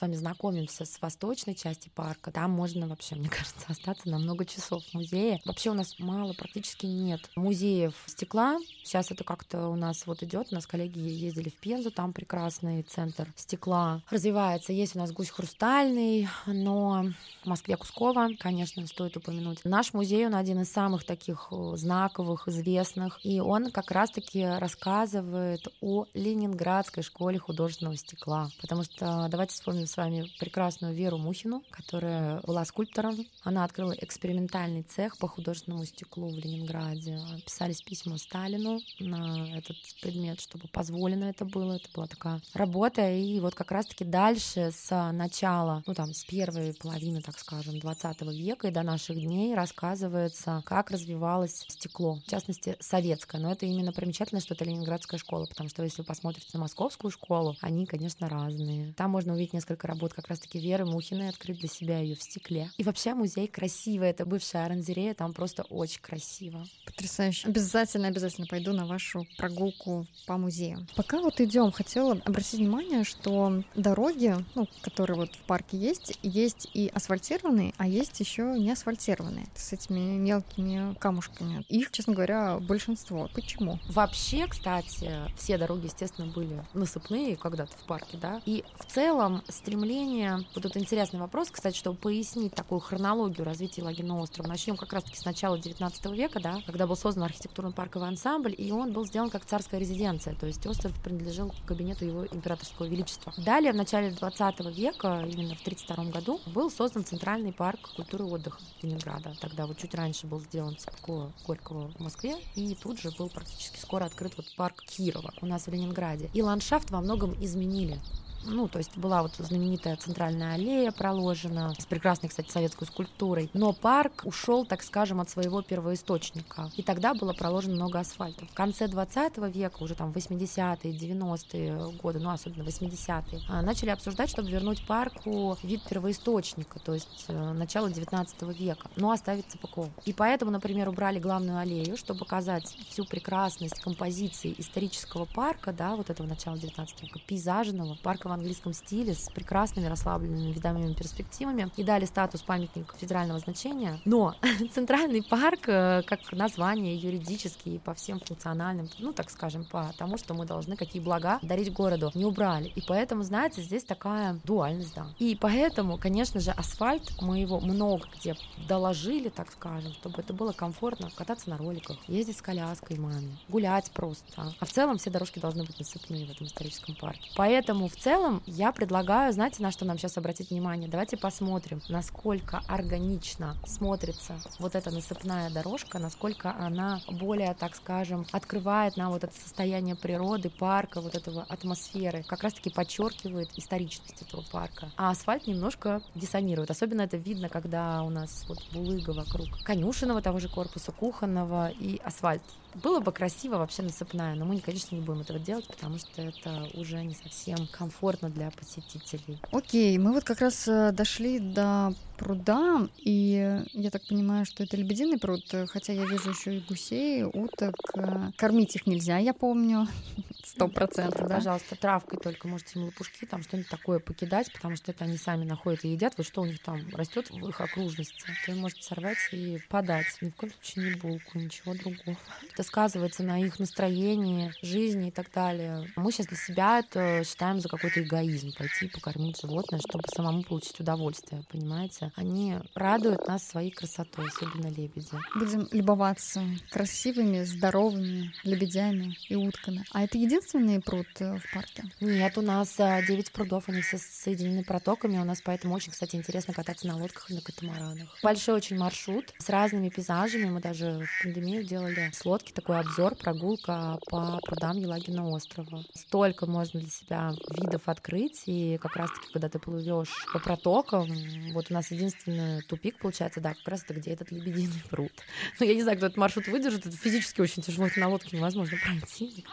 вами 0.00 0.14
знакомимся 0.14 0.86
с 0.86 0.99
восточной 1.02 1.54
части 1.54 1.90
парка. 1.94 2.30
Там 2.30 2.50
можно 2.50 2.86
вообще, 2.86 3.14
мне 3.14 3.28
кажется, 3.30 3.66
остаться 3.68 4.08
на 4.08 4.18
много 4.18 4.44
часов 4.44 4.84
в 4.84 4.94
музее. 4.94 5.40
Вообще 5.44 5.70
у 5.70 5.74
нас 5.74 5.98
мало, 5.98 6.32
практически 6.32 6.86
нет 6.86 7.30
музеев 7.36 7.94
стекла. 8.06 8.58
Сейчас 8.82 9.10
это 9.10 9.24
как-то 9.24 9.68
у 9.68 9.76
нас 9.76 10.06
вот 10.06 10.22
идет. 10.22 10.48
У 10.50 10.54
нас 10.54 10.66
коллеги 10.66 10.98
ездили 10.98 11.48
в 11.48 11.54
Пензу, 11.54 11.90
там 11.90 12.12
прекрасный 12.12 12.82
центр 12.82 13.32
стекла 13.36 14.02
развивается. 14.10 14.72
Есть 14.72 14.96
у 14.96 14.98
нас 14.98 15.12
гусь 15.12 15.30
хрустальный, 15.30 16.28
но 16.46 17.06
в 17.42 17.46
Москве 17.46 17.76
Кускова, 17.76 18.30
конечно, 18.38 18.86
стоит 18.86 19.16
упомянуть. 19.16 19.64
Наш 19.64 19.94
музей, 19.94 20.26
он 20.26 20.34
один 20.34 20.60
из 20.60 20.70
самых 20.70 21.04
таких 21.04 21.48
э, 21.50 21.72
знаковых, 21.76 22.48
известных, 22.48 23.20
и 23.24 23.40
он 23.40 23.70
как 23.70 23.90
раз-таки 23.90 24.44
рассказывает 24.44 25.68
о 25.80 26.06
Ленинградской 26.14 27.02
школе 27.02 27.38
художественного 27.38 27.96
стекла. 27.96 28.50
Потому 28.60 28.84
что 28.84 29.26
давайте 29.30 29.54
вспомним 29.54 29.86
с 29.86 29.96
вами 29.96 30.30
прекрасную 30.38 30.89
Веру 30.92 31.18
Мухину, 31.18 31.62
которая 31.70 32.40
была 32.42 32.64
скульптором. 32.64 33.26
Она 33.42 33.64
открыла 33.64 33.92
экспериментальный 33.92 34.82
цех 34.82 35.18
по 35.18 35.28
художественному 35.28 35.84
стеклу 35.84 36.28
в 36.28 36.36
Ленинграде. 36.36 37.18
Писались 37.44 37.82
письма 37.82 38.18
Сталину 38.18 38.80
на 38.98 39.56
этот 39.56 39.76
предмет, 40.02 40.40
чтобы 40.40 40.68
позволено 40.68 41.24
это 41.24 41.44
было. 41.44 41.74
Это 41.74 41.88
была 41.94 42.06
такая 42.06 42.40
работа. 42.54 43.10
И 43.10 43.40
вот 43.40 43.54
как 43.54 43.70
раз-таки 43.70 44.04
дальше 44.04 44.70
с 44.72 45.12
начала, 45.12 45.82
ну 45.86 45.94
там, 45.94 46.12
с 46.12 46.24
первой 46.24 46.74
половины, 46.74 47.20
так 47.20 47.38
скажем, 47.38 47.78
20 47.78 48.22
века 48.22 48.68
и 48.68 48.72
до 48.72 48.82
наших 48.82 49.16
дней 49.20 49.54
рассказывается, 49.54 50.62
как 50.64 50.90
развивалось 50.90 51.64
стекло. 51.68 52.16
В 52.26 52.30
частности, 52.30 52.76
советское. 52.80 53.38
Но 53.40 53.52
это 53.52 53.66
именно 53.66 53.92
примечательно, 53.92 54.40
что 54.40 54.54
это 54.54 54.64
Ленинградская 54.64 55.18
школа, 55.18 55.46
потому 55.46 55.68
что 55.68 55.82
если 55.82 56.02
вы 56.02 56.06
посмотрите 56.06 56.48
на 56.52 56.60
московскую 56.60 57.10
школу, 57.10 57.56
они, 57.60 57.86
конечно, 57.86 58.28
разные. 58.28 58.92
Там 58.94 59.10
можно 59.10 59.32
увидеть 59.32 59.52
несколько 59.52 59.86
работ 59.86 60.12
как 60.12 60.28
раз-таки 60.28 60.58
Веры 60.58 60.79
Мухиной, 60.84 61.28
открыть 61.28 61.58
для 61.58 61.68
себя 61.68 61.98
ее 61.98 62.16
в 62.16 62.22
стекле. 62.22 62.70
И 62.76 62.84
вообще 62.84 63.14
музей 63.14 63.46
красивый. 63.46 64.10
Это 64.10 64.24
бывшая 64.24 64.66
оранжерея, 64.66 65.14
там 65.14 65.32
просто 65.32 65.62
очень 65.64 66.00
красиво. 66.00 66.66
Потрясающе. 66.86 67.48
Обязательно, 67.48 68.08
обязательно 68.08 68.46
пойду 68.46 68.72
на 68.72 68.86
вашу 68.86 69.26
прогулку 69.36 70.06
по 70.26 70.36
музею. 70.36 70.86
Пока 70.96 71.20
вот 71.20 71.40
идем, 71.40 71.72
хотела 71.72 72.20
обратить 72.24 72.60
внимание, 72.60 73.04
что 73.04 73.62
дороги, 73.74 74.36
ну, 74.54 74.68
которые 74.82 75.16
вот 75.16 75.34
в 75.34 75.42
парке 75.46 75.76
есть, 75.76 76.18
есть 76.22 76.68
и 76.74 76.90
асфальтированные, 76.94 77.74
а 77.76 77.86
есть 77.86 78.18
еще 78.20 78.42
не 78.58 78.70
асфальтированные 78.70 79.46
с 79.54 79.72
этими 79.72 80.16
мелкими 80.16 80.94
камушками. 80.94 81.64
Их, 81.68 81.90
честно 81.90 82.14
говоря, 82.14 82.58
большинство. 82.58 83.28
Почему? 83.34 83.78
Вообще, 83.88 84.46
кстати, 84.46 85.12
все 85.36 85.58
дороги, 85.58 85.86
естественно, 85.86 86.26
были 86.30 86.64
насыпные 86.74 87.36
когда-то 87.36 87.76
в 87.76 87.86
парке, 87.86 88.16
да. 88.16 88.42
И 88.46 88.64
в 88.78 88.92
целом 88.92 89.42
стремление... 89.48 90.44
Вот 90.54 90.64
тут 90.70 90.80
интересный 90.80 91.18
вопрос, 91.18 91.50
кстати, 91.50 91.76
чтобы 91.76 91.98
пояснить 91.98 92.54
такую 92.54 92.80
хронологию 92.80 93.44
развития 93.44 93.82
Лагерного 93.82 94.22
острова. 94.22 94.46
Начнем 94.46 94.76
как 94.76 94.92
раз-таки 94.92 95.18
с 95.18 95.24
начала 95.24 95.58
19 95.58 96.06
века, 96.12 96.38
да, 96.40 96.60
когда 96.64 96.86
был 96.86 96.94
создан 96.96 97.24
архитектурно-парковый 97.24 98.08
ансамбль, 98.08 98.54
и 98.56 98.70
он 98.70 98.92
был 98.92 99.04
сделан 99.04 99.30
как 99.30 99.44
царская 99.44 99.80
резиденция, 99.80 100.36
то 100.36 100.46
есть 100.46 100.64
остров 100.66 100.92
принадлежал 101.02 101.52
кабинету 101.66 102.04
его 102.04 102.24
императорского 102.24 102.86
величества. 102.86 103.32
Далее, 103.36 103.72
в 103.72 103.76
начале 103.76 104.12
20 104.12 104.60
века, 104.76 105.26
именно 105.26 105.56
в 105.56 105.62
32 105.62 106.04
году, 106.04 106.40
был 106.46 106.70
создан 106.70 107.04
Центральный 107.04 107.52
парк 107.52 107.90
культуры 107.96 108.24
и 108.26 108.28
отдыха 108.28 108.60
Ленинграда. 108.82 109.34
Тогда 109.40 109.66
вот 109.66 109.76
чуть 109.76 109.94
раньше 109.96 110.28
был 110.28 110.40
сделан 110.40 110.76
Цепко 110.76 111.32
Горького 111.46 111.88
в 111.88 112.00
Москве, 112.00 112.36
и 112.54 112.76
тут 112.80 113.00
же 113.00 113.10
был 113.10 113.28
практически 113.28 113.80
скоро 113.80 114.04
открыт 114.04 114.34
вот 114.36 114.46
парк 114.56 114.76
Кирова 114.84 115.32
у 115.40 115.46
нас 115.46 115.66
в 115.66 115.72
Ленинграде. 115.72 116.30
И 116.32 116.42
ландшафт 116.42 116.90
во 116.90 117.00
многом 117.00 117.34
изменили 117.42 117.98
ну, 118.44 118.68
то 118.68 118.78
есть 118.78 118.96
была 118.96 119.22
вот 119.22 119.32
знаменитая 119.36 119.96
центральная 119.96 120.54
аллея 120.54 120.92
проложена 120.92 121.74
с 121.78 121.86
прекрасной, 121.86 122.28
кстати, 122.28 122.50
советской 122.50 122.86
скульптурой. 122.86 123.50
Но 123.52 123.72
парк 123.72 124.22
ушел, 124.24 124.64
так 124.64 124.82
скажем, 124.82 125.20
от 125.20 125.28
своего 125.30 125.62
первоисточника. 125.62 126.70
И 126.76 126.82
тогда 126.82 127.14
было 127.14 127.32
проложено 127.32 127.74
много 127.74 127.98
асфальта. 127.98 128.46
В 128.46 128.54
конце 128.54 128.88
20 128.88 129.38
века, 129.54 129.82
уже 129.82 129.94
там 129.94 130.10
80-е, 130.10 130.92
90-е 130.92 131.92
годы, 132.02 132.18
ну, 132.18 132.30
особенно 132.30 132.62
80-е, 132.62 133.40
а, 133.48 133.62
начали 133.62 133.90
обсуждать, 133.90 134.30
чтобы 134.30 134.50
вернуть 134.50 134.86
парку 134.86 135.56
вид 135.62 135.82
первоисточника, 135.88 136.78
то 136.78 136.94
есть 136.94 137.26
э, 137.28 137.52
начало 137.52 137.90
19 137.90 138.42
века, 138.58 138.88
но 138.96 139.10
оставить 139.10 139.46
ЦПКО. 139.46 139.88
И 140.04 140.12
поэтому, 140.12 140.50
например, 140.50 140.88
убрали 140.88 141.18
главную 141.18 141.58
аллею, 141.58 141.96
чтобы 141.96 142.20
показать 142.20 142.64
всю 142.88 143.04
прекрасность 143.04 143.80
композиции 143.80 144.54
исторического 144.58 145.26
парка, 145.26 145.72
да, 145.72 145.96
вот 145.96 146.10
этого 146.10 146.26
начала 146.26 146.56
19 146.56 147.02
века, 147.02 147.20
пейзажного 147.26 147.96
парка 148.02 148.29
в 148.30 148.32
английском 148.32 148.72
стиле 148.72 149.14
с 149.14 149.28
прекрасными 149.28 149.86
расслабленными 149.86 150.52
видовыми 150.52 150.94
перспективами 150.94 151.70
и 151.76 151.84
дали 151.84 152.04
статус 152.04 152.42
памятника 152.42 152.96
федерального 152.96 153.38
значения. 153.38 154.00
Но 154.04 154.34
Центральный 154.72 155.22
парк, 155.22 155.68
э, 155.68 156.02
как 156.06 156.32
название 156.32 156.96
юридически 156.96 157.70
и 157.70 157.78
по 157.78 157.94
всем 157.94 158.20
функциональным, 158.20 158.88
ну 158.98 159.12
так 159.12 159.30
скажем, 159.30 159.64
по 159.64 159.92
тому, 159.98 160.16
что 160.16 160.34
мы 160.34 160.46
должны 160.46 160.76
какие 160.76 161.02
блага 161.02 161.38
дарить 161.42 161.72
городу, 161.72 162.10
не 162.14 162.24
убрали. 162.24 162.68
И 162.68 162.82
поэтому, 162.86 163.22
знаете, 163.22 163.62
здесь 163.62 163.84
такая 163.84 164.38
дуальность, 164.44 164.94
да. 164.94 165.06
И 165.18 165.36
поэтому, 165.40 165.98
конечно 165.98 166.40
же, 166.40 166.50
асфальт 166.52 167.10
мы 167.20 167.38
его 167.38 167.60
много 167.60 168.06
где 168.16 168.36
доложили, 168.68 169.28
так 169.28 169.50
скажем, 169.52 169.92
чтобы 169.92 170.20
это 170.20 170.32
было 170.32 170.52
комфортно 170.52 171.10
кататься 171.14 171.50
на 171.50 171.56
роликах, 171.56 171.96
ездить 172.06 172.38
с 172.38 172.42
коляской 172.42 172.98
маме, 172.98 173.36
гулять 173.48 173.90
просто. 173.90 174.54
А 174.58 174.64
в 174.64 174.70
целом 174.70 174.98
все 174.98 175.10
дорожки 175.10 175.38
должны 175.38 175.64
быть 175.64 175.78
насыпные 175.78 176.26
в 176.26 176.30
этом 176.30 176.46
историческом 176.46 176.94
парке. 176.94 177.30
Поэтому 177.36 177.88
в 177.88 177.96
целом 177.96 178.19
целом 178.20 178.42
я 178.46 178.70
предлагаю, 178.72 179.32
знаете, 179.32 179.62
на 179.62 179.70
что 179.70 179.86
нам 179.86 179.96
сейчас 179.96 180.18
обратить 180.18 180.50
внимание? 180.50 180.90
Давайте 180.90 181.16
посмотрим, 181.16 181.80
насколько 181.88 182.62
органично 182.68 183.56
смотрится 183.64 184.34
вот 184.58 184.74
эта 184.74 184.90
насыпная 184.90 185.50
дорожка, 185.50 185.98
насколько 185.98 186.54
она 186.54 187.00
более, 187.08 187.54
так 187.54 187.74
скажем, 187.74 188.26
открывает 188.30 188.98
нам 188.98 189.10
вот 189.10 189.24
это 189.24 189.32
состояние 189.34 189.96
природы, 189.96 190.50
парка, 190.50 191.00
вот 191.00 191.14
этого 191.14 191.46
атмосферы, 191.48 192.22
как 192.24 192.42
раз-таки 192.42 192.68
подчеркивает 192.68 193.48
историчность 193.56 194.20
этого 194.20 194.44
парка. 194.52 194.90
А 194.96 195.10
асфальт 195.10 195.46
немножко 195.46 196.02
диссонирует. 196.14 196.70
Особенно 196.70 197.02
это 197.02 197.16
видно, 197.16 197.48
когда 197.48 198.02
у 198.02 198.10
нас 198.10 198.44
вот 198.48 198.58
булыга 198.72 199.12
вокруг 199.12 199.48
конюшенного 199.64 200.20
того 200.20 200.40
же 200.40 200.48
корпуса, 200.48 200.92
кухонного 200.92 201.70
и 201.70 201.98
асфальт 202.04 202.42
было 202.74 203.00
бы 203.00 203.12
красиво 203.12 203.56
вообще 203.56 203.82
насыпная, 203.82 204.34
но 204.34 204.44
мы, 204.44 204.60
конечно, 204.60 204.94
не 204.94 205.00
будем 205.00 205.20
этого 205.20 205.38
делать, 205.38 205.66
потому 205.66 205.98
что 205.98 206.22
это 206.22 206.68
уже 206.74 207.02
не 207.02 207.14
совсем 207.14 207.66
комфортно 207.70 208.30
для 208.30 208.50
посетителей. 208.50 209.40
Окей, 209.52 209.96
мы 209.98 210.12
вот 210.12 210.24
как 210.24 210.40
раз 210.40 210.68
э, 210.68 210.92
дошли 210.92 211.38
до 211.38 211.92
пруда, 212.16 212.88
и 212.98 213.62
я 213.72 213.90
так 213.90 214.06
понимаю, 214.06 214.44
что 214.44 214.62
это 214.62 214.76
лебединый 214.76 215.18
пруд, 215.18 215.42
хотя 215.68 215.92
я 215.92 216.04
вижу 216.04 216.30
еще 216.30 216.56
и 216.56 216.60
гусей, 216.60 217.24
уток. 217.24 217.74
Э, 217.94 218.30
кормить 218.36 218.76
их 218.76 218.86
нельзя, 218.86 219.18
я 219.18 219.32
помню, 219.32 219.88
сто 220.44 220.68
процентов, 220.68 221.28
да? 221.28 221.36
Пожалуйста, 221.36 221.76
травкой 221.76 222.18
только 222.18 222.48
можете 222.48 222.78
им 222.78 222.84
лопушки, 222.86 223.24
там 223.24 223.42
что-нибудь 223.42 223.70
такое 223.70 223.98
покидать, 224.00 224.52
потому 224.52 224.76
что 224.76 224.90
это 224.90 225.04
они 225.04 225.16
сами 225.16 225.44
находят 225.44 225.84
и 225.84 225.88
едят. 225.88 226.14
Вот 226.16 226.26
что 226.26 226.42
у 226.42 226.46
них 226.46 226.62
там 226.62 226.80
растет 226.94 227.30
в 227.30 227.48
их 227.48 227.60
окружности, 227.60 228.24
то 228.46 228.52
можете 228.52 228.82
сорвать 228.82 229.18
и 229.32 229.58
подать. 229.68 230.06
Ни 230.20 230.30
в 230.30 230.34
коем 230.34 230.52
случае 230.52 230.90
не 230.90 230.96
булку, 230.96 231.38
ничего 231.38 231.74
другого. 231.74 232.16
Это 232.60 232.68
сказывается 232.68 233.22
на 233.22 233.40
их 233.40 233.58
настроении, 233.58 234.52
жизни 234.60 235.08
и 235.08 235.10
так 235.10 235.32
далее. 235.32 235.90
Мы 235.96 236.12
сейчас 236.12 236.26
для 236.26 236.36
себя 236.36 236.80
это 236.80 237.22
считаем 237.24 237.58
за 237.58 237.70
какой-то 237.70 238.02
эгоизм, 238.02 238.52
пойти 238.54 238.86
покормить 238.86 239.40
животное, 239.40 239.80
чтобы 239.80 240.04
самому 240.14 240.42
получить 240.42 240.78
удовольствие, 240.78 241.42
понимаете? 241.50 242.12
Они 242.16 242.56
радуют 242.74 243.26
нас 243.26 243.48
своей 243.48 243.70
красотой, 243.70 244.28
особенно 244.28 244.66
лебеди. 244.66 245.08
Будем 245.36 245.68
любоваться 245.72 246.42
красивыми, 246.70 247.44
здоровыми 247.44 248.30
лебедями 248.44 249.16
и 249.30 249.36
утками. 249.36 249.82
А 249.92 250.04
это 250.04 250.18
единственный 250.18 250.82
пруд 250.82 251.06
э, 251.20 251.38
в 251.38 251.54
парке? 251.54 251.84
Нет, 252.02 252.36
у 252.36 252.42
нас 252.42 252.76
9 252.76 253.08
а, 253.08 253.32
прудов, 253.32 253.70
они 253.70 253.80
все 253.80 253.96
соединены 253.96 254.64
протоками. 254.64 255.16
У 255.16 255.24
нас 255.24 255.40
поэтому 255.42 255.74
очень, 255.74 255.92
кстати, 255.92 256.14
интересно 256.14 256.52
кататься 256.52 256.86
на 256.86 256.98
лодках 256.98 257.30
и 257.30 257.34
на 257.34 257.40
катамаранах. 257.40 258.18
Большой 258.22 258.56
очень 258.56 258.76
маршрут 258.76 259.32
с 259.38 259.48
разными 259.48 259.88
пейзажами. 259.88 260.50
Мы 260.50 260.60
даже 260.60 261.06
в 261.06 261.22
пандемию 261.22 261.64
делали 261.64 262.10
с 262.12 262.22
лодки 262.26 262.49
такой 262.52 262.78
обзор, 262.78 263.14
прогулка 263.14 263.98
по 264.08 264.38
прудам 264.44 264.78
Елагина 264.78 265.28
острова. 265.28 265.84
Столько 265.94 266.46
можно 266.46 266.80
для 266.80 266.90
себя 266.90 267.32
видов 267.50 267.82
открыть, 267.86 268.42
и 268.46 268.78
как 268.80 268.96
раз-таки, 268.96 269.32
когда 269.32 269.48
ты 269.48 269.58
плывешь 269.58 270.12
по 270.32 270.38
протокам, 270.38 271.08
вот 271.52 271.70
у 271.70 271.74
нас 271.74 271.90
единственный 271.90 272.62
тупик 272.62 272.98
получается, 272.98 273.40
да, 273.40 273.54
как 273.54 273.68
раз 273.68 273.84
это 273.84 273.94
где 273.94 274.12
этот 274.12 274.30
лебединый 274.30 274.82
пруд. 274.88 275.12
Ну, 275.58 275.66
я 275.66 275.74
не 275.74 275.82
знаю, 275.82 275.98
кто 275.98 276.06
этот 276.06 276.16
маршрут 276.16 276.46
выдержит, 276.46 276.86
это 276.86 276.96
физически 276.96 277.40
очень 277.40 277.62
тяжело, 277.62 277.86
это 277.86 278.00
на 278.00 278.08
лодке 278.08 278.36
невозможно 278.36 278.78
пройти. 278.82 279.44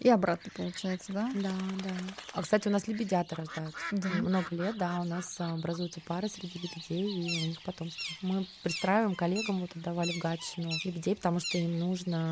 И 0.00 0.08
обратно 0.08 0.50
получается, 0.56 1.12
да? 1.12 1.30
Да, 1.34 1.52
да. 1.84 1.90
А, 2.32 2.42
кстати, 2.42 2.68
у 2.68 2.70
нас 2.70 2.88
лебедята 2.88 3.36
рождаются. 3.36 3.78
Да. 3.92 4.08
Много 4.08 4.56
лет, 4.56 4.76
да, 4.78 5.00
у 5.00 5.04
нас 5.04 5.40
образуются 5.40 6.00
пары 6.00 6.28
среди 6.28 6.58
лебедей, 6.58 7.02
и 7.02 7.44
у 7.44 7.48
них 7.48 7.62
потомство. 7.62 8.04
Мы 8.22 8.46
пристраиваем 8.62 9.14
коллегам, 9.14 9.60
вот 9.60 9.76
отдавали 9.76 10.12
в 10.12 10.18
Гатчину 10.18 10.70
лебедей, 10.84 11.16
потому 11.16 11.40
что 11.40 11.58
им 11.58 11.78
нужно 11.78 12.25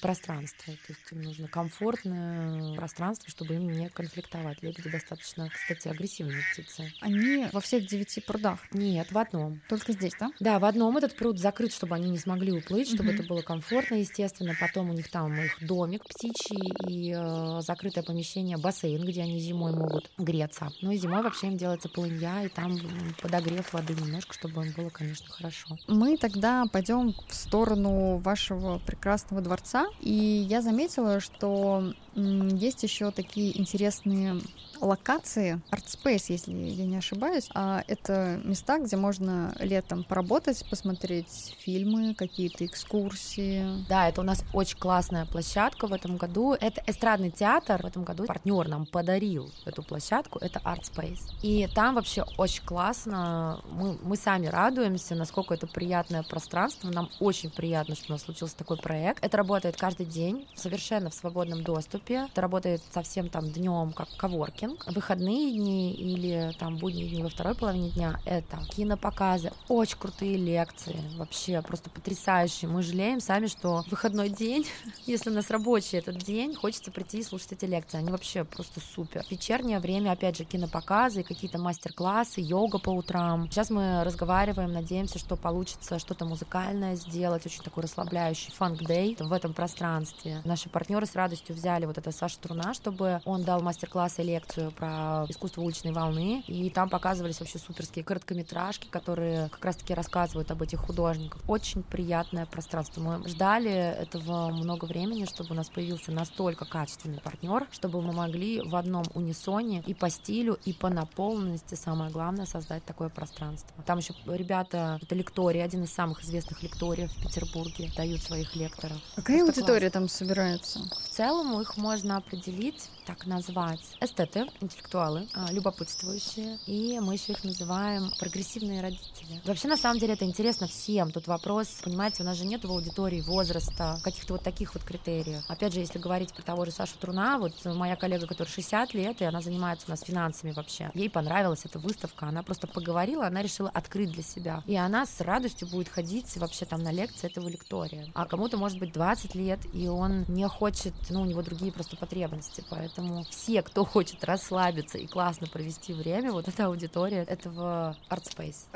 пространство, 0.00 0.72
то 0.72 0.92
есть 0.92 1.12
им 1.12 1.22
нужно 1.22 1.48
комфортное 1.48 2.74
пространство, 2.76 3.30
чтобы 3.30 3.54
им 3.54 3.70
не 3.70 3.88
конфликтовать. 3.88 4.62
Лебеди 4.62 4.90
достаточно, 4.90 5.48
кстати, 5.48 5.88
агрессивные 5.88 6.42
птицы. 6.52 6.92
Они 7.00 7.46
во 7.52 7.60
всех 7.60 7.86
девяти 7.86 8.20
прудах? 8.20 8.60
Нет, 8.72 9.12
в 9.12 9.18
одном. 9.18 9.60
Только 9.68 9.92
здесь, 9.92 10.12
да? 10.18 10.30
Да, 10.40 10.58
в 10.58 10.64
одном 10.64 10.96
этот 10.96 11.16
пруд 11.16 11.38
закрыт, 11.38 11.72
чтобы 11.72 11.94
они 11.94 12.10
не 12.10 12.18
смогли 12.18 12.52
уплыть, 12.52 12.88
чтобы 12.88 13.10
угу. 13.10 13.18
это 13.18 13.22
было 13.28 13.42
комфортно, 13.42 13.96
естественно. 13.96 14.54
Потом 14.60 14.90
у 14.90 14.92
них 14.92 15.10
там 15.10 15.34
их 15.40 15.56
домик 15.64 16.04
птичий 16.04 16.72
и 16.88 17.14
э, 17.16 17.60
закрытое 17.62 18.04
помещение, 18.04 18.56
бассейн, 18.56 19.04
где 19.04 19.22
они 19.22 19.40
зимой 19.40 19.72
могут 19.72 20.10
греться. 20.18 20.70
Ну 20.82 20.90
и 20.90 20.96
зимой 20.96 21.22
вообще 21.22 21.48
им 21.48 21.56
делается 21.56 21.88
полынья, 21.88 22.42
и 22.44 22.48
там 22.48 22.78
подогрев 23.20 23.72
воды 23.72 23.94
немножко, 23.94 24.34
чтобы 24.34 24.66
им 24.66 24.72
было, 24.72 24.90
конечно, 24.90 25.26
хорошо. 25.28 25.76
Мы 25.86 26.16
тогда 26.16 26.64
пойдем 26.72 27.14
в 27.28 27.34
сторону 27.34 28.18
вашего 28.18 28.78
прекрасного 28.78 29.37
дворца, 29.40 29.86
и 30.00 30.12
я 30.12 30.62
заметила, 30.62 31.20
что 31.20 31.92
есть 32.18 32.82
еще 32.82 33.10
такие 33.10 33.58
интересные 33.58 34.40
локации. 34.80 35.60
Artspace, 35.70 36.26
если 36.28 36.52
я 36.52 36.86
не 36.86 36.96
ошибаюсь. 36.96 37.48
А 37.54 37.82
это 37.88 38.40
места, 38.44 38.78
где 38.78 38.96
можно 38.96 39.54
летом 39.58 40.04
поработать, 40.04 40.64
посмотреть 40.70 41.56
фильмы, 41.58 42.14
какие-то 42.14 42.64
экскурсии. 42.64 43.64
Да, 43.88 44.08
это 44.08 44.20
у 44.20 44.24
нас 44.24 44.44
очень 44.52 44.78
классная 44.78 45.26
площадка 45.26 45.86
в 45.86 45.92
этом 45.92 46.16
году. 46.16 46.54
Это 46.54 46.82
эстрадный 46.86 47.30
театр. 47.30 47.82
В 47.82 47.86
этом 47.86 48.04
году 48.04 48.24
партнер 48.24 48.68
нам 48.68 48.86
подарил 48.86 49.50
эту 49.64 49.82
площадку. 49.82 50.38
Это 50.38 50.60
Artspace. 50.60 51.20
И 51.42 51.68
там 51.74 51.94
вообще 51.96 52.24
очень 52.36 52.64
классно. 52.64 53.60
Мы, 53.70 53.98
мы 54.02 54.16
сами 54.16 54.46
радуемся, 54.46 55.14
насколько 55.14 55.54
это 55.54 55.66
приятное 55.66 56.22
пространство. 56.22 56.88
Нам 56.90 57.10
очень 57.20 57.50
приятно, 57.50 57.94
что 57.94 58.06
у 58.08 58.12
нас 58.12 58.22
случился 58.22 58.56
такой 58.56 58.76
проект. 58.76 59.24
Это 59.24 59.36
работает 59.36 59.76
каждый 59.76 60.06
день, 60.06 60.46
совершенно 60.54 61.10
в 61.10 61.14
свободном 61.14 61.62
доступе 61.62 62.07
доступе. 62.08 62.28
Это 62.30 62.40
работает 62.40 62.82
совсем 62.92 63.28
там 63.28 63.50
днем, 63.50 63.92
как 63.92 64.08
коворкинг. 64.16 64.86
Выходные 64.92 65.52
дни 65.52 65.92
или 65.92 66.52
там 66.58 66.76
будние 66.76 67.08
дни 67.08 67.22
во 67.22 67.28
второй 67.28 67.54
половине 67.54 67.90
дня— 67.90 68.20
это 68.24 68.58
кинопоказы, 68.70 69.52
очень 69.68 69.98
крутые 69.98 70.36
лекции, 70.36 70.96
вообще 71.16 71.62
просто 71.62 71.90
потрясающие. 71.90 72.70
Мы 72.70 72.82
жалеем 72.82 73.20
сами, 73.20 73.46
что 73.46 73.84
выходной 73.90 74.28
день, 74.28 74.66
если 75.06 75.30
у 75.30 75.34
нас 75.34 75.50
рабочий 75.50 75.98
этот 75.98 76.18
день, 76.18 76.54
хочется 76.54 76.90
прийти 76.90 77.18
и 77.18 77.22
слушать 77.22 77.52
эти 77.52 77.64
лекции. 77.64 77.98
Они 77.98 78.10
вообще 78.10 78.44
просто 78.44 78.80
супер. 78.80 79.24
Вечернее 79.30 79.78
время, 79.78 80.12
опять 80.12 80.36
же, 80.36 80.44
кинопоказы, 80.44 81.22
какие-то 81.22 81.58
мастер-классы, 81.58 82.40
йога 82.40 82.78
по 82.78 82.90
утрам. 82.90 83.48
Сейчас 83.50 83.70
мы 83.70 84.02
разговариваем, 84.04 84.72
надеемся, 84.72 85.18
что 85.18 85.36
получится 85.36 85.98
что-то 85.98 86.24
музыкальное 86.24 86.96
сделать, 86.96 87.44
очень 87.46 87.62
такой 87.62 87.84
расслабляющий 87.84 88.52
фанк-дей 88.52 89.16
в 89.18 89.32
этом 89.32 89.52
пространстве. 89.52 90.40
Наши 90.44 90.68
партнеры 90.68 91.06
с 91.06 91.14
радостью 91.14 91.54
взяли 91.54 91.86
вот 91.88 91.98
это 91.98 92.12
Саша 92.12 92.38
Труна, 92.38 92.74
чтобы 92.74 93.20
он 93.24 93.42
дал 93.42 93.60
мастер-класс 93.60 94.18
и 94.18 94.22
лекцию 94.22 94.70
про 94.70 95.26
искусство 95.28 95.62
уличной 95.62 95.92
волны, 95.92 96.44
и 96.46 96.70
там 96.70 96.88
показывались 96.88 97.40
вообще 97.40 97.58
суперские 97.58 98.04
короткометражки, 98.04 98.88
которые 98.88 99.48
как 99.48 99.64
раз-таки 99.64 99.94
рассказывают 99.94 100.50
об 100.50 100.62
этих 100.62 100.78
художниках. 100.78 101.42
Очень 101.48 101.82
приятное 101.82 102.46
пространство. 102.46 103.00
Мы 103.00 103.28
ждали 103.28 103.70
этого 103.70 104.50
много 104.50 104.84
времени, 104.84 105.24
чтобы 105.24 105.52
у 105.52 105.54
нас 105.54 105.68
появился 105.68 106.12
настолько 106.12 106.64
качественный 106.64 107.20
партнер, 107.20 107.66
чтобы 107.72 108.02
мы 108.02 108.12
могли 108.12 108.60
в 108.60 108.76
одном 108.76 109.04
унисоне 109.14 109.82
и 109.86 109.94
по 109.94 110.10
стилю, 110.10 110.58
и 110.64 110.72
по 110.72 110.90
наполненности, 110.90 111.74
самое 111.74 112.10
главное, 112.10 112.46
создать 112.46 112.84
такое 112.84 113.08
пространство. 113.08 113.74
Там 113.86 113.98
еще 113.98 114.14
ребята, 114.26 114.98
это 115.02 115.14
лекторий, 115.14 115.64
один 115.64 115.84
из 115.84 115.92
самых 115.92 116.22
известных 116.22 116.62
лекториев 116.62 117.10
в 117.10 117.22
Петербурге, 117.22 117.90
дают 117.96 118.22
своих 118.22 118.54
лекторов. 118.54 118.98
Какая 119.16 119.42
аудитория 119.42 119.90
класс. 119.90 119.92
там 119.92 120.08
собирается? 120.08 120.80
В 120.80 121.08
целом 121.08 121.60
их 121.60 121.76
можно 121.78 122.16
определить, 122.16 122.88
так 123.06 123.26
назвать, 123.26 123.80
эстеты, 124.00 124.46
интеллектуалы, 124.60 125.26
а, 125.34 125.50
любопытствующие, 125.52 126.58
и 126.66 127.00
мы 127.00 127.14
еще 127.14 127.32
их 127.32 127.44
называем 127.44 128.10
прогрессивные 128.18 128.82
родители. 128.82 129.17
Вообще, 129.44 129.68
на 129.68 129.76
самом 129.76 129.98
деле, 129.98 130.14
это 130.14 130.24
интересно 130.24 130.66
всем. 130.66 131.10
Тут 131.10 131.26
вопрос, 131.26 131.68
понимаете, 131.82 132.22
у 132.22 132.26
нас 132.26 132.36
же 132.36 132.44
нет 132.44 132.64
в 132.64 132.70
аудитории 132.70 133.20
возраста, 133.20 133.98
каких-то 134.02 134.34
вот 134.34 134.42
таких 134.42 134.74
вот 134.74 134.84
критериев. 134.84 135.42
Опять 135.48 135.74
же, 135.74 135.80
если 135.80 135.98
говорить 135.98 136.32
про 136.34 136.42
того 136.42 136.64
же 136.64 136.70
Сашу 136.70 136.98
Труна, 136.98 137.38
вот 137.38 137.52
моя 137.64 137.96
коллега, 137.96 138.26
которая 138.26 138.52
60 138.52 138.94
лет, 138.94 139.20
и 139.20 139.24
она 139.24 139.40
занимается 139.40 139.86
у 139.88 139.90
нас 139.90 140.02
финансами 140.02 140.52
вообще. 140.52 140.90
Ей 140.94 141.10
понравилась 141.10 141.64
эта 141.64 141.78
выставка, 141.78 142.26
она 142.26 142.42
просто 142.42 142.66
поговорила, 142.66 143.26
она 143.26 143.42
решила 143.42 143.70
открыть 143.70 144.12
для 144.12 144.22
себя. 144.22 144.62
И 144.66 144.76
она 144.76 145.06
с 145.06 145.20
радостью 145.20 145.68
будет 145.68 145.88
ходить 145.88 146.36
вообще 146.36 146.64
там 146.64 146.82
на 146.82 146.92
лекции 146.92 147.26
этого 147.26 147.48
лектория. 147.48 148.06
А 148.14 148.26
кому-то 148.26 148.56
может 148.56 148.78
быть 148.78 148.92
20 148.92 149.34
лет, 149.34 149.60
и 149.72 149.88
он 149.88 150.24
не 150.28 150.46
хочет, 150.48 150.94
ну, 151.10 151.22
у 151.22 151.24
него 151.24 151.42
другие 151.42 151.72
просто 151.72 151.96
потребности. 151.96 152.64
Поэтому 152.70 153.24
все, 153.24 153.62
кто 153.62 153.84
хочет 153.84 154.24
расслабиться 154.24 154.98
и 154.98 155.06
классно 155.06 155.46
провести 155.46 155.92
время, 155.92 156.32
вот 156.32 156.48
эта 156.48 156.66
аудитория 156.66 157.22
этого 157.22 157.96
Artspace. 158.10 158.66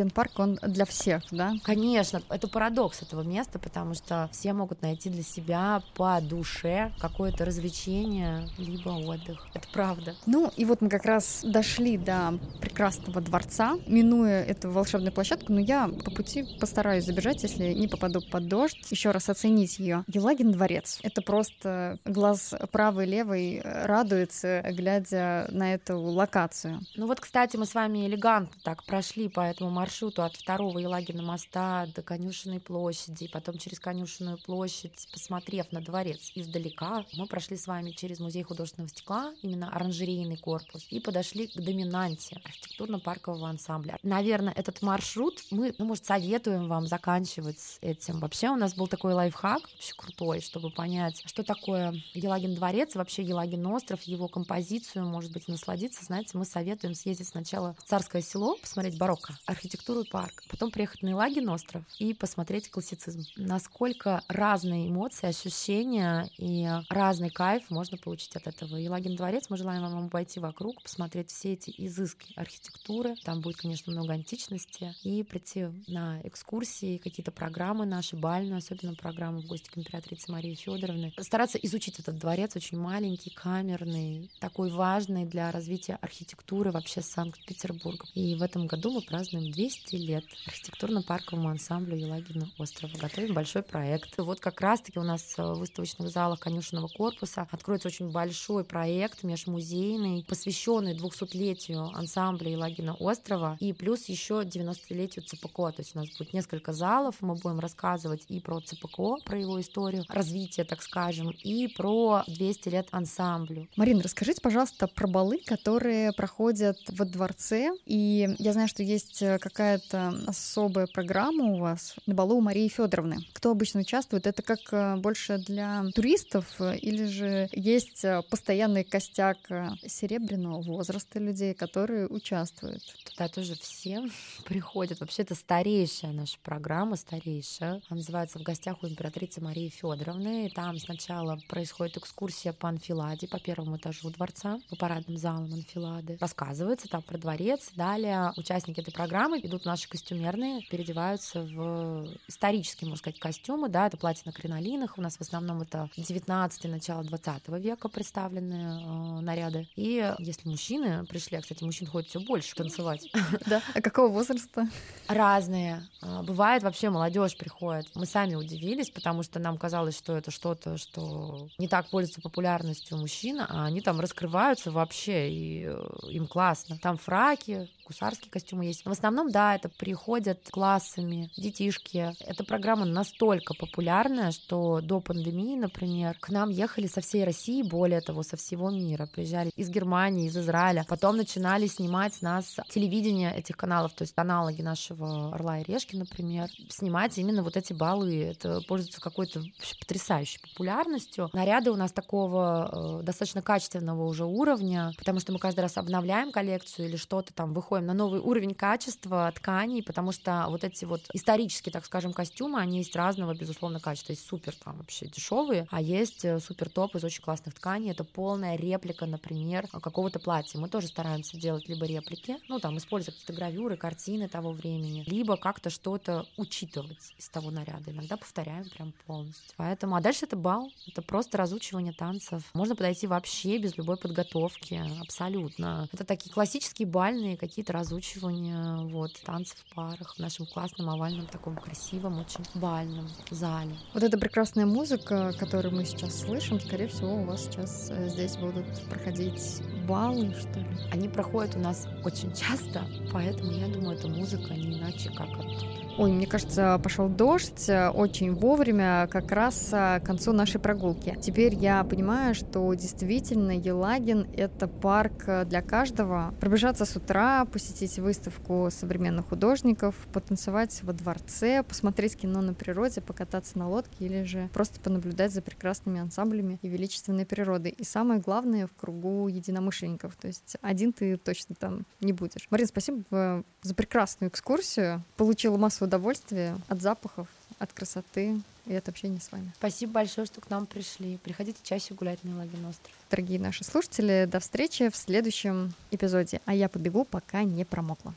Елагин 0.00 0.10
парк, 0.10 0.38
он 0.38 0.58
для 0.62 0.84
всех, 0.84 1.22
да? 1.30 1.52
Конечно, 1.62 2.22
это 2.30 2.48
парадокс 2.48 3.02
этого 3.02 3.22
места, 3.22 3.58
потому 3.58 3.94
что 3.94 4.28
все 4.32 4.52
могут 4.52 4.82
найти 4.82 5.10
для 5.10 5.22
себя 5.22 5.82
по 5.94 6.18
душе 6.22 6.92
какое-то 7.00 7.44
развлечение, 7.44 8.48
либо 8.56 8.90
отдых. 8.90 9.46
Это 9.54 9.68
правда. 9.72 10.14
Ну, 10.26 10.50
и 10.56 10.64
вот 10.64 10.80
мы 10.80 10.88
как 10.88 11.04
раз 11.04 11.42
дошли 11.44 11.98
до 11.98 12.38
прекрасного 12.60 13.20
дворца, 13.20 13.76
минуя 13.86 14.42
эту 14.42 14.70
волшебную 14.70 15.12
площадку, 15.12 15.52
но 15.52 15.60
я 15.60 15.88
по 15.88 16.10
пути 16.10 16.46
постараюсь 16.58 17.04
забежать, 17.04 17.42
если 17.42 17.72
не 17.72 17.88
попаду 17.88 18.20
под 18.22 18.48
дождь, 18.48 18.78
еще 18.90 19.10
раз 19.10 19.28
оценить 19.28 19.78
ее. 19.78 20.04
Елагин 20.06 20.52
дворец. 20.52 20.98
Это 21.02 21.20
просто 21.20 21.98
глаз 22.04 22.54
правый, 22.72 23.06
левый 23.06 23.56
э, 23.62 23.86
радуется, 23.86 24.62
глядя 24.70 25.46
на 25.50 25.74
эту 25.74 25.98
локацию. 25.98 26.80
Ну 26.96 27.06
вот, 27.06 27.20
кстати, 27.20 27.56
мы 27.56 27.66
с 27.66 27.74
вами 27.74 28.06
элегантно 28.06 28.58
так 28.64 28.84
прошли 28.84 29.28
по 29.28 29.40
этому 29.40 29.70
маршруту 29.70 29.89
от 30.18 30.36
второго 30.36 30.78
Елагина 30.78 31.22
моста 31.22 31.86
до 31.94 32.02
Конюшенной 32.02 32.60
площади, 32.60 33.28
потом 33.28 33.58
через 33.58 33.80
Конюшенную 33.80 34.38
площадь, 34.38 35.08
посмотрев 35.12 35.72
на 35.72 35.80
дворец 35.80 36.30
издалека, 36.36 37.04
мы 37.14 37.26
прошли 37.26 37.56
с 37.56 37.66
вами 37.66 37.90
через 37.90 38.20
Музей 38.20 38.44
художественного 38.44 38.88
стекла, 38.88 39.34
именно 39.42 39.68
оранжерейный 39.74 40.36
корпус, 40.36 40.86
и 40.90 41.00
подошли 41.00 41.48
к 41.48 41.56
доминанте 41.56 42.40
архитектурно-паркового 42.44 43.48
ансамбля. 43.48 43.98
Наверное, 44.04 44.52
этот 44.52 44.80
маршрут 44.80 45.42
мы, 45.50 45.74
ну, 45.78 45.86
может, 45.86 46.06
советуем 46.06 46.68
вам 46.68 46.86
заканчивать 46.86 47.78
этим. 47.80 48.20
Вообще 48.20 48.50
у 48.50 48.56
нас 48.56 48.74
был 48.74 48.86
такой 48.86 49.14
лайфхак, 49.14 49.62
вообще 49.62 49.92
крутой, 49.96 50.40
чтобы 50.40 50.70
понять, 50.70 51.22
что 51.26 51.42
такое 51.42 51.94
Елагин 52.14 52.54
дворец, 52.54 52.94
вообще 52.94 53.22
Елагин 53.22 53.66
остров, 53.66 54.02
его 54.02 54.28
композицию, 54.28 55.06
может 55.06 55.32
быть, 55.32 55.48
насладиться, 55.48 56.04
знаете, 56.04 56.38
мы 56.38 56.44
советуем 56.44 56.94
съездить 56.94 57.28
сначала 57.28 57.74
в 57.74 57.82
Царское 57.82 58.22
село, 58.22 58.56
посмотреть 58.56 58.96
барокко, 58.96 59.36
архитектуру 59.46 59.79
и 59.88 60.08
парк, 60.08 60.42
потом 60.48 60.70
приехать 60.70 61.02
на 61.02 61.08
Елагин 61.08 61.48
остров 61.48 61.82
и 61.98 62.14
посмотреть 62.14 62.70
классицизм. 62.70 63.24
Насколько 63.36 64.22
разные 64.28 64.88
эмоции, 64.88 65.26
ощущения 65.26 66.30
и 66.38 66.68
разный 66.88 67.30
кайф 67.30 67.70
можно 67.70 67.96
получить 67.96 68.36
от 68.36 68.46
этого. 68.46 68.76
Елагин 68.76 69.16
дворец, 69.16 69.46
мы 69.48 69.56
желаем 69.56 69.82
вам 69.82 70.10
пойти 70.10 70.38
вокруг, 70.38 70.82
посмотреть 70.82 71.30
все 71.30 71.54
эти 71.54 71.72
изыски 71.76 72.32
архитектуры. 72.36 73.14
Там 73.24 73.40
будет, 73.40 73.56
конечно, 73.56 73.92
много 73.92 74.12
античности. 74.12 74.94
И 75.02 75.22
прийти 75.22 75.68
на 75.88 76.20
экскурсии, 76.22 76.98
какие-то 76.98 77.32
программы 77.32 77.86
наши, 77.86 78.16
бальные, 78.16 78.58
особенно 78.58 78.94
программы 78.94 79.40
в 79.40 79.46
гости 79.46 79.68
к 79.70 79.78
императрице 79.78 80.30
Марии 80.30 80.54
Федоровны. 80.54 81.12
Стараться 81.18 81.58
изучить 81.58 81.98
этот 81.98 82.18
дворец, 82.18 82.54
очень 82.54 82.78
маленький, 82.78 83.30
камерный, 83.30 84.30
такой 84.40 84.70
важный 84.70 85.24
для 85.24 85.50
развития 85.50 85.98
архитектуры 86.00 86.70
вообще 86.70 87.02
Санкт-Петербурга. 87.02 88.06
И 88.14 88.34
в 88.34 88.42
этом 88.42 88.66
году 88.66 88.92
мы 88.92 89.02
празднуем 89.02 89.50
200 89.60 89.96
лет 89.96 90.24
архитектурно-парковому 90.46 91.50
ансамблю 91.50 91.94
Елагина 91.94 92.48
острова. 92.56 92.96
Готовим 92.96 93.34
большой 93.34 93.62
проект. 93.62 94.16
Вот 94.16 94.40
как 94.40 94.58
раз-таки 94.62 94.98
у 94.98 95.02
нас 95.02 95.34
в 95.36 95.54
выставочных 95.56 96.08
залах 96.08 96.40
конюшенного 96.40 96.88
корпуса 96.88 97.46
откроется 97.50 97.88
очень 97.88 98.10
большой 98.10 98.64
проект 98.64 99.22
межмузейный, 99.22 100.24
посвященный 100.26 100.96
200-летию 100.96 101.90
ансамбля 101.94 102.52
Елагина 102.52 102.94
острова 102.94 103.58
и 103.60 103.74
плюс 103.74 104.06
еще 104.06 104.44
90-летию 104.44 105.26
ЦПКО. 105.26 105.72
То 105.72 105.82
есть 105.82 105.94
у 105.94 105.98
нас 105.98 106.08
будет 106.16 106.32
несколько 106.32 106.72
залов, 106.72 107.16
мы 107.20 107.34
будем 107.34 107.60
рассказывать 107.60 108.24
и 108.28 108.40
про 108.40 108.62
ЦПКО, 108.62 109.16
про 109.26 109.38
его 109.38 109.60
историю, 109.60 110.06
развитие, 110.08 110.64
так 110.64 110.80
скажем, 110.80 111.32
и 111.32 111.68
про 111.68 112.24
200 112.28 112.68
лет 112.70 112.88
ансамблю. 112.92 113.68
Марина, 113.76 114.02
расскажите, 114.02 114.40
пожалуйста, 114.40 114.86
про 114.86 115.06
балы, 115.06 115.42
которые 115.44 116.12
проходят 116.12 116.78
во 116.88 117.04
дворце. 117.04 117.72
И 117.84 118.26
я 118.38 118.54
знаю, 118.54 118.66
что 118.66 118.82
есть 118.82 119.22
какая-то 119.50 120.14
особая 120.26 120.86
программа 120.86 121.44
у 121.44 121.58
вас 121.58 121.96
на 122.06 122.14
балу 122.14 122.36
у 122.36 122.40
Марии 122.40 122.68
Федоровны. 122.68 123.18
Кто 123.32 123.50
обычно 123.50 123.80
участвует? 123.80 124.26
Это 124.26 124.42
как 124.42 124.60
э, 124.72 124.96
больше 124.96 125.38
для 125.38 125.84
туристов 125.94 126.60
или 126.60 127.06
же 127.06 127.48
есть 127.52 128.04
э, 128.04 128.22
постоянный 128.30 128.84
костяк 128.84 129.38
э, 129.50 129.70
серебряного 129.86 130.62
возраста 130.62 131.18
людей, 131.18 131.54
которые 131.54 132.06
участвуют? 132.06 132.82
Туда 133.04 133.28
тоже 133.28 133.54
все 133.54 134.04
приходят. 134.44 135.00
Вообще 135.00 135.22
это 135.22 135.34
старейшая 135.34 136.12
наша 136.12 136.38
программа, 136.42 136.96
старейшая. 136.96 137.82
Она 137.88 137.98
называется 137.98 138.38
«В 138.38 138.42
гостях 138.42 138.82
у 138.82 138.86
императрицы 138.86 139.40
Марии 139.40 139.68
Федоровны». 139.68 140.46
И 140.46 140.50
там 140.50 140.78
сначала 140.78 141.38
происходит 141.48 141.96
экскурсия 141.96 142.52
по 142.52 142.68
анфиладе, 142.68 143.26
по 143.28 143.40
первому 143.40 143.76
этажу 143.76 144.10
дворца, 144.10 144.58
по 144.70 144.76
парадным 144.76 145.16
залам 145.16 145.52
анфилады. 145.52 146.18
Рассказывается 146.20 146.88
там 146.88 147.02
про 147.02 147.18
дворец. 147.18 147.70
Далее 147.74 148.32
участники 148.36 148.80
этой 148.80 148.92
программы 148.92 149.39
идут 149.42 149.64
наши 149.64 149.88
костюмерные, 149.88 150.62
переодеваются 150.70 151.42
в 151.42 152.08
исторические, 152.28 152.88
можно 152.88 152.98
сказать, 152.98 153.18
костюмы. 153.18 153.68
Да, 153.68 153.86
это 153.86 153.96
платье 153.96 154.22
на 154.26 154.32
кринолинах. 154.32 154.98
У 154.98 155.00
нас 155.02 155.16
в 155.16 155.20
основном 155.20 155.62
это 155.62 155.90
19 155.96 156.64
начало 156.64 157.04
20 157.04 157.48
века 157.60 157.88
представленные 157.88 158.80
э, 158.80 159.20
наряды. 159.20 159.68
И 159.76 160.14
если 160.18 160.48
мужчины 160.48 161.04
пришли, 161.06 161.38
а, 161.38 161.42
кстати, 161.42 161.64
мужчин 161.64 161.86
ходит 161.86 162.08
все 162.08 162.20
больше 162.20 162.54
танцевать. 162.54 163.10
Да? 163.46 163.62
А 163.74 163.80
какого 163.80 164.08
возраста? 164.08 164.68
Разные. 165.08 165.88
А, 166.02 166.22
бывает 166.22 166.62
вообще 166.62 166.90
молодежь 166.90 167.36
приходит. 167.36 167.88
Мы 167.94 168.06
сами 168.06 168.34
удивились, 168.34 168.90
потому 168.90 169.22
что 169.22 169.38
нам 169.38 169.58
казалось, 169.58 169.96
что 169.96 170.16
это 170.16 170.30
что-то, 170.30 170.76
что 170.76 171.48
не 171.58 171.68
так 171.68 171.88
пользуется 171.88 172.20
популярностью 172.20 172.98
мужчин, 172.98 173.40
а 173.40 173.66
они 173.66 173.80
там 173.80 174.00
раскрываются 174.00 174.70
вообще, 174.70 175.30
и 175.30 175.64
э, 175.66 175.88
им 176.08 176.26
классно. 176.26 176.78
Там 176.78 176.96
фраки, 176.96 177.68
гусарские 177.90 178.30
костюмы 178.30 178.66
есть. 178.66 178.84
Но 178.84 178.92
в 178.92 178.94
основном, 178.96 179.30
да, 179.30 179.56
это 179.56 179.68
приходят 179.68 180.38
классами, 180.50 181.30
детишки. 181.36 182.12
Эта 182.20 182.44
программа 182.44 182.84
настолько 182.84 183.54
популярная, 183.54 184.30
что 184.30 184.80
до 184.80 185.00
пандемии, 185.00 185.56
например, 185.56 186.16
к 186.20 186.30
нам 186.30 186.50
ехали 186.50 186.86
со 186.86 187.00
всей 187.00 187.24
России, 187.24 187.62
более 187.62 188.00
того, 188.00 188.22
со 188.22 188.36
всего 188.36 188.70
мира. 188.70 189.08
Приезжали 189.12 189.50
из 189.56 189.68
Германии, 189.70 190.28
из 190.28 190.36
Израиля. 190.36 190.84
Потом 190.88 191.16
начинали 191.16 191.66
снимать 191.66 192.22
нас 192.22 192.56
телевидение 192.68 193.34
этих 193.34 193.56
каналов, 193.56 193.92
то 193.92 194.02
есть 194.02 194.14
аналоги 194.16 194.62
нашего 194.62 195.34
Орла 195.34 195.58
и 195.58 195.64
Решки, 195.64 195.96
например, 195.96 196.48
снимать 196.68 197.18
именно 197.18 197.42
вот 197.42 197.56
эти 197.56 197.72
баллы. 197.72 198.22
Это 198.22 198.60
пользуется 198.68 199.00
какой-то 199.00 199.42
потрясающей 199.80 200.40
популярностью. 200.40 201.28
Наряды 201.32 201.72
у 201.72 201.76
нас 201.76 201.90
такого 201.90 203.00
э, 203.00 203.02
достаточно 203.02 203.42
качественного 203.42 204.04
уже 204.04 204.24
уровня, 204.24 204.92
потому 204.96 205.18
что 205.18 205.32
мы 205.32 205.40
каждый 205.40 205.60
раз 205.60 205.76
обновляем 205.76 206.30
коллекцию 206.30 206.88
или 206.88 206.96
что-то 206.96 207.34
там 207.34 207.52
выходит 207.52 207.79
переходим 207.80 207.86
на 207.86 207.94
новый 207.94 208.20
уровень 208.20 208.54
качества 208.54 209.32
тканей, 209.34 209.82
потому 209.82 210.12
что 210.12 210.46
вот 210.48 210.64
эти 210.64 210.84
вот 210.84 211.02
исторические, 211.12 211.72
так 211.72 211.84
скажем, 211.84 212.12
костюмы, 212.12 212.60
они 212.60 212.78
есть 212.78 212.96
разного, 212.96 213.34
безусловно, 213.34 213.80
качества. 213.80 214.12
Есть 214.12 214.26
супер 214.26 214.54
там 214.64 214.78
вообще 214.78 215.06
дешевые, 215.06 215.66
а 215.70 215.80
есть 215.80 216.24
э, 216.24 216.38
супер 216.40 216.68
топ 216.68 216.96
из 216.96 217.04
очень 217.04 217.22
классных 217.22 217.54
тканей. 217.54 217.90
Это 217.90 218.04
полная 218.04 218.56
реплика, 218.56 219.06
например, 219.06 219.66
какого-то 219.68 220.18
платья. 220.18 220.58
Мы 220.58 220.68
тоже 220.68 220.88
стараемся 220.88 221.36
делать 221.36 221.68
либо 221.68 221.86
реплики, 221.86 222.36
ну 222.48 222.58
там 222.58 222.76
использовать 222.76 223.18
какие-то 223.18 223.32
гравюры, 223.32 223.76
картины 223.76 224.28
того 224.28 224.52
времени, 224.52 225.04
либо 225.06 225.36
как-то 225.36 225.70
что-то 225.70 226.26
учитывать 226.36 227.14
из 227.18 227.28
того 227.28 227.50
наряда. 227.50 227.90
Иногда 227.90 228.16
повторяем 228.16 228.64
прям 228.70 228.92
полностью. 229.06 229.54
Поэтому, 229.56 229.96
а 229.96 230.00
дальше 230.00 230.26
это 230.26 230.36
бал, 230.36 230.70
это 230.86 231.02
просто 231.02 231.38
разучивание 231.38 231.92
танцев. 231.92 232.42
Можно 232.54 232.76
подойти 232.76 233.06
вообще 233.06 233.58
без 233.58 233.76
любой 233.76 233.96
подготовки, 233.96 234.80
абсолютно. 235.00 235.88
Это 235.92 236.04
такие 236.04 236.32
классические 236.32 236.86
бальные 236.90 237.36
какие-то 237.36 237.69
какие-то 237.70 237.72
разучивания, 237.72 238.76
вот, 238.88 239.12
танцы 239.24 239.54
в 239.56 239.74
парах 239.74 240.14
в 240.16 240.18
нашем 240.18 240.46
классном, 240.46 240.90
овальном, 240.90 241.26
таком 241.26 241.56
красивом, 241.56 242.18
очень 242.20 242.44
бальном 242.54 243.08
зале. 243.30 243.72
Вот 243.94 244.02
эта 244.02 244.18
прекрасная 244.18 244.66
музыка, 244.66 245.32
которую 245.38 245.74
мы 245.74 245.84
сейчас 245.84 246.20
слышим, 246.20 246.60
скорее 246.60 246.88
всего, 246.88 247.14
у 247.14 247.24
вас 247.24 247.44
сейчас 247.44 247.90
э, 247.90 248.08
здесь 248.08 248.36
будут 248.36 248.66
проходить 248.88 249.62
балы, 249.86 250.34
что 250.34 250.60
ли? 250.60 250.66
Они 250.92 251.08
проходят 251.08 251.56
у 251.56 251.60
нас 251.60 251.86
очень 252.04 252.32
часто, 252.32 252.84
поэтому 253.12 253.52
я 253.52 253.68
думаю, 253.68 253.96
эта 253.96 254.08
музыка 254.08 254.54
не 254.54 254.78
иначе, 254.78 255.10
как 255.10 255.28
оттуда. 255.28 255.80
Ой, 255.98 256.12
мне 256.12 256.26
кажется, 256.26 256.80
пошел 256.82 257.08
дождь 257.08 257.68
э, 257.68 257.90
очень 257.90 258.34
вовремя, 258.34 259.08
как 259.10 259.30
раз 259.32 259.70
э, 259.72 260.00
к 260.00 260.06
концу 260.06 260.32
нашей 260.32 260.60
прогулки. 260.60 261.16
Теперь 261.20 261.54
я 261.54 261.84
понимаю, 261.84 262.34
что 262.34 262.72
действительно 262.74 263.50
Елагин— 263.50 264.26
это 264.36 264.66
парк 264.66 265.46
для 265.46 265.60
каждого. 265.60 266.34
Пробежаться 266.40 266.84
с 266.84 266.96
утра, 266.96 267.44
посетить 267.60 267.98
выставку 267.98 268.68
современных 268.70 269.28
художников, 269.28 269.94
потанцевать 270.14 270.82
во 270.82 270.94
дворце, 270.94 271.62
посмотреть 271.62 272.16
кино 272.16 272.40
на 272.40 272.54
природе, 272.54 273.02
покататься 273.02 273.58
на 273.58 273.68
лодке 273.68 274.06
или 274.06 274.22
же 274.22 274.48
просто 274.54 274.80
понаблюдать 274.80 275.32
за 275.32 275.42
прекрасными 275.42 276.00
ансамблями 276.00 276.58
и 276.62 276.68
величественной 276.68 277.26
природой. 277.26 277.72
И 277.72 277.84
самое 277.84 278.18
главное— 278.18 278.66
в 278.66 278.72
кругу 278.72 279.28
единомышленников. 279.28 280.16
То 280.16 280.28
есть 280.28 280.56
один 280.62 280.94
ты 280.94 281.18
точно 281.18 281.54
там 281.54 281.84
не 282.00 282.14
будешь. 282.14 282.46
Марина, 282.50 282.68
спасибо 282.68 283.44
за 283.60 283.74
прекрасную 283.74 284.30
экскурсию. 284.30 285.04
Получила 285.16 285.58
массу 285.58 285.84
удовольствия 285.84 286.56
от 286.68 286.80
запахов, 286.80 287.28
от 287.60 287.72
красоты 287.72 288.40
и 288.66 288.74
от 288.74 288.88
общения 288.88 289.20
с 289.20 289.30
вами. 289.30 289.52
Спасибо 289.58 289.92
большое, 289.92 290.26
что 290.26 290.40
к 290.40 290.50
нам 290.50 290.66
пришли. 290.66 291.18
Приходите 291.18 291.60
чаще 291.62 291.94
гулять 291.94 292.24
на 292.24 292.36
Лагин 292.38 292.64
остров. 292.64 292.92
Дорогие 293.10 293.38
наши 293.38 293.62
слушатели, 293.62 294.26
до 294.28 294.40
встречи 294.40 294.88
в 294.88 294.96
следующем 294.96 295.72
эпизоде. 295.90 296.40
А 296.46 296.54
я 296.54 296.68
побегу, 296.68 297.04
пока 297.04 297.44
не 297.44 297.64
промокла. 297.64 298.14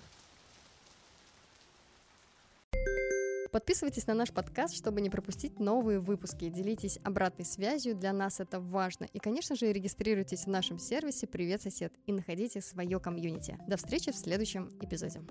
Подписывайтесь 3.52 4.08
на 4.08 4.16
наш 4.16 4.32
подкаст, 4.32 4.76
чтобы 4.76 5.00
не 5.02 5.12
пропустить 5.12 5.60
новые 5.60 6.00
выпуски. 6.00 6.50
Делитесь 6.50 6.98
обратной 7.04 7.46
связью, 7.46 7.96
для 7.96 8.12
нас 8.12 8.40
это 8.40 8.60
важно. 8.60 9.08
И, 9.14 9.20
конечно 9.20 9.56
же, 9.56 9.72
регистрируйтесь 9.72 10.46
в 10.46 10.48
нашем 10.48 10.80
сервисе 10.80 11.28
«Привет, 11.28 11.62
сосед» 11.62 11.94
и 12.08 12.14
находите 12.14 12.62
свое 12.62 13.00
комьюнити. 13.00 13.60
До 13.68 13.78
встречи 13.78 14.12
в 14.12 14.16
следующем 14.16 14.72
эпизоде. 14.82 15.22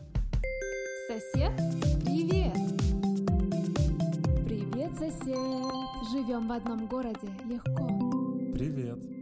Сосед, 1.08 1.50
привет! 2.04 2.52
Привет, 2.52 2.61
сосед! 5.02 5.36
Живем 6.12 6.48
в 6.48 6.52
одном 6.52 6.86
городе, 6.86 7.28
легко. 7.44 7.88
Привет! 8.54 9.21